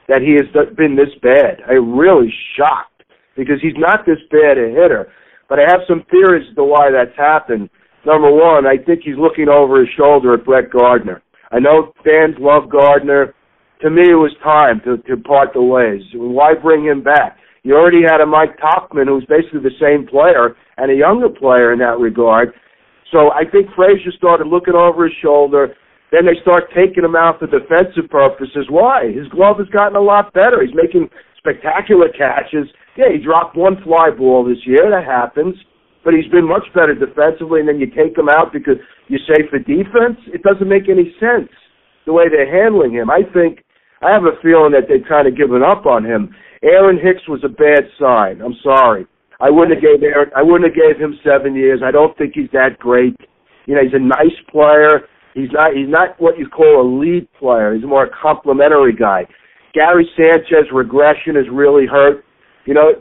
that 0.09 0.21
he 0.21 0.35
has 0.35 0.49
been 0.77 0.97
this 0.97 1.15
bad. 1.23 1.63
I'm 1.69 1.97
really 1.97 2.33
shocked 2.57 3.05
because 3.37 3.63
he's 3.63 3.79
not 3.79 4.05
this 4.05 4.19
bad 4.31 4.59
a 4.59 4.69
hitter. 4.69 5.09
But 5.49 5.59
I 5.59 5.63
have 5.69 5.81
some 5.89 6.05
theories 6.11 6.47
as 6.49 6.57
to 6.57 6.65
why 6.65 6.91
that's 6.91 7.17
happened. 7.17 7.71
Number 8.07 8.31
one, 8.33 8.67
I 8.67 8.77
think 8.83 9.03
he's 9.05 9.19
looking 9.19 9.49
over 9.49 9.81
his 9.81 9.89
shoulder 9.97 10.35
at 10.35 10.45
Brett 10.45 10.71
Gardner. 10.71 11.23
I 11.51 11.59
know 11.59 11.93
fans 12.05 12.37
love 12.39 12.71
Gardner. 12.71 13.35
To 13.83 13.91
me, 13.91 14.03
it 14.03 14.19
was 14.19 14.35
time 14.43 14.81
to, 14.85 14.97
to 15.09 15.23
part 15.23 15.51
the 15.55 15.63
ways. 15.63 16.03
Why 16.15 16.55
bring 16.55 16.85
him 16.85 17.03
back? 17.03 17.39
You 17.63 17.77
already 17.77 18.03
had 18.03 18.21
a 18.21 18.27
Mike 18.27 18.59
Tauchman 18.59 19.07
who's 19.07 19.27
basically 19.27 19.61
the 19.61 19.79
same 19.81 20.07
player 20.07 20.57
and 20.79 20.91
a 20.91 20.95
younger 20.95 21.29
player 21.29 21.73
in 21.73 21.79
that 21.81 21.99
regard. 21.99 22.55
So 23.13 23.31
I 23.31 23.45
think 23.51 23.69
Frazier 23.77 24.11
started 24.17 24.47
looking 24.47 24.75
over 24.75 25.05
his 25.05 25.15
shoulder 25.23 25.75
then 26.13 26.29
they 26.29 26.37
start 26.45 26.69
taking 26.77 27.03
him 27.03 27.17
out 27.17 27.41
for 27.41 27.49
defensive 27.49 28.13
purposes. 28.13 28.69
Why? 28.69 29.09
His 29.09 29.27
glove 29.33 29.57
has 29.59 29.69
gotten 29.73 29.97
a 29.97 30.05
lot 30.05 30.33
better. 30.37 30.61
He's 30.61 30.77
making 30.77 31.09
spectacular 31.41 32.13
catches. 32.13 32.69
Yeah, 32.97 33.11
he 33.13 33.23
dropped 33.23 33.57
one 33.57 33.83
fly 33.83 34.11
ball 34.11 34.45
this 34.45 34.65
year. 34.67 34.91
That 34.91 35.05
happens. 35.05 35.55
But 36.05 36.15
he's 36.15 36.31
been 36.33 36.49
much 36.49 36.67
better 36.75 36.95
defensively, 36.95 37.61
and 37.61 37.69
then 37.69 37.79
you 37.79 37.87
take 37.87 38.19
him 38.19 38.29
out 38.29 38.53
because 38.53 38.75
you 39.07 39.19
say 39.29 39.47
for 39.49 39.59
defense. 39.59 40.19
It 40.35 40.43
doesn't 40.43 40.69
make 40.69 40.89
any 40.89 41.15
sense 41.21 41.49
the 42.07 42.13
way 42.13 42.25
they're 42.29 42.51
handling 42.51 42.93
him. 42.93 43.09
I 43.09 43.23
think 43.33 43.63
I 44.03 44.11
have 44.11 44.25
a 44.25 44.41
feeling 44.43 44.73
that 44.73 44.89
they've 44.89 45.07
kind 45.09 45.29
of 45.29 45.37
given 45.37 45.63
up 45.63 45.87
on 45.87 46.05
him. 46.05 46.35
Aaron 46.63 46.99
Hicks 46.99 47.27
was 47.29 47.43
a 47.45 47.49
bad 47.49 47.85
sign. 48.01 48.41
I'm 48.43 48.57
sorry. 48.63 49.07
I 49.41 49.51
wouldn't 49.51 49.75
have 49.75 49.83
gave 49.83 50.03
Aaron. 50.03 50.31
I 50.37 50.43
wouldn't 50.43 50.65
have 50.65 50.75
gave 50.75 51.01
him 51.01 51.19
seven 51.25 51.55
years. 51.55 51.81
I 51.85 51.91
don't 51.91 52.17
think 52.19 52.35
he's 52.35 52.51
that 52.53 52.79
great. 52.79 53.17
You 53.67 53.75
know, 53.75 53.83
he's 53.83 53.95
a 53.95 53.99
nice 53.99 54.39
player. 54.51 55.07
He's 55.35 55.51
not 55.53 55.73
he's 55.75 55.89
not 55.89 56.21
what 56.21 56.39
you 56.39 56.49
call 56.49 56.83
a 56.83 56.87
lead 56.87 57.29
player. 57.39 57.75
He's 57.75 57.85
more 57.85 58.05
a 58.05 58.11
complementary 58.11 58.95
guy. 58.95 59.27
Gary 59.73 60.09
Sanchez 60.17 60.71
regression 60.73 61.37
has 61.37 61.47
really 61.51 61.87
hurt. 61.87 62.25
You 62.65 62.75
know, 62.75 62.93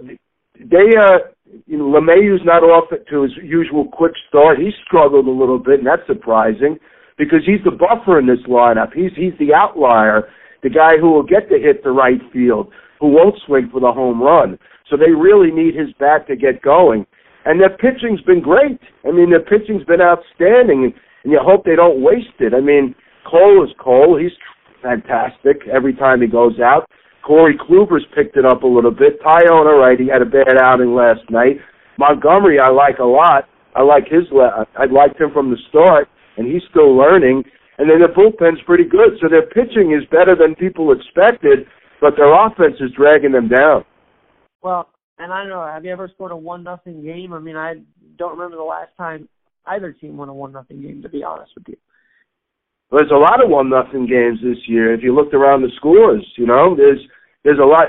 they 0.59 0.95
uh 0.97 1.31
you 1.65 1.77
know 1.77 1.85
LeMahieu's 1.85 2.41
not 2.45 2.63
off 2.63 2.89
to 2.89 3.21
his 3.21 3.31
usual 3.43 3.87
quick 3.91 4.13
start. 4.27 4.59
He 4.59 4.71
struggled 4.85 5.27
a 5.27 5.31
little 5.31 5.59
bit, 5.59 5.79
and 5.79 5.87
that's 5.87 6.05
surprising 6.07 6.77
because 7.17 7.39
he's 7.45 7.63
the 7.63 7.71
buffer 7.71 8.19
in 8.19 8.27
this 8.27 8.45
lineup. 8.47 8.93
He's 8.93 9.11
he's 9.15 9.37
the 9.39 9.53
outlier, 9.53 10.29
the 10.63 10.69
guy 10.69 10.97
who 10.99 11.11
will 11.11 11.23
get 11.23 11.49
the 11.49 11.59
hit 11.59 11.83
to 11.83 11.91
right 11.91 12.21
field, 12.33 12.71
who 12.99 13.07
won't 13.07 13.35
swing 13.45 13.69
for 13.71 13.79
the 13.79 13.91
home 13.91 14.21
run. 14.21 14.57
So 14.89 14.97
they 14.97 15.11
really 15.11 15.51
need 15.51 15.75
his 15.75 15.93
bat 15.99 16.27
to 16.27 16.35
get 16.35 16.61
going. 16.61 17.05
And 17.45 17.59
their 17.59 17.75
pitching's 17.75 18.21
been 18.21 18.41
great. 18.41 18.79
I 19.07 19.11
mean, 19.11 19.31
their 19.31 19.41
pitching's 19.41 19.85
been 19.85 20.01
outstanding 20.01 20.93
and 21.23 21.31
you 21.31 21.39
hope 21.41 21.65
they 21.65 21.75
don't 21.75 22.01
waste 22.01 22.39
it. 22.39 22.53
I 22.53 22.61
mean, 22.61 22.95
Cole 23.29 23.63
is 23.63 23.71
Cole. 23.79 24.17
He's 24.17 24.31
fantastic 24.81 25.67
every 25.71 25.93
time 25.93 26.21
he 26.21 26.27
goes 26.27 26.59
out. 26.59 26.89
Corey 27.25 27.57
Kluber's 27.57 28.05
picked 28.15 28.37
it 28.37 28.45
up 28.45 28.63
a 28.63 28.67
little 28.67 28.91
bit. 28.91 29.21
Taillon, 29.21 29.65
all 29.65 29.79
right, 29.79 29.99
he 29.99 30.07
had 30.07 30.21
a 30.21 30.25
bad 30.25 30.57
outing 30.59 30.93
last 30.95 31.21
night. 31.29 31.57
Montgomery, 31.97 32.59
I 32.59 32.69
like 32.69 32.99
a 32.99 33.05
lot. 33.05 33.47
I 33.75 33.83
like 33.83 34.05
his. 34.05 34.23
I 34.33 34.85
liked 34.85 35.19
him 35.19 35.31
from 35.31 35.51
the 35.51 35.57
start, 35.69 36.09
and 36.37 36.47
he's 36.47 36.63
still 36.69 36.97
learning. 36.97 37.43
And 37.77 37.89
then 37.89 37.99
their 37.99 38.13
bullpen's 38.13 38.61
pretty 38.65 38.83
good, 38.83 39.17
so 39.21 39.29
their 39.29 39.45
pitching 39.47 39.97
is 39.97 40.07
better 40.11 40.35
than 40.35 40.55
people 40.55 40.91
expected, 40.91 41.65
but 41.99 42.13
their 42.17 42.33
offense 42.33 42.75
is 42.79 42.91
dragging 42.97 43.31
them 43.31 43.47
down. 43.47 43.85
Well, 44.61 44.89
and 45.17 45.31
I 45.31 45.41
don't 45.41 45.49
know. 45.49 45.65
Have 45.65 45.85
you 45.85 45.91
ever 45.91 46.09
scored 46.13 46.31
a 46.31 46.35
one 46.35 46.63
nothing 46.63 47.03
game? 47.03 47.33
I 47.33 47.39
mean, 47.39 47.55
I 47.55 47.75
don't 48.17 48.37
remember 48.37 48.57
the 48.57 48.63
last 48.63 48.91
time 48.97 49.29
either 49.65 49.91
team 49.93 50.17
won 50.17 50.29
a 50.29 50.33
one 50.33 50.51
nothing 50.51 50.81
game. 50.81 51.01
To 51.01 51.09
be 51.09 51.23
honest 51.23 51.51
with 51.55 51.65
you, 51.67 51.77
there's 52.99 53.11
a 53.11 53.19
lot 53.19 53.43
of 53.43 53.49
one 53.49 53.69
nothing 53.69 54.05
games 54.05 54.39
this 54.43 54.59
year. 54.67 54.93
If 54.93 55.01
you 55.01 55.15
looked 55.15 55.33
around 55.33 55.61
the 55.61 55.71
scores, 55.77 56.25
you 56.37 56.45
know, 56.45 56.75
there's 56.75 56.99
there's 57.43 57.59
a 57.59 57.65
lot. 57.65 57.87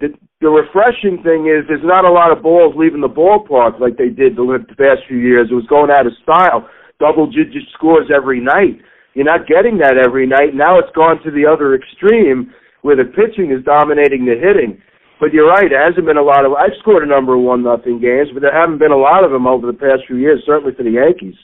The, 0.00 0.08
the 0.40 0.48
refreshing 0.48 1.22
thing 1.22 1.46
is 1.46 1.68
there's 1.68 1.84
not 1.84 2.04
a 2.04 2.10
lot 2.10 2.32
of 2.32 2.42
balls 2.42 2.74
leaving 2.76 3.00
the 3.00 3.08
ballpark 3.08 3.78
like 3.78 3.96
they 3.96 4.08
did 4.08 4.34
the, 4.34 4.42
the 4.42 4.76
past 4.76 5.06
few 5.06 5.18
years. 5.18 5.48
It 5.50 5.54
was 5.54 5.68
going 5.68 5.90
out 5.90 6.06
of 6.06 6.16
style, 6.24 6.68
double 6.98 7.30
digit 7.30 7.68
scores 7.74 8.10
every 8.10 8.40
night. 8.40 8.80
You're 9.14 9.28
not 9.28 9.46
getting 9.46 9.78
that 9.78 9.98
every 9.98 10.26
night. 10.26 10.54
Now 10.54 10.78
it's 10.78 10.94
gone 10.94 11.22
to 11.22 11.30
the 11.30 11.44
other 11.44 11.74
extreme 11.74 12.54
where 12.82 12.96
the 12.96 13.04
pitching 13.04 13.52
is 13.52 13.64
dominating 13.64 14.24
the 14.24 14.34
hitting. 14.40 14.80
But 15.20 15.34
you're 15.34 15.48
right. 15.48 15.68
There 15.68 15.84
hasn't 15.84 16.06
been 16.06 16.16
a 16.16 16.22
lot 16.22 16.46
of. 16.46 16.54
I've 16.54 16.74
scored 16.80 17.04
a 17.04 17.06
number 17.06 17.36
of 17.36 17.42
one 17.42 17.62
nothing 17.62 18.00
games, 18.00 18.30
but 18.32 18.40
there 18.40 18.58
haven't 18.58 18.78
been 18.78 18.90
a 18.92 18.96
lot 18.96 19.22
of 19.22 19.30
them 19.30 19.46
over 19.46 19.66
the 19.66 19.76
past 19.76 20.08
few 20.08 20.16
years. 20.16 20.42
Certainly 20.46 20.74
for 20.74 20.82
the 20.82 20.96
Yankees. 20.96 21.36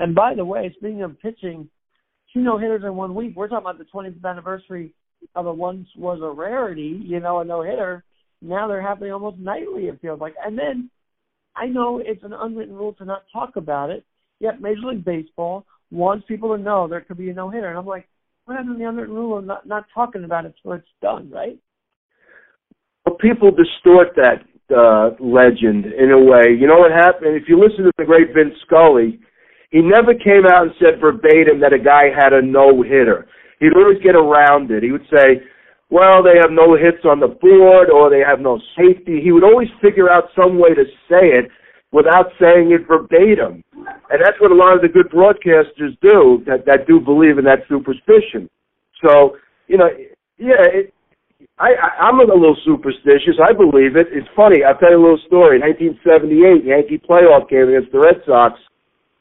And 0.00 0.14
by 0.14 0.34
the 0.34 0.44
way, 0.44 0.74
speaking 0.76 1.02
of 1.02 1.20
pitching, 1.20 1.68
two 2.32 2.40
no 2.40 2.58
hitters 2.58 2.82
in 2.84 2.94
one 2.94 3.14
week. 3.14 3.34
We're 3.36 3.48
talking 3.48 3.64
about 3.64 3.78
the 3.78 3.86
20th 3.92 4.24
anniversary 4.24 4.94
of 5.34 5.46
it 5.46 5.56
once 5.56 5.88
was 5.96 6.20
a 6.22 6.30
rarity, 6.30 7.00
you 7.02 7.20
know, 7.20 7.40
a 7.40 7.44
no 7.44 7.62
hitter. 7.62 8.04
Now 8.42 8.68
they're 8.68 8.82
happening 8.82 9.12
almost 9.12 9.38
nightly. 9.38 9.84
It 9.84 10.00
feels 10.00 10.20
like, 10.20 10.34
and 10.44 10.58
then 10.58 10.90
I 11.56 11.66
know 11.66 12.00
it's 12.04 12.24
an 12.24 12.32
unwritten 12.32 12.74
rule 12.74 12.94
to 12.94 13.04
not 13.04 13.24
talk 13.32 13.56
about 13.56 13.90
it. 13.90 14.04
Yet 14.38 14.62
Major 14.62 14.86
League 14.86 15.04
Baseball 15.04 15.66
wants 15.90 16.26
people 16.26 16.56
to 16.56 16.62
know 16.62 16.88
there 16.88 17.02
could 17.02 17.18
be 17.18 17.30
a 17.30 17.34
no 17.34 17.50
hitter, 17.50 17.68
and 17.68 17.78
I'm 17.78 17.86
like, 17.86 18.08
what 18.44 18.56
happened 18.56 18.76
to 18.76 18.78
the 18.78 18.88
unwritten 18.88 19.14
rule 19.14 19.38
of 19.38 19.44
not 19.44 19.66
not 19.66 19.84
talking 19.94 20.24
about 20.24 20.46
it 20.46 20.54
so 20.62 20.72
it's 20.72 20.86
done, 21.02 21.30
right? 21.30 21.58
Well, 23.04 23.16
people 23.16 23.50
distort 23.50 24.08
that 24.16 24.42
uh, 24.74 25.16
legend 25.22 25.86
in 25.86 26.10
a 26.10 26.18
way. 26.18 26.56
You 26.58 26.66
know 26.66 26.78
what 26.78 26.92
happened? 26.92 27.36
If 27.36 27.48
you 27.48 27.60
listen 27.60 27.84
to 27.84 27.92
the 27.98 28.04
great 28.04 28.28
Vin 28.34 28.52
Scully, 28.64 29.20
he 29.70 29.80
never 29.80 30.14
came 30.14 30.46
out 30.46 30.62
and 30.62 30.72
said 30.78 31.00
verbatim 31.00 31.60
that 31.60 31.72
a 31.72 31.78
guy 31.78 32.10
had 32.10 32.32
a 32.32 32.42
no 32.42 32.82
hitter. 32.82 33.26
He'd 33.60 33.76
always 33.76 34.02
get 34.02 34.16
around 34.16 34.70
it. 34.70 34.82
He 34.82 34.90
would 34.90 35.06
say, 35.14 35.42
well, 35.90 36.22
they 36.22 36.38
have 36.40 36.50
no 36.50 36.74
hits 36.74 37.04
on 37.04 37.20
the 37.20 37.28
board 37.28 37.90
or 37.90 38.10
they 38.10 38.22
have 38.26 38.40
no 38.40 38.60
safety. 38.78 39.20
He 39.22 39.32
would 39.32 39.44
always 39.44 39.68
figure 39.82 40.10
out 40.10 40.30
some 40.34 40.58
way 40.58 40.74
to 40.74 40.84
say 41.08 41.38
it 41.38 41.50
without 41.92 42.30
saying 42.40 42.72
it 42.72 42.86
verbatim. 42.86 43.62
And 43.74 44.18
that's 44.22 44.40
what 44.40 44.50
a 44.50 44.54
lot 44.54 44.74
of 44.74 44.82
the 44.82 44.88
good 44.88 45.10
broadcasters 45.10 45.98
do 46.00 46.42
that, 46.46 46.64
that 46.66 46.86
do 46.86 47.00
believe 47.00 47.38
in 47.38 47.44
that 47.44 47.66
superstition. 47.68 48.48
So, 49.04 49.36
you 49.66 49.78
know, 49.78 49.88
yeah, 50.38 50.62
it, 50.66 50.94
I, 51.58 51.74
I, 51.74 52.06
I'm 52.06 52.20
a 52.20 52.24
little 52.24 52.56
superstitious. 52.64 53.36
I 53.42 53.52
believe 53.52 53.96
it. 53.96 54.08
It's 54.10 54.28
funny. 54.34 54.62
I'll 54.62 54.78
tell 54.78 54.90
you 54.90 54.98
a 54.98 55.02
little 55.02 55.24
story. 55.26 55.58
1978, 55.58 56.64
Yankee 56.64 57.02
playoff 57.02 57.48
game 57.48 57.68
against 57.68 57.92
the 57.92 58.00
Red 58.00 58.22
Sox. 58.26 58.58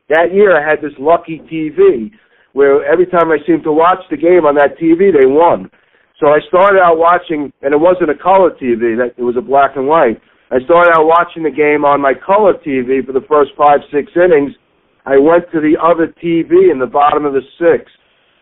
That 0.10 0.34
year, 0.34 0.58
I 0.58 0.68
had 0.68 0.82
this 0.82 0.94
lucky 1.00 1.40
TV 1.46 2.12
where 2.54 2.84
every 2.86 3.06
time 3.06 3.30
I 3.32 3.38
seemed 3.46 3.64
to 3.64 3.72
watch 3.72 4.02
the 4.10 4.18
game 4.18 4.46
on 4.46 4.56
that 4.56 4.78
TV, 4.82 5.14
they 5.14 5.30
won. 5.30 5.70
So 6.20 6.28
I 6.28 6.40
started 6.50 6.82
out 6.82 6.98
watching, 6.98 7.54
and 7.62 7.74
it 7.74 7.80
wasn't 7.80 8.10
a 8.10 8.18
color 8.18 8.52
TV; 8.52 8.98
that 8.98 9.14
it 9.18 9.24
was 9.24 9.38
a 9.38 9.42
black 9.42 9.78
and 9.78 9.88
white. 9.88 10.20
I 10.52 10.58
started 10.66 10.98
out 10.98 11.06
watching 11.06 11.44
the 11.44 11.54
game 11.54 11.86
on 11.86 12.02
my 12.02 12.14
color 12.18 12.58
TV 12.58 13.06
for 13.06 13.14
the 13.14 13.24
first 13.30 13.52
five, 13.56 13.80
six 13.94 14.12
innings. 14.18 14.52
I 15.06 15.18
went 15.18 15.46
to 15.54 15.62
the 15.62 15.78
other 15.78 16.12
TV 16.22 16.74
in 16.74 16.80
the 16.82 16.90
bottom 16.90 17.24
of 17.24 17.34
the 17.34 17.46
sixth, 17.62 17.94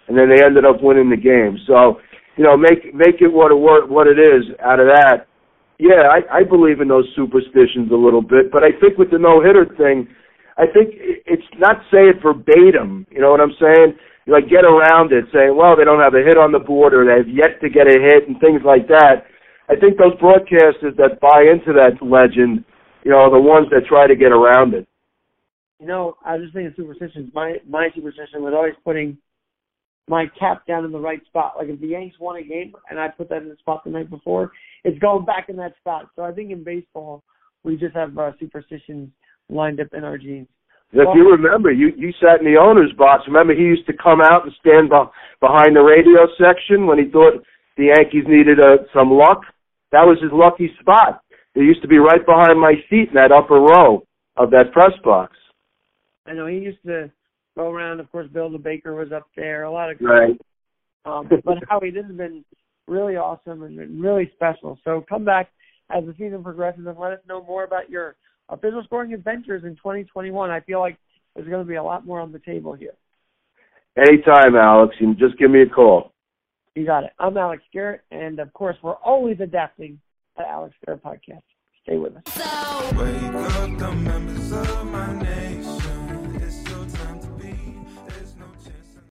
and 0.07 0.17
then 0.17 0.31
they 0.31 0.43
ended 0.43 0.65
up 0.65 0.81
winning 0.81 1.11
the 1.11 1.19
game. 1.19 1.59
So, 1.67 1.99
you 2.39 2.43
know, 2.43 2.55
make 2.55 2.95
make 2.95 3.19
it 3.19 3.27
what 3.27 3.51
it 3.51 3.59
what 3.59 4.07
it 4.07 4.17
is 4.17 4.55
out 4.63 4.79
of 4.79 4.87
that. 4.87 5.27
Yeah, 5.77 6.09
I, 6.09 6.41
I 6.41 6.43
believe 6.43 6.81
in 6.81 6.87
those 6.87 7.05
superstitions 7.15 7.91
a 7.91 7.95
little 7.95 8.23
bit, 8.23 8.49
but 8.51 8.63
I 8.63 8.73
think 8.81 8.97
with 8.97 9.11
the 9.11 9.19
no 9.19 9.43
hitter 9.43 9.67
thing, 9.77 10.07
I 10.57 10.65
think 10.65 10.93
it's 10.97 11.45
not 11.57 11.77
say 11.91 12.09
it 12.09 12.17
verbatim. 12.21 13.05
You 13.11 13.21
know 13.21 13.29
what 13.29 13.41
I'm 13.41 13.53
saying? 13.61 13.93
You 14.25 14.33
like 14.33 14.49
get 14.49 14.65
around 14.65 15.13
it, 15.13 15.25
saying, 15.31 15.55
well, 15.55 15.77
they 15.77 15.85
don't 15.85 16.01
have 16.01 16.15
a 16.15 16.25
hit 16.25 16.37
on 16.37 16.51
the 16.51 16.59
board 16.59 16.93
or 16.93 17.05
they've 17.05 17.29
yet 17.33 17.61
to 17.61 17.69
get 17.69 17.87
a 17.87 17.95
hit 18.01 18.27
and 18.27 18.39
things 18.41 18.61
like 18.65 18.87
that. 18.87 19.29
I 19.69 19.75
think 19.75 19.97
those 19.97 20.17
broadcasters 20.17 20.97
that 20.97 21.21
buy 21.21 21.45
into 21.45 21.73
that 21.73 22.01
legend, 22.01 22.65
you 23.03 23.11
know, 23.11 23.17
are 23.17 23.31
the 23.31 23.39
ones 23.39 23.67
that 23.71 23.85
try 23.87 24.07
to 24.07 24.15
get 24.15 24.31
around 24.31 24.73
it. 24.73 24.87
You 25.79 25.85
know, 25.85 26.17
I 26.25 26.33
was 26.33 26.43
just 26.43 26.55
thinking 26.55 26.73
superstitions. 26.75 27.31
My 27.33 27.57
my 27.67 27.89
superstition 27.93 28.41
was 28.41 28.53
always 28.55 28.73
putting 28.83 29.17
my 30.07 30.25
cap 30.39 30.65
down 30.65 30.85
in 30.85 30.91
the 30.91 30.99
right 30.99 31.23
spot. 31.25 31.53
Like 31.57 31.67
if 31.67 31.79
the 31.79 31.87
Yanks 31.87 32.15
won 32.19 32.37
a 32.37 32.43
game 32.43 32.73
and 32.89 32.99
I 32.99 33.09
put 33.09 33.29
that 33.29 33.43
in 33.43 33.49
the 33.49 33.57
spot 33.57 33.83
the 33.83 33.91
night 33.91 34.09
before, 34.09 34.51
it's 34.83 34.97
going 34.99 35.25
back 35.25 35.49
in 35.49 35.57
that 35.57 35.75
spot. 35.77 36.09
So 36.15 36.23
I 36.23 36.31
think 36.31 36.49
in 36.49 36.63
baseball 36.63 37.23
we 37.63 37.75
just 37.75 37.95
have 37.95 38.17
uh, 38.17 38.31
superstitions 38.39 39.09
lined 39.49 39.79
up 39.79 39.87
in 39.93 40.03
our 40.03 40.17
genes. 40.17 40.47
If 40.93 41.09
you 41.15 41.31
remember, 41.31 41.71
you 41.71 41.91
you 41.97 42.13
sat 42.21 42.39
in 42.39 42.45
the 42.45 42.59
owner's 42.59 42.93
box. 42.93 43.23
Remember, 43.27 43.53
he 43.53 43.63
used 43.63 43.85
to 43.87 43.93
come 43.93 44.21
out 44.21 44.43
and 44.45 44.53
stand 44.59 44.89
be- 44.89 45.11
behind 45.41 45.75
the 45.75 45.83
radio 45.83 46.27
section 46.39 46.87
when 46.87 46.97
he 46.97 47.11
thought 47.11 47.43
the 47.75 47.91
Yankees 47.95 48.23
needed 48.25 48.59
uh, 48.59 48.87
some 48.93 49.11
luck. 49.11 49.41
That 49.91 50.07
was 50.07 50.17
his 50.21 50.31
lucky 50.31 50.71
spot. 50.79 51.21
He 51.53 51.61
used 51.61 51.81
to 51.81 51.87
be 51.87 51.97
right 51.97 52.25
behind 52.25 52.59
my 52.59 52.73
seat 52.89 53.09
in 53.09 53.15
that 53.15 53.31
upper 53.31 53.59
row 53.59 54.03
of 54.37 54.51
that 54.51 54.71
press 54.71 54.93
box. 55.03 55.35
I 56.25 56.33
know 56.33 56.47
he 56.47 56.57
used 56.57 56.83
to 56.85 57.11
go 57.57 57.69
around. 57.69 57.99
Of 57.99 58.09
course, 58.11 58.27
Bill 58.31 58.49
the 58.49 58.57
Baker 58.57 58.95
was 58.95 59.11
up 59.11 59.27
there. 59.35 59.63
A 59.63 59.71
lot 59.71 59.91
of 59.91 59.97
right. 60.01 60.39
Um, 61.05 61.29
but 61.29 61.59
Howie, 61.69 61.89
this 61.89 62.03
has 62.05 62.17
been 62.17 62.43
really 62.85 63.15
awesome 63.15 63.63
and 63.63 64.03
really 64.03 64.29
special. 64.35 64.77
So 64.83 65.05
come 65.07 65.23
back 65.23 65.49
as 65.89 66.03
the 66.03 66.13
season 66.17 66.43
progresses 66.43 66.85
and 66.85 66.97
let 66.99 67.13
us 67.13 67.19
know 67.29 67.41
more 67.45 67.63
about 67.63 67.89
your 67.89 68.17
official 68.49 68.83
scoring 68.83 69.13
adventures 69.13 69.63
in 69.63 69.75
2021. 69.75 70.49
I 70.49 70.59
feel 70.61 70.79
like 70.79 70.97
there's 71.35 71.47
going 71.47 71.63
to 71.63 71.67
be 71.69 71.75
a 71.75 71.83
lot 71.83 72.05
more 72.05 72.19
on 72.19 72.31
the 72.31 72.39
table 72.39 72.73
here. 72.73 72.93
Anytime, 73.97 74.55
Alex. 74.55 74.95
You 74.99 75.13
just 75.15 75.37
give 75.37 75.51
me 75.51 75.61
a 75.61 75.69
call. 75.69 76.13
You 76.75 76.85
got 76.85 77.03
it. 77.03 77.11
I'm 77.19 77.37
Alex 77.37 77.63
Garrett, 77.73 78.01
and 78.11 78.39
of 78.39 78.53
course, 78.53 78.77
we're 78.83 78.95
always 78.95 79.39
adapting 79.39 79.99
at 80.37 80.45
Alex 80.45 80.75
Garrett 80.85 81.03
Podcast. 81.03 81.41
Stay 81.83 81.97
with 81.97 82.15
us. 82.15 82.23
So- 82.27 82.67